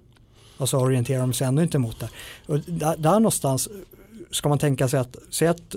Och 0.57 0.70
så 0.70 0.80
orienterar 0.80 1.22
de 1.22 1.34
sig 1.34 1.47
ändå 1.47 1.62
inte 1.62 1.80
mot 1.80 1.99
det. 1.99 2.09
Och 2.45 2.59
där, 2.59 2.97
där 2.97 3.14
någonstans 3.14 3.70
ska 4.32 4.49
man 4.49 4.59
tänka 4.59 4.88
sig 4.88 4.99
att, 4.99 5.18
se 5.30 5.47
att 5.47 5.76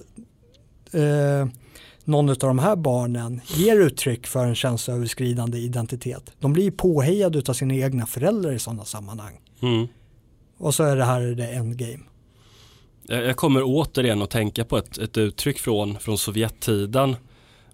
eh, 0.92 1.46
någon 2.04 2.28
av 2.28 2.36
de 2.36 2.58
här 2.58 2.76
barnen 2.76 3.40
ger 3.46 3.80
uttryck 3.80 4.26
för 4.26 4.46
en 4.46 4.54
känsloöverskridande 4.54 5.58
identitet. 5.58 6.32
De 6.40 6.52
blir 6.52 6.70
påhejade 6.70 7.42
av 7.48 7.52
sina 7.52 7.74
egna 7.74 8.06
föräldrar 8.06 8.52
i 8.52 8.58
sådana 8.58 8.84
sammanhang. 8.84 9.40
Mm. 9.60 9.86
Och 10.58 10.74
så 10.74 10.84
är 10.84 10.96
det 10.96 11.04
här 11.04 11.20
det 11.20 11.46
endgame. 11.46 12.00
Jag 13.06 13.36
kommer 13.36 13.62
återigen 13.64 14.22
att 14.22 14.30
tänka 14.30 14.64
på 14.64 14.76
ett, 14.76 14.98
ett 14.98 15.16
uttryck 15.16 15.58
från, 15.58 15.98
från 15.98 16.18
Sovjettiden. 16.18 17.16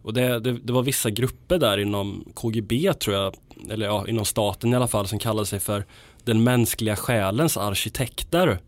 Och 0.03 0.15
det, 0.15 0.41
det, 0.41 0.53
det, 0.53 0.73
var 0.73 0.83
vissa 0.83 1.11
grupper 1.11 1.59
där 1.59 1.79
inom 1.79 2.25
KGB 2.35 2.93
tror 2.93 3.17
jag, 3.17 3.35
eller 3.71 3.87
ja, 3.87 4.09
inom 4.09 4.25
staten 4.25 4.73
i 4.73 4.77
alla 4.77 4.89
fall, 4.89 5.07
som 5.07 5.19
kallade 5.19 5.47
sig 5.47 5.61
för 5.61 5.85
den 6.25 6.43
mänskliga 6.43 6.97
själens 6.97 7.57
arkitekter. 7.57 8.59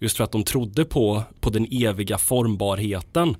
Just 0.00 0.16
för 0.16 0.24
att 0.24 0.32
de 0.32 0.44
trodde 0.44 0.84
på, 0.84 1.22
på 1.40 1.50
den 1.50 1.66
eviga 1.70 2.18
formbarheten. 2.18 3.36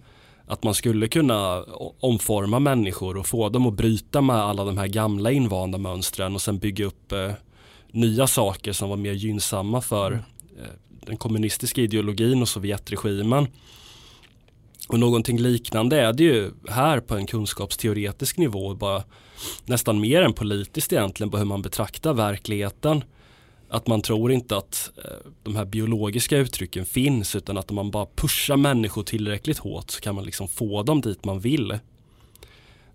Att 0.47 0.63
man 0.63 0.75
skulle 0.75 1.09
kunna 1.09 1.63
omforma 2.01 2.59
människor 2.59 3.17
och 3.17 3.27
få 3.27 3.49
dem 3.49 3.67
att 3.67 3.75
bryta 3.75 4.21
med 4.21 4.37
alla 4.37 4.65
de 4.65 4.79
här 4.79 4.87
gamla 4.87 5.31
invanda 5.31 5.79
mönstren 5.79 6.35
och 6.35 6.43
sen 6.43 6.59
bygga 6.59 6.85
upp 6.85 7.13
eh, 7.13 7.31
nya 7.91 8.27
saker 8.27 8.73
som 8.73 8.89
var 8.89 8.97
mer 8.97 9.13
gynnsamma 9.13 9.81
för 9.81 10.07
mm. 10.07 10.23
eh, 10.59 10.71
den 11.07 11.17
kommunistiska 11.17 11.81
ideologin 11.81 12.43
och 12.43 12.49
Sovjetregimen. 12.49 13.49
Och 14.89 15.01
någonting 15.01 15.39
liknande 15.39 16.01
är 16.01 16.13
det 16.13 16.25
ju 16.25 16.51
här 16.69 17.01
på 17.01 17.17
en 17.17 17.27
kunskapsteoretisk 17.27 18.37
nivå, 18.37 18.75
bara 18.75 19.03
nästan 19.65 20.01
mer 20.01 20.23
än 20.23 20.33
politiskt 20.33 20.93
egentligen 20.93 21.31
på 21.31 21.39
hur 21.39 21.45
man 21.45 21.63
betraktar 21.63 22.15
verkligheten. 22.15 23.05
Att 23.69 23.87
man 23.87 24.03
tror 24.03 24.33
inte 24.33 24.57
att 24.57 24.91
eh, 24.97 25.31
de 25.43 25.57
här 25.57 25.65
biologiska 25.65 26.37
uttrycken 26.37 26.87
finns 26.87 27.37
utan 27.37 27.59
att 27.59 27.71
om 27.71 27.77
man 27.77 27.91
bara 27.91 28.07
pushar 28.15 28.57
människor 28.57 29.03
tillräckligt 29.03 29.59
hårt 29.59 29.91
så 29.91 30.01
kan 30.01 30.15
man 30.15 30.25
liksom 30.25 30.49
få 30.49 30.83
dem 30.83 31.01
dit 31.01 31.25
man 31.25 31.41
vill. 31.41 31.79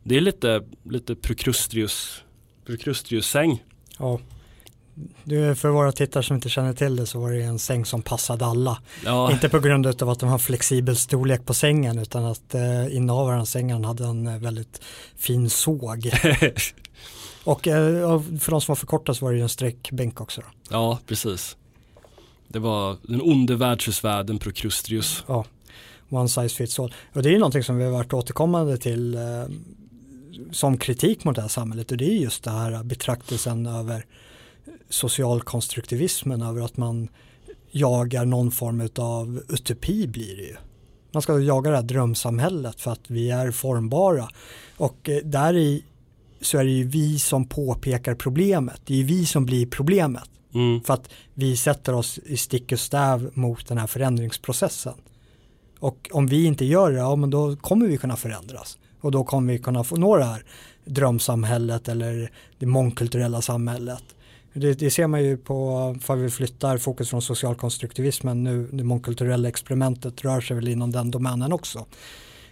Det 0.03 0.17
är 0.17 0.21
lite, 0.21 0.63
lite 0.83 1.15
Procrustrius, 1.15 2.23
Procrustrius-säng. 2.65 3.63
Ja. 3.97 4.19
Du, 5.23 5.55
för 5.55 5.69
våra 5.69 5.91
tittare 5.91 6.23
som 6.23 6.35
inte 6.35 6.49
känner 6.49 6.73
till 6.73 6.95
det 6.95 7.05
så 7.05 7.19
var 7.19 7.31
det 7.31 7.41
en 7.41 7.59
säng 7.59 7.85
som 7.85 8.01
passade 8.01 8.45
alla. 8.45 8.77
Ja. 9.05 9.31
Inte 9.31 9.49
på 9.49 9.59
grund 9.59 9.87
av 9.87 10.09
att 10.09 10.19
de 10.19 10.29
har 10.29 10.37
flexibel 10.37 10.95
storlek 10.95 11.45
på 11.45 11.53
sängen 11.53 11.99
utan 11.99 12.25
att 12.25 12.55
eh, 12.55 12.95
innehavaren 12.95 13.41
av 13.41 13.45
sängen 13.45 13.85
hade 13.85 14.05
en 14.05 14.27
eh, 14.27 14.37
väldigt 14.37 14.81
fin 15.17 15.49
såg. 15.49 16.05
och 17.43 17.67
eh, 17.67 18.21
för 18.21 18.51
de 18.51 18.61
som 18.61 18.71
var 18.71 18.75
för 18.75 18.87
korta 18.87 19.13
så 19.13 19.25
var 19.25 19.31
det 19.31 19.37
ju 19.37 19.43
en 19.43 19.49
sträckbänk 19.49 20.21
också. 20.21 20.41
Då. 20.41 20.47
Ja, 20.69 20.99
precis. 21.07 21.57
Det 22.47 22.59
var 22.59 22.97
den 23.01 23.21
onde 23.21 23.55
värdshusvärden 23.55 24.39
Procrustrius. 24.39 25.23
Ja, 25.27 25.45
one 26.09 26.29
size 26.29 26.55
fits 26.55 26.79
all. 26.79 26.93
Och 27.13 27.23
det 27.23 27.29
är 27.29 27.33
ju 27.33 27.39
någonting 27.39 27.63
som 27.63 27.77
vi 27.77 27.83
har 27.83 27.91
varit 27.91 28.13
återkommande 28.13 28.77
till 28.77 29.15
eh, 29.15 29.21
som 30.51 30.77
kritik 30.77 31.23
mot 31.23 31.35
det 31.35 31.41
här 31.41 31.49
samhället 31.49 31.91
och 31.91 31.97
det 31.97 32.05
är 32.05 32.15
just 32.15 32.43
det 32.43 32.51
här 32.51 32.83
betraktelsen 32.83 33.65
över 33.65 34.05
socialkonstruktivismen 34.89 36.41
över 36.41 36.61
att 36.61 36.77
man 36.77 37.09
jagar 37.71 38.25
någon 38.25 38.51
form 38.51 38.89
av 38.95 39.43
utopi 39.49 40.07
blir 40.07 40.35
det 40.37 40.43
ju. 40.43 40.55
Man 41.11 41.21
ska 41.21 41.39
jaga 41.39 41.69
det 41.69 41.75
här 41.75 41.83
drömsamhället 41.83 42.81
för 42.81 42.91
att 42.91 43.09
vi 43.11 43.31
är 43.31 43.51
formbara 43.51 44.29
och 44.77 45.09
eh, 45.09 45.17
där 45.23 45.57
i 45.57 45.83
så 46.41 46.57
är 46.57 46.63
det 46.63 46.71
ju 46.71 46.83
vi 46.83 47.19
som 47.19 47.45
påpekar 47.45 48.15
problemet. 48.15 48.81
Det 48.85 48.99
är 48.99 49.03
vi 49.03 49.25
som 49.25 49.45
blir 49.45 49.65
problemet. 49.65 50.29
Mm. 50.53 50.81
För 50.81 50.93
att 50.93 51.09
vi 51.33 51.57
sätter 51.57 51.93
oss 51.93 52.19
i 52.25 52.37
stick 52.37 52.71
och 52.71 52.79
stäv 52.79 53.31
mot 53.33 53.67
den 53.67 53.77
här 53.77 53.87
förändringsprocessen. 53.87 54.93
Och 55.79 56.09
om 56.11 56.27
vi 56.27 56.45
inte 56.45 56.65
gör 56.65 56.91
det, 56.91 56.97
ja 56.97 57.15
men 57.15 57.29
då 57.29 57.55
kommer 57.55 57.87
vi 57.87 57.97
kunna 57.97 58.15
förändras. 58.15 58.77
Och 59.01 59.11
då 59.11 59.23
kommer 59.23 59.53
vi 59.53 59.59
kunna 59.59 59.83
få 59.83 59.95
nå 59.95 60.17
det 60.17 60.23
här 60.23 60.43
drömsamhället 60.85 61.87
eller 61.87 62.31
det 62.59 62.65
mångkulturella 62.65 63.41
samhället. 63.41 64.03
Det, 64.53 64.73
det, 64.73 64.91
ser 64.91 65.07
man 65.07 65.23
ju 65.23 65.37
på, 65.37 65.95
för 66.01 66.15
vi 66.15 66.29
flyttar 66.29 66.77
fokus 66.77 67.09
från 67.09 67.21
socialkonstruktivismen 67.21 68.43
nu, 68.43 68.69
det 68.71 68.83
mångkulturella 68.83 69.49
experimentet 69.49 70.23
rör 70.23 70.41
sig 70.41 70.55
väl 70.55 70.67
inom 70.67 70.91
den 70.91 71.11
domänen 71.11 71.53
också. 71.53 71.85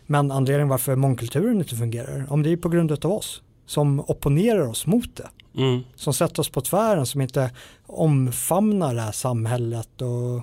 Men 0.06 0.32
anledningen 0.32 0.68
varför 0.68 0.96
mångkulturen 0.96 1.58
inte 1.58 1.76
fungerar, 1.76 2.26
om 2.30 2.44
det 2.44 2.52
är 2.52 2.58
på 2.58 2.70
grund 2.70 2.92
av 3.06 3.12
oss 3.12 3.42
som 3.66 4.00
opponerar 4.00 4.68
oss 4.68 4.86
mot 4.88 5.16
det. 5.16 5.30
Mm. 5.62 5.82
Som 5.96 6.14
sätter 6.14 6.40
oss 6.40 6.50
på 6.50 6.62
tvären, 6.62 7.06
som 7.06 7.22
inte 7.22 7.52
omfamnar 7.86 8.96
det 8.96 9.02
här 9.02 9.12
samhället 9.12 10.02
och 10.02 10.42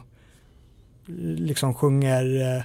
liksom 1.37 1.75
sjunger 1.75 2.57
eh, 2.57 2.65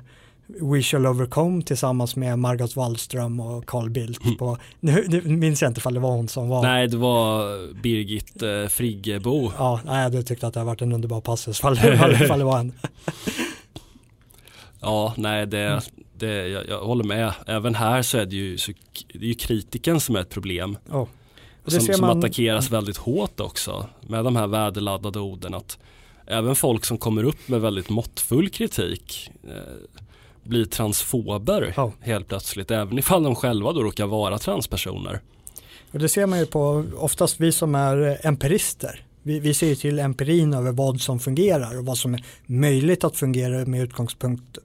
We 0.58 0.82
shall 0.82 1.06
overcome 1.06 1.62
tillsammans 1.62 2.16
med 2.16 2.40
Margot 2.40 2.76
Wallström 2.76 3.40
och 3.40 3.66
Carl 3.66 3.90
Bildt. 3.90 4.24
Mm. 4.24 4.38
På, 4.38 4.58
nu, 4.80 5.06
nu 5.08 5.38
minns 5.38 5.62
jag 5.62 5.70
inte 5.70 5.80
ifall 5.80 5.94
det 5.94 6.00
var 6.00 6.12
hon 6.12 6.28
som 6.28 6.50
var. 6.50 6.62
Nej, 6.62 6.88
det 6.88 6.98
var 6.98 7.74
Birgit 7.82 8.42
eh, 8.42 8.68
Friggebo. 8.68 9.52
Ja, 9.58 9.80
nej, 9.86 10.12
du 10.12 10.24
tyckte 10.24 10.48
att 10.48 10.54
det 10.54 10.60
har 10.60 10.66
varit 10.66 10.82
en 10.82 10.92
underbar 10.92 11.22
passus 11.22 11.60
ifall, 11.60 11.78
ifall 12.22 12.40
det 12.40 12.46
var 12.46 12.60
en. 12.60 12.74
ja, 14.82 15.14
nej, 15.18 15.48
det, 15.48 15.68
mm. 15.68 15.82
det, 16.18 16.48
jag, 16.48 16.68
jag, 16.68 16.80
håller 16.80 17.04
med. 17.04 17.34
Även 17.46 17.76
här 17.76 18.02
så 18.02 18.18
är 18.18 18.26
det 18.26 18.36
ju, 18.36 18.58
så, 18.58 18.72
det 19.14 19.20
är 19.20 19.28
ju 19.28 19.34
kritiken 19.34 20.00
som 20.00 20.16
är 20.16 20.20
ett 20.20 20.30
problem. 20.30 20.78
Oh. 20.90 21.08
Som, 21.66 21.80
som 21.82 22.02
man... 22.02 22.18
attackeras 22.18 22.72
väldigt 22.72 22.98
hårt 22.98 23.40
också 23.40 23.86
med 24.02 24.26
de 24.26 24.36
här 24.36 24.48
värdeladdade 24.48 25.20
orden. 25.20 25.54
Att 25.54 25.78
även 26.26 26.56
folk 26.56 26.86
som 26.86 26.98
kommer 26.98 27.24
upp 27.24 27.48
med 27.48 27.62
väldigt 27.62 27.90
måttfull 27.90 28.50
kritik 28.50 29.32
eh, 29.44 30.00
blir 30.50 30.66
transfober 30.66 31.74
ja. 31.78 31.94
helt 32.00 32.28
plötsligt. 32.28 32.72
Även 32.72 33.00
ifall 33.00 33.24
de 33.24 33.36
själva 33.36 33.74
då 33.74 33.84
råkar 33.84 34.08
vara 34.08 34.38
transpersoner. 34.38 35.20
Och 35.92 36.00
det 36.00 36.10
ser 36.10 36.26
man 36.26 36.40
ju 36.40 36.46
på 36.46 36.86
oftast 36.98 37.40
vi 37.40 37.52
som 37.52 37.76
är 37.76 38.26
empirister. 38.28 39.06
Vi, 39.24 39.40
vi 39.40 39.54
ser 39.54 39.68
ju 39.68 39.76
till 39.76 40.00
empirin 40.00 40.54
över 40.54 40.72
vad 40.72 41.02
som 41.02 41.20
fungerar 41.20 41.78
och 41.78 41.86
vad 41.86 41.98
som 41.98 42.14
är 42.14 42.24
möjligt 42.46 43.04
att 43.04 43.18
fungera 43.18 43.66
med 43.66 43.82
utgångspunkt 43.82 44.58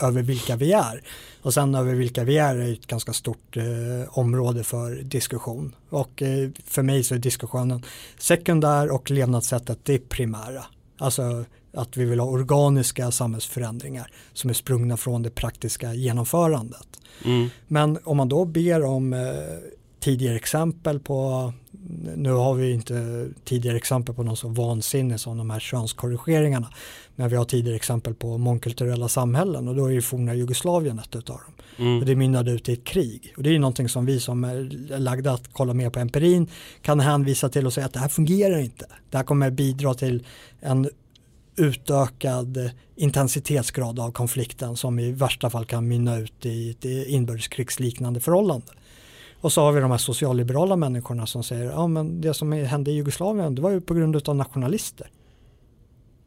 över 0.00 0.22
vilka 0.22 0.56
vi 0.56 0.72
är. 0.72 1.02
Och 1.42 1.54
sen 1.54 1.74
över 1.74 1.94
vilka 1.94 2.24
vi 2.24 2.38
är 2.38 2.56
är 2.56 2.72
ett 2.72 2.86
ganska 2.86 3.12
stort 3.12 3.56
eh, 3.56 4.18
område 4.18 4.64
för 4.64 4.90
diskussion. 4.90 5.74
Och 5.90 6.22
eh, 6.22 6.50
för 6.64 6.82
mig 6.82 7.04
så 7.04 7.14
är 7.14 7.18
diskussionen 7.18 7.82
sekundär 8.18 8.90
och 8.90 9.10
levnadssättet 9.10 9.78
det 9.82 10.08
primära. 10.08 10.64
Alltså 10.98 11.44
att 11.72 11.96
vi 11.96 12.04
vill 12.04 12.20
ha 12.20 12.26
organiska 12.26 13.10
samhällsförändringar 13.10 14.10
som 14.32 14.50
är 14.50 14.54
sprungna 14.54 14.96
från 14.96 15.22
det 15.22 15.30
praktiska 15.30 15.94
genomförandet. 15.94 17.00
Mm. 17.24 17.48
Men 17.66 17.98
om 18.04 18.16
man 18.16 18.28
då 18.28 18.44
ber 18.44 18.84
om 18.84 19.12
eh, 19.12 19.20
tidigare 20.00 20.36
exempel 20.36 21.00
på, 21.00 21.52
nu 22.16 22.32
har 22.32 22.54
vi 22.54 22.72
inte 22.72 23.28
tidigare 23.44 23.76
exempel 23.76 24.14
på 24.14 24.22
något 24.22 24.38
så 24.38 24.48
vansinne 24.48 25.18
som 25.18 25.38
de 25.38 25.50
här 25.50 25.60
könskorrigeringarna, 25.60 26.68
men 27.16 27.28
vi 27.28 27.36
har 27.36 27.44
tidigare 27.44 27.76
exempel 27.76 28.14
på 28.14 28.38
mångkulturella 28.38 29.08
samhällen 29.08 29.68
och 29.68 29.74
då 29.74 29.86
är 29.86 29.90
ju 29.90 30.02
forna 30.02 30.34
Jugoslavien 30.34 30.98
ett 30.98 31.16
utav 31.16 31.36
dem. 31.36 31.57
Mm. 31.78 31.98
Och 31.98 32.06
det 32.06 32.16
mynnade 32.16 32.50
ut 32.50 32.68
i 32.68 32.72
ett 32.72 32.84
krig. 32.84 33.34
Och 33.36 33.42
det 33.42 33.48
är 33.48 33.52
ju 33.52 33.58
någonting 33.58 33.88
som 33.88 34.06
vi 34.06 34.20
som 34.20 34.44
är 34.44 34.98
lagda 34.98 35.32
att 35.32 35.52
kolla 35.52 35.74
mer 35.74 35.90
på 35.90 36.00
empirin 36.00 36.48
kan 36.82 37.00
hänvisa 37.00 37.48
till 37.48 37.66
och 37.66 37.72
säga 37.72 37.86
att 37.86 37.92
det 37.92 38.00
här 38.00 38.08
fungerar 38.08 38.58
inte. 38.58 38.86
Det 39.10 39.16
här 39.16 39.24
kommer 39.24 39.50
bidra 39.50 39.94
till 39.94 40.26
en 40.60 40.88
utökad 41.56 42.70
intensitetsgrad 42.96 44.00
av 44.00 44.12
konflikten 44.12 44.76
som 44.76 44.98
i 44.98 45.12
värsta 45.12 45.50
fall 45.50 45.64
kan 45.64 45.88
mynna 45.88 46.18
ut 46.18 46.46
i 46.46 46.70
ett 46.70 46.84
inbördeskrigsliknande 46.84 48.20
förhållande. 48.20 48.66
Och 49.40 49.52
så 49.52 49.60
har 49.60 49.72
vi 49.72 49.80
de 49.80 49.90
här 49.90 49.98
socialliberala 49.98 50.76
människorna 50.76 51.26
som 51.26 51.42
säger 51.42 51.64
ja 51.64 51.86
men 51.86 52.20
det 52.20 52.34
som 52.34 52.52
hände 52.52 52.90
i 52.90 52.94
Jugoslavien 52.94 53.54
det 53.54 53.62
var 53.62 53.70
ju 53.70 53.80
på 53.80 53.94
grund 53.94 54.28
av 54.28 54.36
nationalister. 54.36 55.10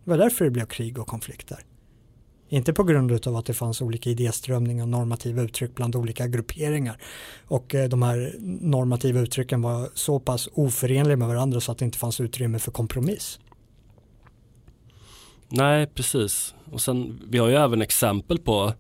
Det 0.04 0.10
var 0.10 0.18
därför 0.18 0.45
det 0.45 0.52
blev 0.52 0.66
krig 0.66 0.99
och 0.99 1.08
konflikter. 1.08 1.60
Inte 2.54 2.74
på 2.74 2.84
grund 2.84 3.28
av 3.28 3.36
att 3.36 3.45
det 3.45 3.54
fanns 3.54 3.82
olika 3.82 4.10
idéströmningar 4.10 4.84
och 4.84 4.89
normativa 4.89 5.41
uttryck 5.41 5.76
bland 5.76 5.95
olika 5.95 6.28
grupperingar. 6.28 6.97
Och 7.47 7.76
eh, 7.76 7.89
de 7.89 8.02
här 8.02 8.36
normativa 8.62 9.20
uttrycken 9.20 9.62
var 9.62 9.89
så 9.93 10.20
pass 10.20 10.49
oförenliga 10.54 11.18
med 11.18 11.28
varandra 11.28 11.62
så 11.62 11.72
att 11.72 11.78
det 11.78 11.86
inte 11.86 11.97
fanns 11.97 12.20
utrymme 12.20 12.60
för 12.60 12.72
kompromiss. 12.72 13.39
Nej, 15.49 15.88
precis. 15.88 16.56
Och 16.72 16.82
sen, 16.82 17.22
vi 17.30 17.38
har 17.38 17.47
ju 17.47 17.56
även 17.56 17.82
exempel 17.82 18.39
på, 18.39 18.74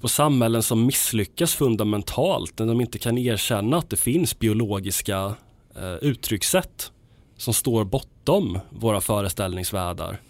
på 0.00 0.08
samhällen 0.08 0.62
som 0.62 0.86
misslyckas 0.86 1.54
fundamentalt 1.54 2.58
när 2.58 2.66
de 2.66 2.80
inte 2.80 2.98
kan 2.98 3.18
erkänna 3.18 3.76
att 3.76 3.90
det 3.90 3.96
finns 3.96 4.38
biologiska 4.38 5.34
eh, 5.76 5.94
uttryckssätt 5.94 6.92
som 7.36 7.54
står 7.54 7.84
bortom 7.84 8.58
våra 8.70 9.00
föreställningsvärldar. 9.00 10.20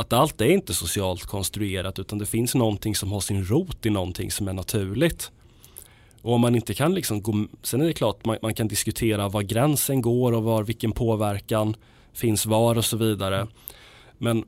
Att 0.00 0.12
allt 0.12 0.40
är 0.40 0.50
inte 0.50 0.74
socialt 0.74 1.24
konstruerat 1.24 1.98
utan 1.98 2.18
det 2.18 2.26
finns 2.26 2.54
någonting 2.54 2.94
som 2.94 3.12
har 3.12 3.20
sin 3.20 3.44
rot 3.44 3.86
i 3.86 3.90
någonting 3.90 4.30
som 4.30 4.48
är 4.48 4.52
naturligt. 4.52 5.30
Och 6.22 6.32
om 6.32 6.40
man 6.40 6.54
inte 6.54 6.74
kan 6.74 6.94
liksom 6.94 7.22
gå, 7.22 7.46
sen 7.62 7.80
är 7.80 7.86
det 7.86 7.92
klart 7.92 8.24
man, 8.24 8.38
man 8.42 8.54
kan 8.54 8.68
diskutera 8.68 9.28
var 9.28 9.42
gränsen 9.42 10.02
går 10.02 10.32
och 10.32 10.42
var 10.42 10.62
vilken 10.62 10.92
påverkan 10.92 11.76
finns 12.12 12.46
var 12.46 12.78
och 12.78 12.84
så 12.84 12.96
vidare. 12.96 13.46
Men 14.18 14.44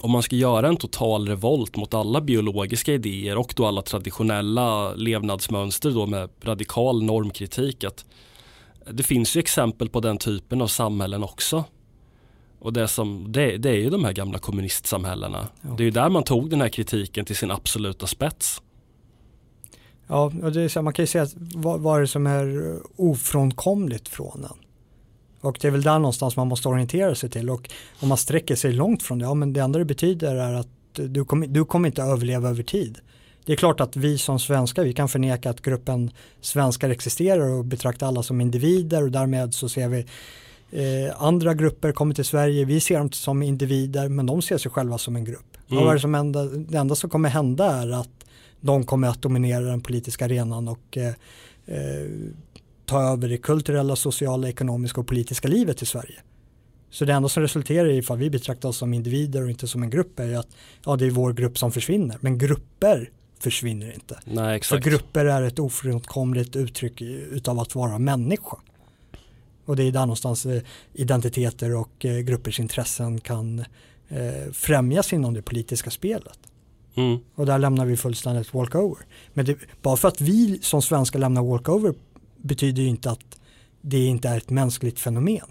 om 0.00 0.10
man 0.10 0.22
ska 0.22 0.36
göra 0.36 0.68
en 0.68 0.76
total 0.76 1.28
revolt 1.28 1.76
mot 1.76 1.94
alla 1.94 2.20
biologiska 2.20 2.92
idéer 2.92 3.38
och 3.38 3.52
då 3.56 3.66
alla 3.66 3.82
traditionella 3.82 4.94
levnadsmönster 4.94 5.90
då 5.90 6.06
med 6.06 6.28
radikal 6.42 7.02
normkritik 7.02 7.84
att 7.84 8.04
det 8.90 9.02
finns 9.02 9.36
ju 9.36 9.38
exempel 9.38 9.88
på 9.88 10.00
den 10.00 10.18
typen 10.18 10.62
av 10.62 10.66
samhällen 10.66 11.24
också. 11.24 11.64
Och 12.64 12.72
det, 12.72 12.88
som, 12.88 13.32
det, 13.32 13.56
det 13.56 13.68
är 13.68 13.74
ju 13.74 13.90
de 13.90 14.04
här 14.04 14.12
gamla 14.12 14.38
kommunistsamhällena. 14.38 15.48
Ja. 15.60 15.68
Det 15.76 15.82
är 15.82 15.84
ju 15.84 15.90
där 15.90 16.08
man 16.08 16.22
tog 16.22 16.50
den 16.50 16.60
här 16.60 16.68
kritiken 16.68 17.24
till 17.24 17.36
sin 17.36 17.50
absoluta 17.50 18.06
spets. 18.06 18.62
Ja, 20.06 20.32
och 20.42 20.52
det 20.52 20.62
är 20.62 20.68
så, 20.68 20.82
man 20.82 20.92
kan 20.92 21.02
ju 21.02 21.06
säga 21.06 21.24
att 21.24 21.34
vad, 21.36 21.80
vad 21.80 21.96
är 21.96 22.00
det 22.00 22.06
som 22.06 22.26
är 22.26 22.76
ofrånkomligt 22.96 24.08
från 24.08 24.40
den? 24.40 24.56
Och 25.40 25.58
det 25.60 25.68
är 25.68 25.72
väl 25.72 25.82
där 25.82 25.98
någonstans 25.98 26.36
man 26.36 26.48
måste 26.48 26.68
orientera 26.68 27.14
sig 27.14 27.30
till 27.30 27.50
och 27.50 27.70
om 28.00 28.08
man 28.08 28.18
sträcker 28.18 28.56
sig 28.56 28.72
långt 28.72 29.02
från 29.02 29.18
det, 29.18 29.24
ja 29.24 29.34
men 29.34 29.52
det 29.52 29.60
enda 29.60 29.78
det 29.78 29.84
betyder 29.84 30.34
är 30.34 30.52
att 30.52 30.68
du 30.92 31.24
kommer, 31.24 31.46
du 31.46 31.64
kommer 31.64 31.88
inte 31.88 32.02
överleva 32.02 32.48
över 32.48 32.62
tid. 32.62 32.98
Det 33.44 33.52
är 33.52 33.56
klart 33.56 33.80
att 33.80 33.96
vi 33.96 34.18
som 34.18 34.38
svenskar, 34.38 34.84
vi 34.84 34.92
kan 34.92 35.08
förneka 35.08 35.50
att 35.50 35.62
gruppen 35.62 36.10
svenskar 36.40 36.90
existerar 36.90 37.50
och 37.50 37.64
betrakta 37.64 38.06
alla 38.06 38.22
som 38.22 38.40
individer 38.40 39.02
och 39.02 39.10
därmed 39.10 39.54
så 39.54 39.68
ser 39.68 39.88
vi 39.88 40.06
eh, 40.74 41.22
andra 41.22 41.54
grupper 41.54 41.92
kommer 41.92 42.14
till 42.14 42.24
Sverige, 42.24 42.64
vi 42.64 42.80
ser 42.80 42.98
dem 42.98 43.12
som 43.12 43.42
individer 43.42 44.08
men 44.08 44.26
de 44.26 44.42
ser 44.42 44.58
sig 44.58 44.70
själva 44.70 44.98
som 44.98 45.16
en 45.16 45.24
grupp. 45.24 45.56
Mm. 45.70 45.82
Och 45.82 45.94
det, 45.94 46.00
som 46.00 46.14
enda, 46.14 46.44
det 46.44 46.78
enda 46.78 46.94
som 46.94 47.10
kommer 47.10 47.28
hända 47.28 47.64
är 47.66 48.00
att 48.00 48.24
de 48.60 48.84
kommer 48.84 49.08
att 49.08 49.22
dominera 49.22 49.64
den 49.64 49.80
politiska 49.80 50.24
arenan 50.24 50.68
och 50.68 50.96
eh, 50.96 51.14
eh, 51.66 52.10
ta 52.86 53.02
över 53.02 53.28
det 53.28 53.36
kulturella, 53.36 53.96
sociala, 53.96 54.48
ekonomiska 54.48 55.00
och 55.00 55.06
politiska 55.06 55.48
livet 55.48 55.82
i 55.82 55.86
Sverige. 55.86 56.20
Så 56.90 57.04
det 57.04 57.12
enda 57.12 57.28
som 57.28 57.42
resulterar 57.42 57.88
i 57.88 57.96
ifall 57.96 58.18
vi 58.18 58.30
betraktar 58.30 58.68
oss 58.68 58.76
som 58.76 58.94
individer 58.94 59.42
och 59.42 59.50
inte 59.50 59.68
som 59.68 59.82
en 59.82 59.90
grupp 59.90 60.20
är 60.20 60.36
att 60.36 60.48
ja, 60.84 60.96
det 60.96 61.06
är 61.06 61.10
vår 61.10 61.32
grupp 61.32 61.58
som 61.58 61.72
försvinner. 61.72 62.16
Men 62.20 62.38
grupper 62.38 63.10
försvinner 63.40 63.94
inte. 63.94 64.18
Nej, 64.24 64.56
exakt. 64.56 64.84
För 64.84 64.90
grupper 64.90 65.24
är 65.24 65.42
ett 65.42 65.58
ofrånkomligt 65.58 66.56
uttryck 66.56 67.02
utav 67.30 67.60
att 67.60 67.74
vara 67.74 67.98
människa. 67.98 68.56
Och 69.64 69.76
det 69.76 69.84
är 69.84 69.92
där 69.92 70.00
någonstans 70.00 70.46
eh, 70.46 70.62
identiteter 70.92 71.74
och 71.74 72.04
eh, 72.04 72.18
gruppers 72.18 72.60
intressen 72.60 73.20
kan 73.20 73.64
eh, 74.08 74.52
främjas 74.52 75.12
inom 75.12 75.34
det 75.34 75.42
politiska 75.42 75.90
spelet. 75.90 76.38
Mm. 76.94 77.18
Och 77.34 77.46
där 77.46 77.58
lämnar 77.58 77.86
vi 77.86 77.96
fullständigt 77.96 78.54
walkover. 78.54 79.06
Men 79.32 79.44
det, 79.44 79.56
bara 79.82 79.96
för 79.96 80.08
att 80.08 80.20
vi 80.20 80.58
som 80.62 80.82
svenskar 80.82 81.18
lämnar 81.18 81.42
walkover 81.42 81.94
betyder 82.36 82.82
ju 82.82 82.88
inte 82.88 83.10
att 83.10 83.38
det 83.80 84.04
inte 84.04 84.28
är 84.28 84.36
ett 84.36 84.50
mänskligt 84.50 85.00
fenomen. 85.00 85.46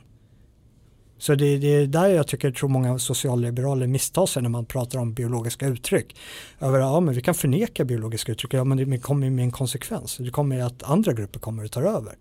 Så 1.17 1.35
det, 1.35 1.57
det 1.57 1.67
är 1.67 1.87
där 1.87 2.07
jag 2.07 2.27
tycker, 2.27 2.51
tror 2.51 2.69
många 2.69 2.99
socialliberaler 2.99 3.87
misstar 3.87 4.25
sig 4.25 4.41
när 4.41 4.49
man 4.49 4.65
pratar 4.65 4.99
om 4.99 5.13
biologiska 5.13 5.67
uttryck. 5.67 6.15
Över, 6.59 6.79
ja 6.79 6.99
men 6.99 7.13
vi 7.13 7.21
kan 7.21 7.33
förneka 7.33 7.85
biologiska 7.85 8.31
uttryck, 8.31 8.53
ja 8.53 8.63
men 8.63 8.89
det 8.91 8.97
kommer 8.97 9.29
med 9.29 9.43
en 9.43 9.51
konsekvens. 9.51 10.17
Det 10.17 10.29
kommer 10.29 10.59
att 10.59 10.83
andra 10.83 11.13
grupper 11.13 11.39
kommer 11.39 11.65
att 11.65 11.71
ta 11.71 11.81
över. 11.81 12.15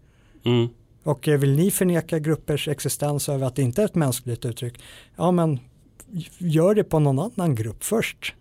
Mm. 0.44 0.68
Och 1.02 1.28
eh, 1.28 1.38
vill 1.38 1.56
ni 1.56 1.70
förneka 1.70 2.18
gruppers 2.18 2.68
existens 2.68 3.28
över 3.28 3.46
att 3.46 3.56
det 3.56 3.62
inte 3.62 3.82
är 3.82 3.86
ett 3.86 3.94
mänskligt 3.94 4.44
uttryck, 4.44 4.80
ja 5.16 5.30
men 5.30 5.60
gör 6.38 6.74
det 6.74 6.84
på 6.84 6.98
någon 6.98 7.18
annan 7.18 7.54
grupp 7.54 7.84
först. 7.84 8.34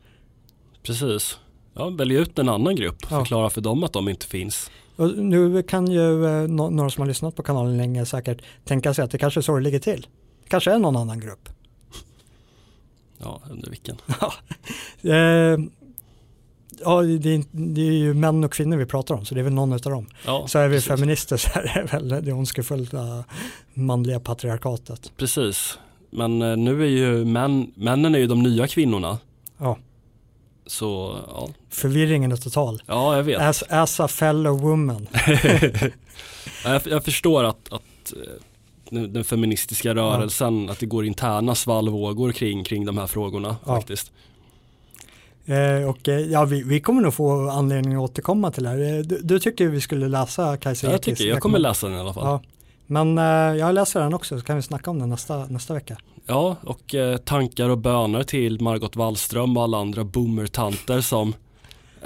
Precis. 0.84 1.38
Ja, 1.74 1.90
välj 1.90 2.16
ut 2.16 2.40
en 2.40 2.50
annan 2.50 2.76
grupp, 2.76 2.98
ja. 3.02 3.20
förklara 3.20 3.50
för 3.50 3.62
dem 3.62 3.84
att 3.84 3.94
de 3.94 4.10
inte 4.10 4.26
finns. 4.26 4.72
Och 4.96 5.18
nu 5.18 5.64
kan 5.64 5.92
ju 5.92 6.26
eh, 6.26 6.48
några 6.48 6.90
som 6.90 7.02
har 7.02 7.08
lyssnat 7.08 7.36
på 7.36 7.44
kanalen 7.44 7.78
länge 7.78 8.06
säkert 8.06 8.42
tänka 8.64 8.94
sig 8.94 9.04
att 9.06 9.12
det 9.12 9.18
kanske 9.18 9.40
är 9.40 9.42
så 9.42 9.56
det 9.56 9.62
ligger 9.62 9.80
till. 9.80 10.08
Det 10.44 10.50
kanske 10.50 10.72
är 10.72 10.80
någon 10.80 10.96
annan 10.96 11.20
grupp. 11.20 11.50
Ja, 13.18 13.42
under 13.50 13.70
vilken? 13.70 13.96
eh, 15.02 15.81
ja, 16.80 17.02
det 17.02 17.30
är, 17.30 17.44
det 17.52 17.82
är, 17.82 17.92
ju 17.92 18.14
män 18.14 18.44
och 18.44 18.54
kvinnor 18.54 18.78
vi 18.78 18.86
pratar 18.86 19.16
om, 19.16 19.26
så 19.26 19.36
det 19.36 19.42
är 19.42 19.44
väl 19.44 19.54
någon 19.54 19.74
av 19.74 19.80
dem. 19.80 20.08
Ja, 20.26 20.48
så 20.48 20.60
är 20.60 20.68
vi 20.68 20.76
precis. 20.76 20.88
feminister 20.88 21.38
så 21.38 21.50
är 21.54 21.64
det 21.64 21.94
väl 21.94 22.26
det 22.26 22.34
ondskefulla 22.34 23.24
manliga 23.74 24.20
patriarkatet. 24.20 25.12
Precis, 25.18 25.80
men 26.10 26.42
eh, 26.42 26.58
nu 26.58 26.82
är 26.84 26.88
ju 26.90 27.26
män, 27.26 27.72
männen 27.76 28.16
är 28.16 28.20
ju 28.20 28.28
de 28.28 28.44
nya 28.44 28.68
kvinnorna. 28.68 29.18
Ja. 29.58 29.78
Så, 30.66 31.18
ja. 31.28 31.50
Förvirringen 31.70 32.32
är 32.32 32.36
total. 32.36 32.82
Ja, 32.86 33.16
jag 33.16 33.24
vet. 33.24 33.42
As, 33.42 33.64
as 33.70 34.00
a 34.00 34.08
fellow 34.08 34.60
woman. 34.60 35.08
jag, 36.64 36.82
jag, 36.86 37.06
förstår 37.06 37.44
att, 37.44 37.74
att 37.74 38.14
eh, 38.92 39.02
den 39.08 39.24
feministiska 39.24 39.96
rörelsen, 39.96 40.66
ja. 40.66 40.72
att 40.72 40.80
det 40.80 40.86
går 40.86 41.06
interna 41.06 41.56
svallvågor 41.56 42.32
kring, 42.32 42.64
kring 42.64 42.86
de 42.86 42.98
här 42.98 43.08
frågorna 43.08 43.56
ja. 43.66 43.76
faktiskt. 43.76 44.12
Eh, 45.46 45.90
och 45.90 46.10
eh, 46.10 46.20
ja, 46.20 46.46
vi, 46.46 46.64
vi, 46.64 46.82
kommer 46.82 47.02
nog 47.02 47.14
få 47.14 47.50
anledning 47.50 47.94
att 47.94 48.00
återkomma 48.00 48.52
till 48.52 48.64
det 48.64 48.70
här. 48.70 48.98
Eh, 48.98 49.00
du, 49.00 49.20
du 49.24 49.40
tycker 49.40 49.68
vi 49.68 49.82
skulle 49.82 50.08
läsa 50.08 50.58
Kajsa 50.58 50.88
ja, 50.88 50.92
Jag 50.92 51.02
tycker, 51.02 51.24
jag 51.24 51.40
kommer 51.40 51.60
läsa 51.60 51.88
den 51.88 51.98
i 51.98 52.00
alla 52.00 52.14
fall. 52.14 52.26
Ja. 52.26 52.42
Men 52.88 53.18
eh, 53.18 53.24
jag 53.60 53.76
läser 53.76 54.00
den 54.00 54.14
också 54.14 54.40
så 54.40 54.46
kan 54.46 54.56
vi 54.56 54.62
snacka 54.62 54.90
om 54.90 55.00
den 55.00 55.10
nästa, 55.10 55.46
nästa 55.46 55.74
vecka. 55.74 55.98
Ja, 56.26 56.56
och 56.64 56.96
eh, 56.96 57.18
tankar 57.18 57.70
och 57.70 57.78
böner 57.78 58.24
till 58.24 58.62
Margot 58.62 58.96
Wallström 58.96 59.58
och 59.58 59.64
alla 59.64 59.78
andra 59.78 60.04
boomertanter 60.04 61.02
som 61.02 61.34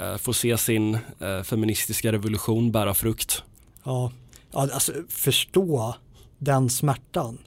eh, 0.02 0.18
får 0.18 0.34
se 0.34 0.58
sin 0.58 0.98
feministiska 1.44 2.12
revolution 2.12 2.72
bära 2.72 2.94
frukt. 2.94 3.44
Ja, 3.84 4.12
alltså 4.52 4.92
förstå 5.10 5.96
den 6.38 6.70
smärtan 6.70 7.38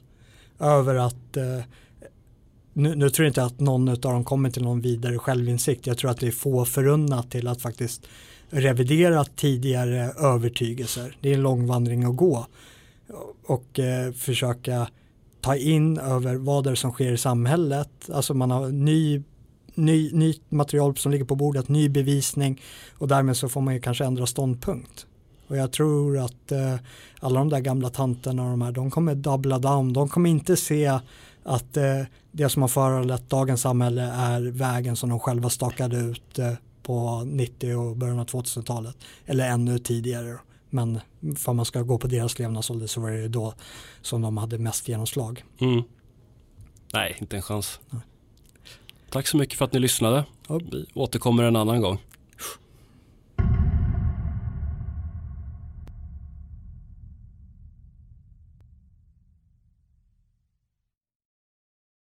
över 0.59 0.95
att 0.95 1.37
nu, 2.79 2.95
nu, 2.95 3.09
tror 3.09 3.25
jag 3.25 3.29
inte 3.29 3.43
att 3.43 3.59
någon 3.59 3.89
av 3.89 3.97
dem 3.97 4.23
kommer 4.23 4.49
till 4.49 4.63
någon 4.63 4.81
vidare 4.81 5.17
självinsikt. 5.17 5.87
Jag 5.87 5.97
tror 5.97 6.11
att 6.11 6.19
det 6.19 6.27
är 6.27 6.31
få 6.31 6.65
förunnat 6.65 7.31
till 7.31 7.47
att 7.47 7.61
faktiskt 7.61 8.07
revidera 8.49 9.25
tidigare 9.25 10.11
övertygelser. 10.17 11.17
Det 11.21 11.29
är 11.29 11.33
en 11.33 11.41
lång 11.41 11.67
vandring 11.67 12.03
att 12.03 12.15
gå 12.15 12.45
och 13.45 13.79
eh, 13.79 14.11
försöka 14.13 14.87
ta 15.41 15.55
in 15.55 15.97
över 15.97 16.35
vad 16.35 16.63
det 16.63 16.69
är 16.69 16.75
som 16.75 16.91
sker 16.91 17.11
i 17.11 17.17
samhället. 17.17 17.89
Alltså 18.13 18.33
man 18.33 18.51
har 18.51 18.69
ny, 18.69 19.23
ny, 19.75 20.11
nytt 20.13 20.51
material 20.51 20.97
som 20.97 21.11
ligger 21.11 21.25
på 21.25 21.35
bordet, 21.35 21.69
ny 21.69 21.89
bevisning 21.89 22.61
och 22.97 23.07
därmed 23.07 23.37
så 23.37 23.49
får 23.49 23.61
man 23.61 23.73
ju 23.73 23.79
kanske 23.79 24.05
ändra 24.05 24.25
ståndpunkt. 24.25 25.05
Och 25.47 25.57
jag 25.57 25.71
tror 25.71 26.17
att 26.17 26.51
eh, 26.51 26.75
alla 27.19 27.39
de 27.39 27.49
där 27.49 27.59
gamla 27.59 27.89
tanterna 27.89 28.43
och 28.43 28.49
de 28.49 28.61
här, 28.61 28.71
de 28.71 28.91
kommer 28.91 29.15
dubbla 29.15 29.59
down. 29.59 29.93
De 29.93 30.09
kommer 30.09 30.29
inte 30.29 30.57
se 30.57 30.99
att 31.43 31.77
eh, 31.77 32.01
det 32.31 32.49
som 32.49 32.61
har 32.61 32.69
föranlett 32.69 33.29
dagens 33.29 33.61
samhälle 33.61 34.01
är 34.01 34.41
vägen 34.41 34.95
som 34.95 35.09
de 35.09 35.19
själva 35.19 35.49
stakade 35.49 35.97
ut 35.97 36.39
eh, 36.39 36.53
på 36.83 37.23
90 37.25 37.75
och 37.75 37.97
början 37.97 38.19
av 38.19 38.25
2000-talet. 38.25 38.97
Eller 39.25 39.49
ännu 39.49 39.79
tidigare. 39.79 40.37
Men 40.69 40.99
för 41.37 41.53
man 41.53 41.65
ska 41.65 41.81
gå 41.81 41.97
på 41.97 42.07
deras 42.07 42.39
levnadsålder 42.39 42.87
så 42.87 43.01
var 43.01 43.11
det 43.11 43.27
då 43.27 43.53
som 44.01 44.21
de 44.21 44.37
hade 44.37 44.57
mest 44.57 44.87
genomslag. 44.87 45.43
Mm. 45.61 45.83
Nej, 46.93 47.17
inte 47.19 47.35
en 47.35 47.41
chans. 47.41 47.79
Nej. 47.89 48.01
Tack 49.09 49.27
så 49.27 49.37
mycket 49.37 49.57
för 49.57 49.65
att 49.65 49.73
ni 49.73 49.79
lyssnade. 49.79 50.25
Vi 50.71 50.85
återkommer 50.93 51.43
en 51.43 51.55
annan 51.55 51.81
gång. 51.81 51.97